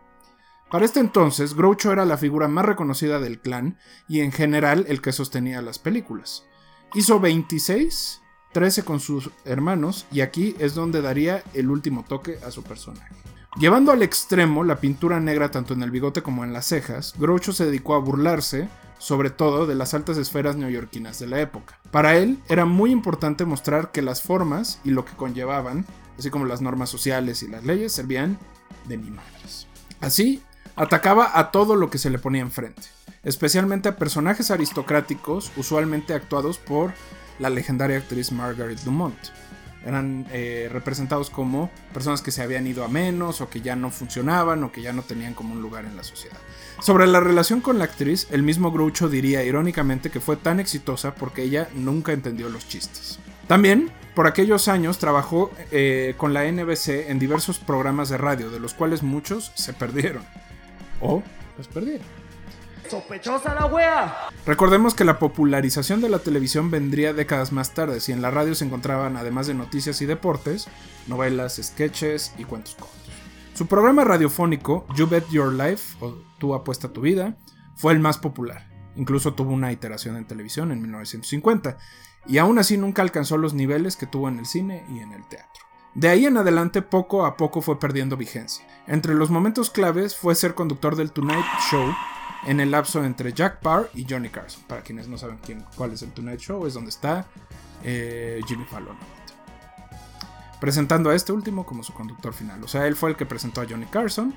Para 0.72 0.86
este 0.86 1.02
entonces, 1.02 1.54
Groucho 1.54 1.92
era 1.92 2.06
la 2.06 2.16
figura 2.16 2.48
más 2.48 2.64
reconocida 2.64 3.20
del 3.20 3.42
clan 3.42 3.78
y 4.08 4.22
en 4.22 4.32
general 4.32 4.86
el 4.88 5.02
que 5.02 5.12
sostenía 5.12 5.62
las 5.62 5.80
películas. 5.80 6.46
Hizo 6.94 7.20
26, 7.20 8.22
13 8.54 8.84
con 8.86 9.02
sus 9.02 9.32
hermanos 9.44 10.06
y 10.14 10.22
aquí 10.22 10.56
es 10.60 10.76
donde 10.76 11.02
daría 11.02 11.44
el 11.54 11.70
último 11.70 12.06
toque 12.08 12.40
a 12.46 12.52
su 12.52 12.64
personaje. 12.64 13.14
Llevando 13.58 13.92
al 13.92 14.04
extremo 14.04 14.64
la 14.64 14.80
pintura 14.80 15.20
negra 15.20 15.50
tanto 15.50 15.74
en 15.74 15.82
el 15.82 15.90
bigote 15.90 16.22
como 16.22 16.44
en 16.44 16.54
las 16.54 16.68
cejas, 16.68 17.16
Groucho 17.18 17.52
se 17.52 17.66
dedicó 17.66 17.96
a 17.96 18.00
burlarse, 18.00 18.70
sobre 19.00 19.32
todo, 19.32 19.66
de 19.66 19.74
las 19.74 19.96
altas 19.96 20.18
esferas 20.18 20.56
neoyorquinas 20.56 21.18
de 21.18 21.28
la 21.28 21.42
época. 21.42 21.80
Para 21.90 22.16
él 22.16 22.38
era 22.48 22.66
muy 22.66 22.92
importante 22.92 23.46
mostrar 23.46 23.92
que 23.92 24.04
las 24.04 24.22
formas 24.22 24.80
y 24.84 24.92
lo 24.92 25.04
que 25.04 25.14
conllevaban, 25.14 25.86
así 26.18 26.30
como 26.30 26.46
las 26.46 26.62
normas 26.62 26.90
sociales 26.90 27.42
y 27.42 27.48
las 27.48 27.66
leyes, 27.66 27.92
servían 27.92 28.38
de 28.88 28.98
mi. 28.98 29.12
Así, 30.00 30.44
atacaba 30.76 31.38
a 31.38 31.50
todo 31.50 31.76
lo 31.76 31.90
que 31.90 31.98
se 31.98 32.12
le 32.12 32.20
ponía 32.20 32.42
enfrente, 32.42 32.84
especialmente 33.24 33.90
a 33.90 33.98
personajes 33.98 34.52
aristocráticos, 34.52 35.52
usualmente 35.58 36.14
actuados 36.14 36.60
por 36.60 36.94
la 37.40 37.50
legendaria 37.50 37.98
actriz 37.98 38.32
Margaret 38.32 38.80
Dumont 38.82 39.18
eran 39.86 40.26
eh, 40.32 40.70
representados 40.72 41.30
como 41.30 41.70
personas 41.94 42.22
que 42.22 42.32
se 42.32 42.42
habían 42.42 42.68
ido 42.68 42.84
a 42.84 42.88
menos 42.88 43.42
o 43.42 43.50
que 43.50 43.62
ya 43.62 43.76
no 43.76 43.92
funcionaban 43.92 44.64
o 44.64 44.72
que 44.72 44.82
ya 44.82 44.94
no 44.94 45.04
tenían 45.04 45.34
como 45.34 45.54
un 45.54 45.62
lugar 45.62 45.86
en 45.86 45.96
la 45.96 46.04
sociedad. 46.04 46.38
Sobre 46.82 47.08
la 47.08 47.20
relación 47.20 47.62
con 47.62 47.78
la 47.78 47.86
actriz, 47.86 48.28
el 48.32 48.44
mismo 48.44 48.72
Groucho 48.72 49.10
diría 49.10 49.44
irónicamente 49.44 50.10
que 50.10 50.20
fue 50.20 50.36
tan 50.38 50.60
exitosa 50.60 51.16
porque 51.16 51.44
ella 51.44 51.70
nunca 51.76 52.12
entendió 52.12 52.50
los 52.50 52.68
chistes. 52.68 53.20
También, 53.48 53.90
por 54.16 54.28
aquellos 54.28 54.68
años 54.68 55.00
trabajó 55.00 55.52
eh, 55.72 56.14
con 56.18 56.34
la 56.34 56.50
NBC 56.50 57.10
en 57.10 57.20
diversos 57.20 57.58
programas 57.60 58.10
de 58.10 58.18
radio, 58.18 58.50
de 58.50 58.60
los 58.60 58.74
cuales 58.74 59.02
muchos 59.02 59.52
se 59.56 59.74
perdieron. 59.74 60.24
O 61.02 61.24
los 61.58 61.68
perdieron. 61.68 62.06
¡Sospechosa 62.90 63.54
la 63.54 63.68
wea! 63.68 64.30
Recordemos 64.46 64.96
que 64.96 65.04
la 65.04 65.20
popularización 65.20 66.02
de 66.02 66.10
la 66.10 66.20
televisión 66.20 66.72
vendría 66.72 67.14
décadas 67.14 67.52
más 67.52 67.74
tarde, 67.74 68.00
si 68.00 68.12
en 68.12 68.22
la 68.22 68.32
radio 68.32 68.56
se 68.56 68.66
encontraban, 68.66 69.16
además 69.16 69.46
de 69.46 69.54
noticias 69.54 70.02
y 70.02 70.08
deportes, 70.08 70.68
novelas, 71.08 71.60
sketches 71.62 72.34
y 72.38 72.46
cuentos 72.46 72.76
cortos. 72.76 72.98
Su 73.54 73.68
programa 73.68 74.04
radiofónico, 74.06 74.88
You 74.96 75.08
Bet 75.08 75.30
Your 75.30 75.54
Life, 75.54 75.98
o 76.00 76.16
Tú 76.40 76.56
apuesta 76.56 76.94
tu 76.94 77.02
vida, 77.02 77.38
fue 77.76 77.94
el 77.94 78.00
más 78.00 78.18
popular. 78.18 78.68
Incluso 78.96 79.34
tuvo 79.34 79.52
una 79.52 79.72
iteración 79.72 80.16
en 80.16 80.26
televisión 80.26 80.72
en 80.72 80.82
1950, 80.82 81.78
y 82.26 82.38
aún 82.40 82.58
así 82.58 82.78
nunca 82.78 83.02
alcanzó 83.02 83.38
los 83.38 83.54
niveles 83.54 83.98
que 83.98 84.08
tuvo 84.08 84.30
en 84.30 84.40
el 84.40 84.46
cine 84.46 84.84
y 84.90 85.00
en 85.00 85.12
el 85.12 85.28
teatro. 85.28 85.64
De 85.94 86.08
ahí 86.08 86.26
en 86.26 86.38
adelante 86.38 86.82
poco 86.82 87.26
a 87.26 87.36
poco 87.38 87.62
fue 87.62 87.80
perdiendo 87.80 88.18
vigencia. 88.18 88.66
Entre 88.88 89.14
los 89.14 89.30
momentos 89.30 89.70
claves 89.70 90.16
fue 90.16 90.34
ser 90.36 90.56
conductor 90.56 90.96
del 90.96 91.12
Tonight 91.12 91.46
Show 91.70 91.94
en 92.46 92.60
el 92.60 92.72
lapso 92.72 93.04
entre 93.04 93.34
Jack 93.34 93.60
Parr 93.60 93.90
y 93.94 94.06
Johnny 94.10 94.30
Carson. 94.30 94.64
Para 94.68 94.82
quienes 94.82 95.08
no 95.08 95.18
saben 95.18 95.40
quién, 95.46 95.66
cuál 95.76 95.94
es 95.94 96.02
el 96.02 96.12
Tonight 96.12 96.40
Show, 96.40 96.66
es 96.66 96.74
donde 96.74 96.90
está 96.90 97.26
eh, 97.84 98.42
Jimmy 98.48 98.66
Fallon. 98.66 98.98
Presentando 100.60 101.10
a 101.10 101.16
este 101.16 101.32
último 101.32 101.66
como 101.66 101.84
su 101.84 101.94
conductor 101.94 102.34
final. 102.34 102.64
O 102.64 102.68
sea, 102.68 102.88
él 102.88 102.96
fue 102.96 103.10
el 103.12 103.16
que 103.16 103.26
presentó 103.26 103.62
a 103.62 103.66
Johnny 103.70 103.86
Carson, 103.86 104.34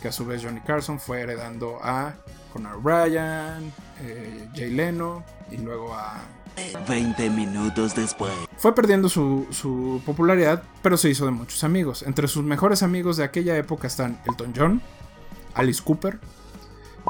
que 0.00 0.08
a 0.08 0.12
su 0.12 0.26
vez 0.26 0.42
Johnny 0.42 0.60
Carson 0.60 1.00
fue 1.00 1.20
heredando 1.20 1.78
a 1.82 2.14
Conor 2.52 2.84
Ryan, 2.84 3.72
eh, 4.00 4.48
Jay 4.54 4.70
Leno 4.70 5.24
y 5.50 5.56
luego 5.56 5.94
a 5.94 6.20
20 6.86 7.30
minutos 7.30 7.94
después. 7.94 8.32
Fue 8.58 8.74
perdiendo 8.74 9.08
su, 9.08 9.46
su, 9.50 10.02
popularidad, 10.04 10.62
pero 10.82 10.96
se 10.98 11.08
hizo 11.08 11.24
de 11.24 11.30
muchos 11.30 11.64
amigos. 11.64 12.02
Entre 12.02 12.28
sus 12.28 12.44
mejores 12.44 12.82
amigos 12.82 13.16
de 13.16 13.24
aquella 13.24 13.56
época 13.56 13.86
están 13.86 14.20
Elton 14.26 14.52
John, 14.54 14.82
Alice 15.54 15.82
Cooper, 15.82 16.20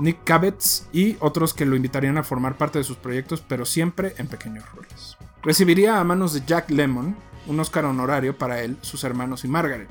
Nick 0.01 0.24
Kavitz 0.24 0.88
y 0.93 1.16
otros 1.20 1.55
que 1.55 1.66
lo 1.66 1.76
invitarían 1.76 2.18
a 2.18 2.22
formar 2.22 2.57
parte 2.57 2.78
de 2.78 2.84
sus 2.84 2.97
proyectos, 2.97 3.43
pero 3.47 3.64
siempre 3.64 4.14
en 4.18 4.26
pequeños 4.26 4.64
roles. 4.72 5.16
Recibiría 5.43 5.99
a 5.99 6.05
manos 6.05 6.32
de 6.32 6.43
Jack 6.47 6.70
Lemmon 6.70 7.16
un 7.47 7.61
Oscar 7.61 7.84
honorario 7.84 8.38
para 8.38 8.62
él, 8.62 8.76
sus 8.80 9.05
hermanos 9.05 9.45
y 9.45 9.49
Margaret, 9.49 9.90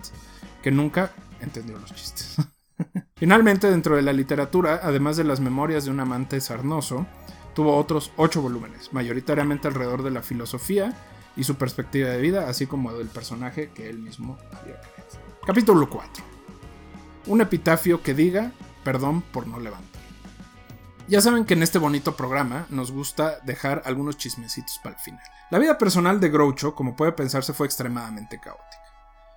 que 0.64 0.72
nunca 0.72 1.12
entendió 1.42 1.78
los 1.78 1.94
chistes. 1.94 2.38
Finalmente, 3.16 3.70
dentro 3.70 3.96
de 3.96 4.02
la 4.02 4.14
literatura, 4.14 4.80
además 4.82 5.18
de 5.18 5.26
las 5.26 5.40
memorias 5.40 5.86
de 5.86 5.92
un 5.92 6.00
amante 6.00 6.40
sarnoso, 6.42 7.06
tuvo 7.54 7.76
otros 7.76 8.12
8 8.16 8.42
volúmenes, 8.42 8.94
mayoritariamente 8.94 9.68
alrededor 9.68 10.04
de 10.04 10.12
la 10.12 10.22
filosofía 10.22 10.94
y 11.36 11.44
su 11.44 11.56
perspectiva 11.56 12.10
de 12.10 12.22
vida, 12.22 12.50
así 12.50 12.66
como 12.66 12.94
del 12.94 13.10
personaje 13.10 13.70
que 13.76 13.90
él 13.90 14.00
mismo 14.00 14.38
había 14.52 14.80
creado. 14.80 15.02
Capítulo 15.46 15.90
4. 15.90 16.24
Un 17.28 17.42
epitafio 17.42 18.02
que 18.02 18.14
diga 18.14 18.52
perdón 18.84 19.22
por 19.22 19.48
no 19.48 19.60
levantar. 19.60 19.91
Ya 21.12 21.20
saben 21.20 21.44
que 21.44 21.56
en 21.56 21.62
este 21.62 21.78
bonito 21.78 22.16
programa 22.16 22.68
nos 22.70 22.90
gusta 22.90 23.42
dejar 23.42 23.82
algunos 23.84 24.16
chismecitos 24.16 24.80
para 24.82 24.96
el 24.96 25.02
final. 25.02 25.22
La 25.50 25.60
vida 25.60 25.78
personal 25.78 26.22
de 26.22 26.30
Groucho, 26.30 26.74
como 26.74 26.96
puede 26.96 27.12
pensarse, 27.12 27.52
fue 27.52 27.68
extremadamente 27.68 28.40
caótica. 28.40 28.82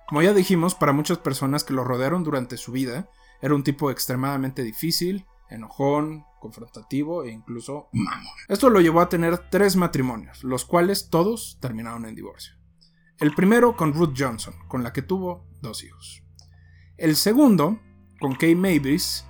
Como 0.07 0.21
ya 0.21 0.33
dijimos, 0.33 0.73
para 0.73 0.93
muchas 0.93 1.17
personas 1.17 1.65
que 1.65 1.73
lo 1.73 1.83
rodearon 1.83 2.23
durante 2.23 2.55
su 2.55 2.71
vida, 2.71 3.09
era 3.41 3.53
un 3.53 3.63
tipo 3.65 3.91
extremadamente 3.91 4.63
difícil, 4.63 5.25
enojón, 5.49 6.23
confrontativo 6.39 7.25
e 7.25 7.31
incluso 7.31 7.89
mamón. 7.91 8.23
Esto 8.47 8.69
lo 8.69 8.79
llevó 8.79 9.01
a 9.01 9.09
tener 9.09 9.49
tres 9.49 9.75
matrimonios, 9.75 10.45
los 10.45 10.63
cuales 10.63 11.09
todos 11.09 11.57
terminaron 11.59 12.05
en 12.05 12.15
divorcio. 12.15 12.55
El 13.17 13.35
primero 13.35 13.75
con 13.75 13.93
Ruth 13.93 14.15
Johnson, 14.17 14.53
con 14.69 14.81
la 14.81 14.93
que 14.93 15.01
tuvo 15.01 15.45
dos 15.59 15.83
hijos. 15.83 16.23
El 16.95 17.17
segundo 17.17 17.81
con 18.21 18.33
Kay 18.35 18.55
Mavis, 18.55 19.25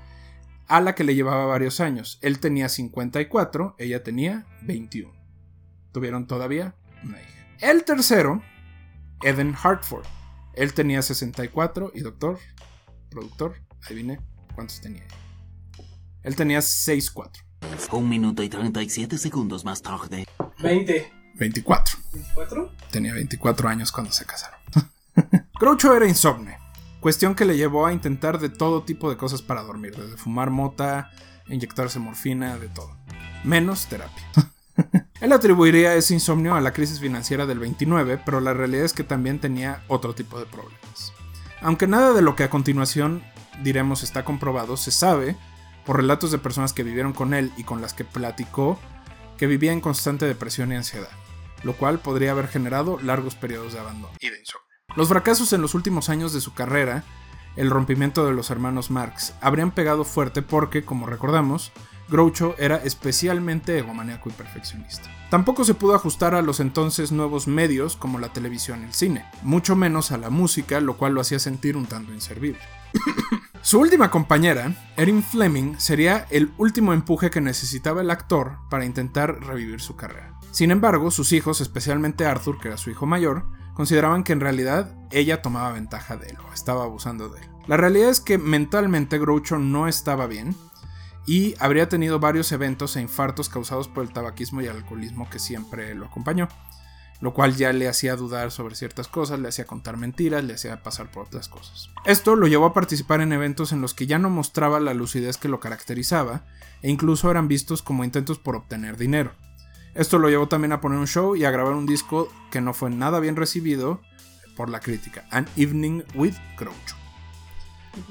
a 0.68 0.82
la 0.82 0.96
que 0.96 1.04
le 1.04 1.16
llevaba 1.16 1.46
varios 1.46 1.80
años. 1.80 2.20
Él 2.22 2.40
tenía 2.40 2.70
54, 2.70 3.76
ella 3.78 4.04
tenía 4.04 4.46
21. 4.62 5.14
Tuvieron 5.92 6.28
todavía 6.28 6.76
una 7.04 7.22
hija. 7.22 7.48
El 7.60 7.84
tercero, 7.84 8.42
Eden 9.24 9.56
Hartford. 9.62 10.06
Él 10.54 10.74
tenía 10.74 11.02
64 11.02 11.92
y 11.94 12.02
doctor, 12.02 12.40
productor, 13.10 13.56
adivine 13.86 14.20
cuántos 14.54 14.82
tenía. 14.82 15.04
Él 16.24 16.36
tenía 16.36 16.60
6'4. 16.60 17.44
Un 17.92 18.10
minuto 18.10 18.42
y 18.44 18.50
37 18.50 19.18
segundos 19.18 19.66
más 19.66 19.82
tarde. 19.82 20.26
20. 20.62 21.14
24. 21.36 21.98
¿24? 22.36 22.72
Tenía 22.92 23.14
24 23.14 23.70
años 23.70 23.92
cuando 23.92 24.12
se 24.12 24.26
casaron. 24.26 24.60
Groucho 25.60 25.96
era 25.96 26.08
insomne, 26.08 26.58
cuestión 27.06 27.36
que 27.36 27.46
le 27.46 27.56
llevó 27.56 27.86
a 27.86 27.94
intentar 27.94 28.40
de 28.40 28.50
todo 28.50 28.82
tipo 28.82 29.12
de 29.12 29.16
cosas 29.16 29.44
para 29.44 29.62
dormir, 29.62 29.96
desde 29.96 30.18
fumar 30.18 30.50
mota, 30.50 31.12
inyectarse 31.48 32.00
morfina, 32.00 32.58
de 32.58 32.68
todo. 32.68 32.98
Menos 33.44 33.86
terapia. 33.86 34.24
Él 35.22 35.32
atribuiría 35.32 35.94
ese 35.94 36.16
insomnio 36.16 36.56
a 36.56 36.62
la 36.62 36.74
crisis 36.74 37.00
financiera 37.00 37.46
del 37.46 37.60
29, 37.60 38.20
pero 38.26 38.42
la 38.42 38.56
realidad 38.56 38.86
es 38.86 38.94
que 38.94 39.04
también 39.04 39.38
tenía 39.38 39.84
otro 39.88 40.16
tipo 40.16 40.40
de 40.40 40.48
problemas. 40.48 41.14
Aunque 41.62 41.86
nada 41.86 42.12
de 42.12 42.24
lo 42.24 42.36
que 42.36 42.44
a 42.44 42.50
continuación 42.50 43.22
diremos 43.62 44.02
está 44.02 44.26
comprobado, 44.26 44.76
se 44.76 44.90
sabe, 44.90 45.38
por 45.86 45.98
relatos 45.98 46.32
de 46.32 46.40
personas 46.40 46.74
que 46.74 46.82
vivieron 46.82 47.14
con 47.14 47.36
él 47.36 47.52
y 47.56 47.66
con 47.66 47.84
las 47.84 47.94
que 47.94 48.04
platicó, 48.04 48.80
que 49.38 49.46
vivía 49.46 49.74
en 49.74 49.80
constante 49.80 50.26
depresión 50.26 50.72
y 50.72 50.76
ansiedad, 50.76 51.12
lo 51.62 51.78
cual 51.78 52.00
podría 52.00 52.32
haber 52.32 52.48
generado 52.48 53.00
largos 53.00 53.36
periodos 53.36 53.74
de 53.74 53.80
abandono 53.80 54.16
y 54.20 54.32
de 54.32 54.40
insomnio. 54.40 54.65
Los 54.96 55.10
fracasos 55.10 55.52
en 55.52 55.62
los 55.62 55.76
últimos 55.76 56.10
años 56.10 56.32
de 56.32 56.40
su 56.40 56.54
carrera, 56.54 57.04
el 57.58 57.70
rompimiento 57.70 58.26
de 58.26 58.34
los 58.34 58.50
hermanos 58.50 58.92
Marx, 58.92 59.34
habrían 59.42 59.72
pegado 59.72 60.06
fuerte 60.06 60.42
porque, 60.42 60.86
como 60.86 61.06
recordamos, 61.06 61.74
Groucho 62.08 62.56
era 62.58 62.78
especialmente 62.78 63.78
egomaníaco 63.78 64.30
y 64.30 64.34
perfeccionista. 64.34 65.10
Tampoco 65.30 65.66
se 65.66 65.74
pudo 65.74 65.96
ajustar 65.96 66.36
a 66.36 66.42
los 66.42 66.60
entonces 66.60 67.12
nuevos 67.12 67.48
medios 67.48 67.98
como 67.98 68.20
la 68.20 68.32
televisión 68.32 68.82
y 68.82 68.86
el 68.86 68.94
cine, 68.94 69.26
mucho 69.42 69.76
menos 69.76 70.12
a 70.12 70.18
la 70.18 70.30
música, 70.30 70.80
lo 70.80 70.98
cual 70.98 71.14
lo 71.14 71.22
hacía 71.22 71.40
sentir 71.40 71.76
un 71.76 71.88
tanto 71.88 72.14
inservible. 72.14 72.62
Su 73.62 73.80
última 73.80 74.12
compañera, 74.12 74.76
Erin 74.96 75.24
Fleming, 75.24 75.76
sería 75.78 76.28
el 76.30 76.54
último 76.58 76.94
empuje 76.94 77.32
que 77.32 77.42
necesitaba 77.42 78.02
el 78.02 78.12
actor 78.12 78.60
para 78.70 78.86
intentar 78.86 79.44
revivir 79.44 79.82
su 79.82 79.96
carrera. 79.96 80.40
Sin 80.52 80.72
embargo, 80.72 81.12
sus 81.12 81.34
hijos, 81.34 81.60
especialmente 81.60 82.26
Arthur, 82.26 82.60
que 82.60 82.68
era 82.70 82.78
su 82.78 82.92
hijo 82.92 83.08
mayor, 83.08 83.46
consideraban 83.76 84.24
que 84.24 84.34
en 84.34 84.40
realidad 84.40 84.90
ella 85.12 85.44
tomaba 85.44 85.74
ventaja 85.74 86.18
de 86.18 86.30
él 86.30 86.38
o 86.50 86.54
estaba 86.54 86.86
abusando 86.86 87.30
de 87.30 87.42
él. 87.42 87.50
La 87.68 87.78
realidad 87.78 88.10
es 88.10 88.22
que 88.22 88.38
mentalmente 88.40 89.20
Groucho 89.20 89.60
no 89.60 89.88
estaba 89.88 90.26
bien 90.26 90.56
y 91.28 91.56
habría 91.60 91.90
tenido 91.90 92.20
varios 92.20 92.52
eventos 92.52 92.96
e 92.96 93.02
infartos 93.02 93.50
causados 93.50 93.88
por 93.88 94.04
el 94.04 94.14
tabaquismo 94.14 94.62
y 94.62 94.66
el 94.66 94.78
alcoholismo 94.78 95.30
que 95.30 95.40
siempre 95.40 95.94
lo 95.94 96.06
acompañó, 96.06 96.48
lo 97.20 97.34
cual 97.34 97.56
ya 97.56 97.74
le 97.74 97.90
hacía 97.90 98.16
dudar 98.16 98.52
sobre 98.52 98.76
ciertas 98.76 99.08
cosas, 99.08 99.40
le 99.40 99.50
hacía 99.50 99.66
contar 99.66 99.98
mentiras, 99.98 100.44
le 100.44 100.54
hacía 100.54 100.82
pasar 100.82 101.12
por 101.12 101.26
otras 101.26 101.50
cosas. 101.50 101.90
Esto 102.06 102.36
lo 102.36 102.48
llevó 102.48 102.68
a 102.68 102.74
participar 102.74 103.22
en 103.22 103.34
eventos 103.34 103.74
en 103.74 103.82
los 103.82 103.94
que 103.94 104.08
ya 104.08 104.20
no 104.20 104.30
mostraba 104.30 104.80
la 104.80 104.94
lucidez 104.94 105.38
que 105.38 105.50
lo 105.50 105.60
caracterizaba 105.60 106.46
e 106.82 106.90
incluso 106.90 107.30
eran 107.30 107.48
vistos 107.48 107.82
como 107.82 108.04
intentos 108.04 108.40
por 108.40 108.56
obtener 108.56 108.96
dinero. 108.96 109.34
Esto 109.96 110.20
lo 110.20 110.30
llevó 110.30 110.48
también 110.48 110.74
a 110.74 110.82
poner 110.82 111.00
un 111.00 111.08
show 111.08 111.38
y 111.38 111.46
a 111.46 111.52
grabar 111.52 111.74
un 111.74 111.86
disco 111.86 112.28
que 112.52 112.60
no 112.60 112.74
fue 112.74 112.90
nada 112.90 113.22
bien 113.22 113.38
recibido 113.38 114.02
por 114.58 114.70
la 114.70 114.82
crítica, 114.82 115.26
An 115.32 115.48
Evening 115.56 116.04
with 116.14 116.36
Groucho, 116.58 116.96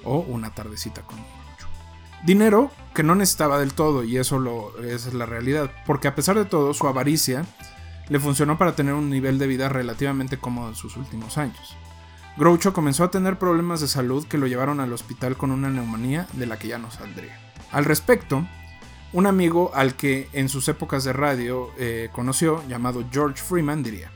o 0.02 0.20
Una 0.20 0.54
tardecita 0.54 1.02
con 1.02 1.18
Groucho. 1.18 1.68
Dinero 2.24 2.70
que 2.94 3.02
no 3.02 3.14
necesitaba 3.14 3.58
del 3.58 3.74
todo, 3.74 4.02
y 4.02 4.16
eso 4.16 4.72
es 4.82 5.12
la 5.12 5.26
realidad, 5.26 5.70
porque 5.86 6.08
a 6.08 6.14
pesar 6.14 6.36
de 6.36 6.46
todo, 6.46 6.72
su 6.72 6.88
avaricia 6.88 7.44
le 8.08 8.18
funcionó 8.18 8.56
para 8.56 8.74
tener 8.74 8.94
un 8.94 9.10
nivel 9.10 9.38
de 9.38 9.46
vida 9.46 9.68
relativamente 9.68 10.38
cómodo 10.38 10.70
en 10.70 10.74
sus 10.76 10.96
últimos 10.96 11.36
años. 11.36 11.76
Groucho 12.38 12.72
comenzó 12.72 13.04
a 13.04 13.10
tener 13.10 13.38
problemas 13.38 13.82
de 13.82 13.88
salud 13.88 14.26
que 14.26 14.38
lo 14.38 14.46
llevaron 14.46 14.80
al 14.80 14.92
hospital 14.92 15.36
con 15.36 15.50
una 15.50 15.68
neumonía 15.68 16.26
de 16.32 16.46
la 16.46 16.58
que 16.58 16.68
ya 16.68 16.78
no 16.78 16.90
saldría. 16.90 17.38
Al 17.72 17.84
respecto, 17.84 18.46
un 19.14 19.26
amigo 19.26 19.70
al 19.74 19.94
que 19.94 20.28
en 20.32 20.48
sus 20.48 20.66
épocas 20.68 21.04
de 21.04 21.12
radio 21.12 21.70
eh, 21.78 22.10
conoció, 22.12 22.62
llamado 22.68 23.04
George 23.12 23.40
Freeman, 23.40 23.84
diría, 23.84 24.10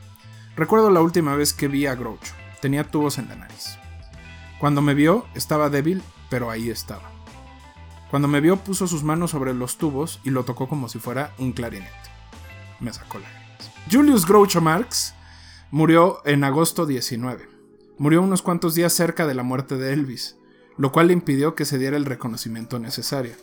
Recuerdo 0.57 0.91
la 0.91 1.01
última 1.01 1.35
vez 1.35 1.53
que 1.53 1.69
vi 1.69 1.85
a 1.85 1.95
Groucho, 1.95 2.33
tenía 2.61 2.83
tubos 2.83 3.17
en 3.17 3.29
la 3.29 3.37
nariz. 3.37 3.77
Cuando 4.59 4.81
me 4.81 4.93
vio, 4.93 5.25
estaba 5.35 5.69
débil, 5.69 6.03
pero 6.29 6.51
ahí 6.51 6.69
estaba. 6.69 7.09
Cuando 8.11 8.27
me 8.27 8.41
vio, 8.41 8.57
puso 8.57 8.87
sus 8.87 9.03
manos 9.03 9.31
sobre 9.31 9.53
los 9.53 9.77
tubos 9.77 10.19
y 10.25 10.31
lo 10.31 10.43
tocó 10.43 10.67
como 10.67 10.89
si 10.89 10.99
fuera 10.99 11.33
un 11.37 11.53
clarinete. 11.53 11.93
Me 12.81 12.91
sacó 12.91 13.19
lágrimas. 13.19 13.71
Julius 13.89 14.25
Groucho 14.27 14.59
Marx 14.59 15.15
murió 15.71 16.21
en 16.25 16.43
agosto 16.43 16.85
19. 16.85 17.47
Murió 17.97 18.21
unos 18.21 18.41
cuantos 18.41 18.75
días 18.75 18.91
cerca 18.91 19.25
de 19.27 19.33
la 19.33 19.43
muerte 19.43 19.77
de 19.77 19.93
Elvis, 19.93 20.35
lo 20.75 20.91
cual 20.91 21.07
le 21.07 21.13
impidió 21.13 21.55
que 21.55 21.63
se 21.63 21.77
diera 21.77 21.95
el 21.95 22.03
reconocimiento 22.03 22.79
necesario 22.79 23.35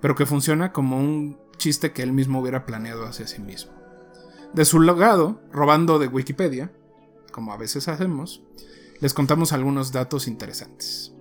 pero 0.00 0.14
que 0.14 0.26
funciona 0.26 0.72
como 0.72 0.98
un 0.98 1.38
chiste 1.56 1.92
que 1.92 2.02
él 2.02 2.12
mismo 2.12 2.40
hubiera 2.40 2.66
planeado 2.66 3.06
hacia 3.06 3.26
sí 3.26 3.40
mismo. 3.40 3.72
De 4.54 4.64
su 4.64 4.80
legado, 4.80 5.40
robando 5.52 5.98
de 5.98 6.06
Wikipedia, 6.06 6.72
como 7.32 7.52
a 7.52 7.56
veces 7.56 7.88
hacemos, 7.88 8.42
les 9.00 9.14
contamos 9.14 9.52
algunos 9.52 9.92
datos 9.92 10.26
interesantes. 10.26 11.12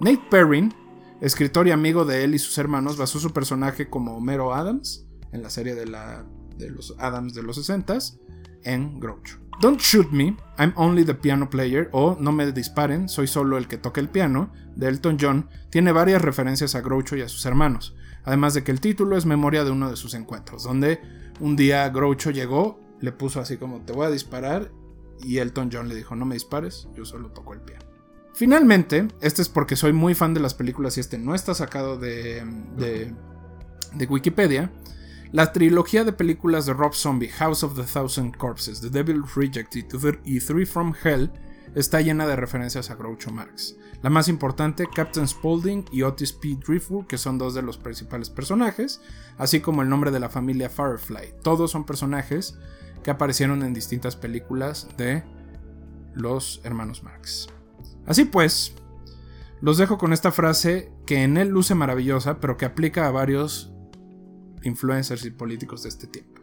Nate 0.00 0.22
Perrin, 0.30 0.74
escritor 1.20 1.68
y 1.68 1.70
amigo 1.70 2.04
de 2.04 2.24
él 2.24 2.34
y 2.34 2.38
sus 2.38 2.58
hermanos, 2.58 2.96
basó 2.96 3.18
su 3.20 3.32
personaje 3.32 3.88
como 3.88 4.16
Homero 4.16 4.54
Adams, 4.54 5.06
en 5.32 5.42
la 5.42 5.50
serie 5.50 5.74
de, 5.74 5.86
la, 5.86 6.24
de 6.56 6.70
los 6.70 6.94
Adams 6.98 7.34
de 7.34 7.42
los 7.42 7.58
60s, 7.58 8.18
en 8.64 8.98
Groucho. 8.98 9.38
Don't 9.60 9.80
Shoot 9.80 10.10
Me, 10.10 10.36
I'm 10.58 10.72
Only 10.74 11.04
the 11.04 11.14
Piano 11.14 11.48
Player 11.48 11.88
o 11.92 12.16
No 12.18 12.32
me 12.32 12.50
disparen, 12.50 13.08
soy 13.08 13.28
solo 13.28 13.56
el 13.56 13.68
que 13.68 13.78
toca 13.78 14.00
el 14.00 14.08
piano, 14.08 14.52
de 14.74 14.88
Elton 14.88 15.16
John, 15.20 15.48
tiene 15.70 15.92
varias 15.92 16.22
referencias 16.22 16.74
a 16.74 16.80
Groucho 16.80 17.16
y 17.16 17.22
a 17.22 17.28
sus 17.28 17.46
hermanos, 17.46 17.94
además 18.24 18.54
de 18.54 18.64
que 18.64 18.72
el 18.72 18.80
título 18.80 19.16
es 19.16 19.26
memoria 19.26 19.64
de 19.64 19.70
uno 19.70 19.90
de 19.90 19.96
sus 19.96 20.14
encuentros, 20.14 20.64
donde 20.64 21.00
un 21.40 21.56
día 21.56 21.88
Groucho 21.90 22.30
llegó, 22.30 22.80
le 23.00 23.12
puso 23.12 23.40
así 23.40 23.56
como 23.56 23.80
te 23.82 23.92
voy 23.92 24.06
a 24.06 24.10
disparar 24.10 24.70
y 25.22 25.38
Elton 25.38 25.70
John 25.72 25.88
le 25.88 25.94
dijo 25.94 26.16
no 26.16 26.24
me 26.24 26.34
dispares, 26.34 26.88
yo 26.94 27.04
solo 27.04 27.30
toco 27.30 27.54
el 27.54 27.60
piano. 27.60 27.84
Finalmente, 28.34 29.06
este 29.20 29.42
es 29.42 29.48
porque 29.48 29.76
soy 29.76 29.92
muy 29.92 30.14
fan 30.14 30.34
de 30.34 30.40
las 30.40 30.54
películas 30.54 30.96
y 30.96 31.00
este 31.00 31.18
no 31.18 31.34
está 31.34 31.54
sacado 31.54 31.96
de, 31.98 32.44
de, 32.76 33.14
de 33.94 34.06
Wikipedia, 34.06 34.72
la 35.30 35.52
trilogía 35.52 36.04
de 36.04 36.12
películas 36.12 36.66
de 36.66 36.72
Rob 36.72 36.94
Zombie, 36.94 37.28
House 37.28 37.62
of 37.62 37.76
the 37.76 37.84
Thousand 37.84 38.36
Corpses, 38.36 38.80
The 38.80 38.90
Devil 38.90 39.22
Rejected 39.36 39.86
y 40.24 40.40
Three 40.40 40.66
from 40.66 40.94
Hell 41.02 41.30
está 41.74 42.00
llena 42.00 42.26
de 42.26 42.36
referencias 42.36 42.90
a 42.90 42.94
Groucho 42.94 43.30
Marx. 43.30 43.76
La 44.02 44.10
más 44.10 44.28
importante, 44.28 44.86
Captain 44.94 45.26
Spaulding 45.26 45.86
y 45.90 46.02
Otis 46.02 46.32
P. 46.32 46.56
Driftwood, 46.56 47.06
que 47.06 47.18
son 47.18 47.38
dos 47.38 47.54
de 47.54 47.62
los 47.62 47.78
principales 47.78 48.30
personajes, 48.30 49.00
así 49.38 49.60
como 49.60 49.82
el 49.82 49.88
nombre 49.88 50.10
de 50.10 50.20
la 50.20 50.28
familia 50.28 50.68
Firefly. 50.68 51.34
Todos 51.42 51.70
son 51.70 51.84
personajes 51.84 52.58
que 53.02 53.10
aparecieron 53.10 53.62
en 53.62 53.74
distintas 53.74 54.16
películas 54.16 54.88
de 54.96 55.24
los 56.14 56.60
hermanos 56.64 57.02
Marx. 57.02 57.48
Así 58.06 58.24
pues, 58.24 58.74
los 59.60 59.78
dejo 59.78 59.98
con 59.98 60.12
esta 60.12 60.32
frase 60.32 60.92
que 61.06 61.22
en 61.22 61.36
él 61.36 61.48
luce 61.48 61.74
maravillosa, 61.74 62.40
pero 62.40 62.56
que 62.56 62.66
aplica 62.66 63.06
a 63.06 63.10
varios 63.10 63.72
influencers 64.62 65.24
y 65.24 65.30
políticos 65.30 65.82
de 65.82 65.88
este 65.88 66.06
tiempo. 66.06 66.42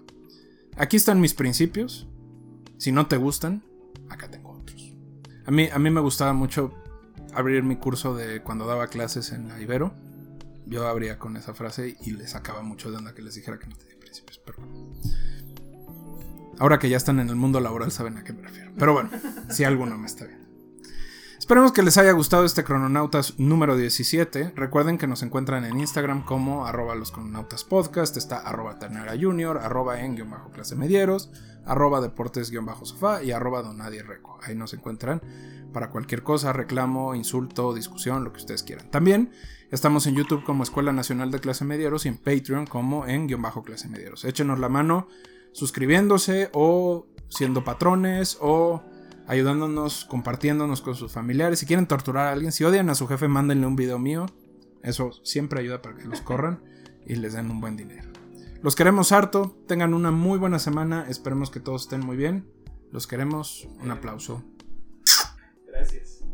Aquí 0.78 0.98
están 0.98 1.22
mis 1.22 1.34
principios. 1.34 2.08
Si 2.78 2.92
no 2.92 3.08
te 3.08 3.18
gustan, 3.18 3.64
acá 4.10 4.30
tengo. 4.30 4.41
A 5.46 5.52
mí, 5.52 5.70
a 5.72 5.80
mí 5.80 5.90
me 5.90 6.02
gustaba 6.02 6.34
mucho 6.34 6.74
abrir 7.34 7.64
mi 7.64 7.76
curso 7.76 8.16
de 8.16 8.42
cuando 8.42 8.66
daba 8.68 8.88
clases 8.88 9.32
en 9.32 9.48
la 9.48 9.60
Ibero. 9.60 9.94
Yo 10.66 10.88
abría 10.88 11.18
con 11.18 11.36
esa 11.38 11.54
frase 11.54 11.98
y 12.02 12.12
les 12.12 12.32
sacaba 12.32 12.62
mucho 12.62 12.92
de 12.92 12.98
onda 12.98 13.14
que 13.14 13.22
les 13.22 13.36
dijera 13.36 13.60
que 13.60 13.68
no 13.68 13.76
tenía 13.76 13.98
principios. 14.00 14.40
Pero 14.46 14.60
ahora 16.60 16.80
que 16.80 16.90
ya 16.90 16.98
están 16.98 17.20
en 17.20 17.30
el 17.30 17.36
mundo 17.36 17.60
laboral 17.60 17.92
saben 17.92 18.18
a 18.18 18.24
qué 18.24 18.34
me 18.34 18.44
refiero. 18.44 18.72
Pero 18.78 18.94
bueno, 18.94 19.10
si 19.50 19.64
alguno 19.64 19.98
me 19.98 20.08
está 20.08 20.26
viendo. 20.26 20.41
Esperemos 21.42 21.72
que 21.72 21.82
les 21.82 21.98
haya 21.98 22.12
gustado 22.12 22.46
este 22.46 22.64
Crononautas 22.64 23.40
número 23.40 23.76
17. 23.76 24.54
Recuerden 24.56 25.00
que 25.00 25.08
nos 25.08 25.24
encuentran 25.24 25.66
en 25.66 25.80
Instagram 25.80 26.24
como 26.24 26.68
arroba 26.68 26.94
los 26.94 27.12
crononautas 27.12 27.64
podcast, 27.64 28.16
está 28.16 28.38
arroba 28.38 28.78
ternera 28.78 29.16
junior, 29.20 29.58
arroba 29.58 30.02
en 30.02 30.16
guion 30.16 30.30
bajo 30.30 30.52
clase 30.52 30.76
medieros, 30.76 31.32
arroba 31.66 32.00
deportes 32.00 32.52
guion 32.52 32.68
bajo 32.68 32.86
sofá 32.86 33.24
y 33.24 33.32
arroba 33.32 33.64
donadie 33.64 34.04
reco. 34.04 34.38
Ahí 34.44 34.54
nos 34.54 34.76
encuentran 34.76 35.20
para 35.74 35.90
cualquier 35.90 36.22
cosa, 36.22 36.54
reclamo, 36.54 37.16
insulto, 37.16 37.74
discusión, 37.74 38.24
lo 38.24 38.32
que 38.32 38.42
ustedes 38.42 38.62
quieran. 38.62 38.92
También 38.92 39.32
estamos 39.72 40.06
en 40.06 40.14
YouTube 40.14 40.44
como 40.44 40.62
Escuela 40.62 40.94
Nacional 40.94 41.32
de 41.32 41.40
Clase 41.40 41.66
Medieros 41.66 42.06
y 42.06 42.10
en 42.10 42.18
Patreon 42.18 42.68
como 42.68 43.08
en 43.08 43.26
guion 43.26 43.42
bajo 43.42 43.64
clase 43.64 43.90
medieros. 43.90 44.26
Échenos 44.26 44.60
la 44.60 44.70
mano 44.70 45.08
suscribiéndose 45.54 46.52
o 46.54 47.08
siendo 47.30 47.64
patrones 47.64 48.38
o 48.40 48.84
ayudándonos, 49.32 50.04
compartiéndonos 50.04 50.82
con 50.82 50.94
sus 50.94 51.14
familiares. 51.14 51.60
Si 51.60 51.66
quieren 51.66 51.88
torturar 51.88 52.28
a 52.28 52.32
alguien, 52.34 52.52
si 52.52 52.66
odian 52.66 52.90
a 52.90 52.96
su 52.96 53.08
jefe, 53.08 53.30
mándenle 53.30 53.66
un 53.66 53.78
video 53.78 53.98
mío. 53.98 54.26
Eso 54.84 55.12
siempre 55.24 55.62
ayuda 55.62 55.82
para 55.82 55.96
que 55.96 56.04
los 56.04 56.20
corran 56.20 56.62
y 57.06 57.16
les 57.16 57.32
den 57.32 57.50
un 57.50 57.62
buen 57.62 57.78
dinero. 57.78 58.10
Los 58.62 58.76
queremos 58.76 59.14
harto, 59.14 59.56
tengan 59.70 59.94
una 59.94 60.12
muy 60.12 60.38
buena 60.38 60.60
semana, 60.60 61.06
esperemos 61.08 61.50
que 61.50 61.62
todos 61.62 61.84
estén 61.84 62.02
muy 62.02 62.18
bien. 62.18 62.52
Los 62.92 63.08
queremos, 63.08 63.70
un 63.80 63.92
aplauso. 63.92 64.44
Gracias. 65.66 66.26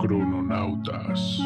Crononautas. 0.00 1.38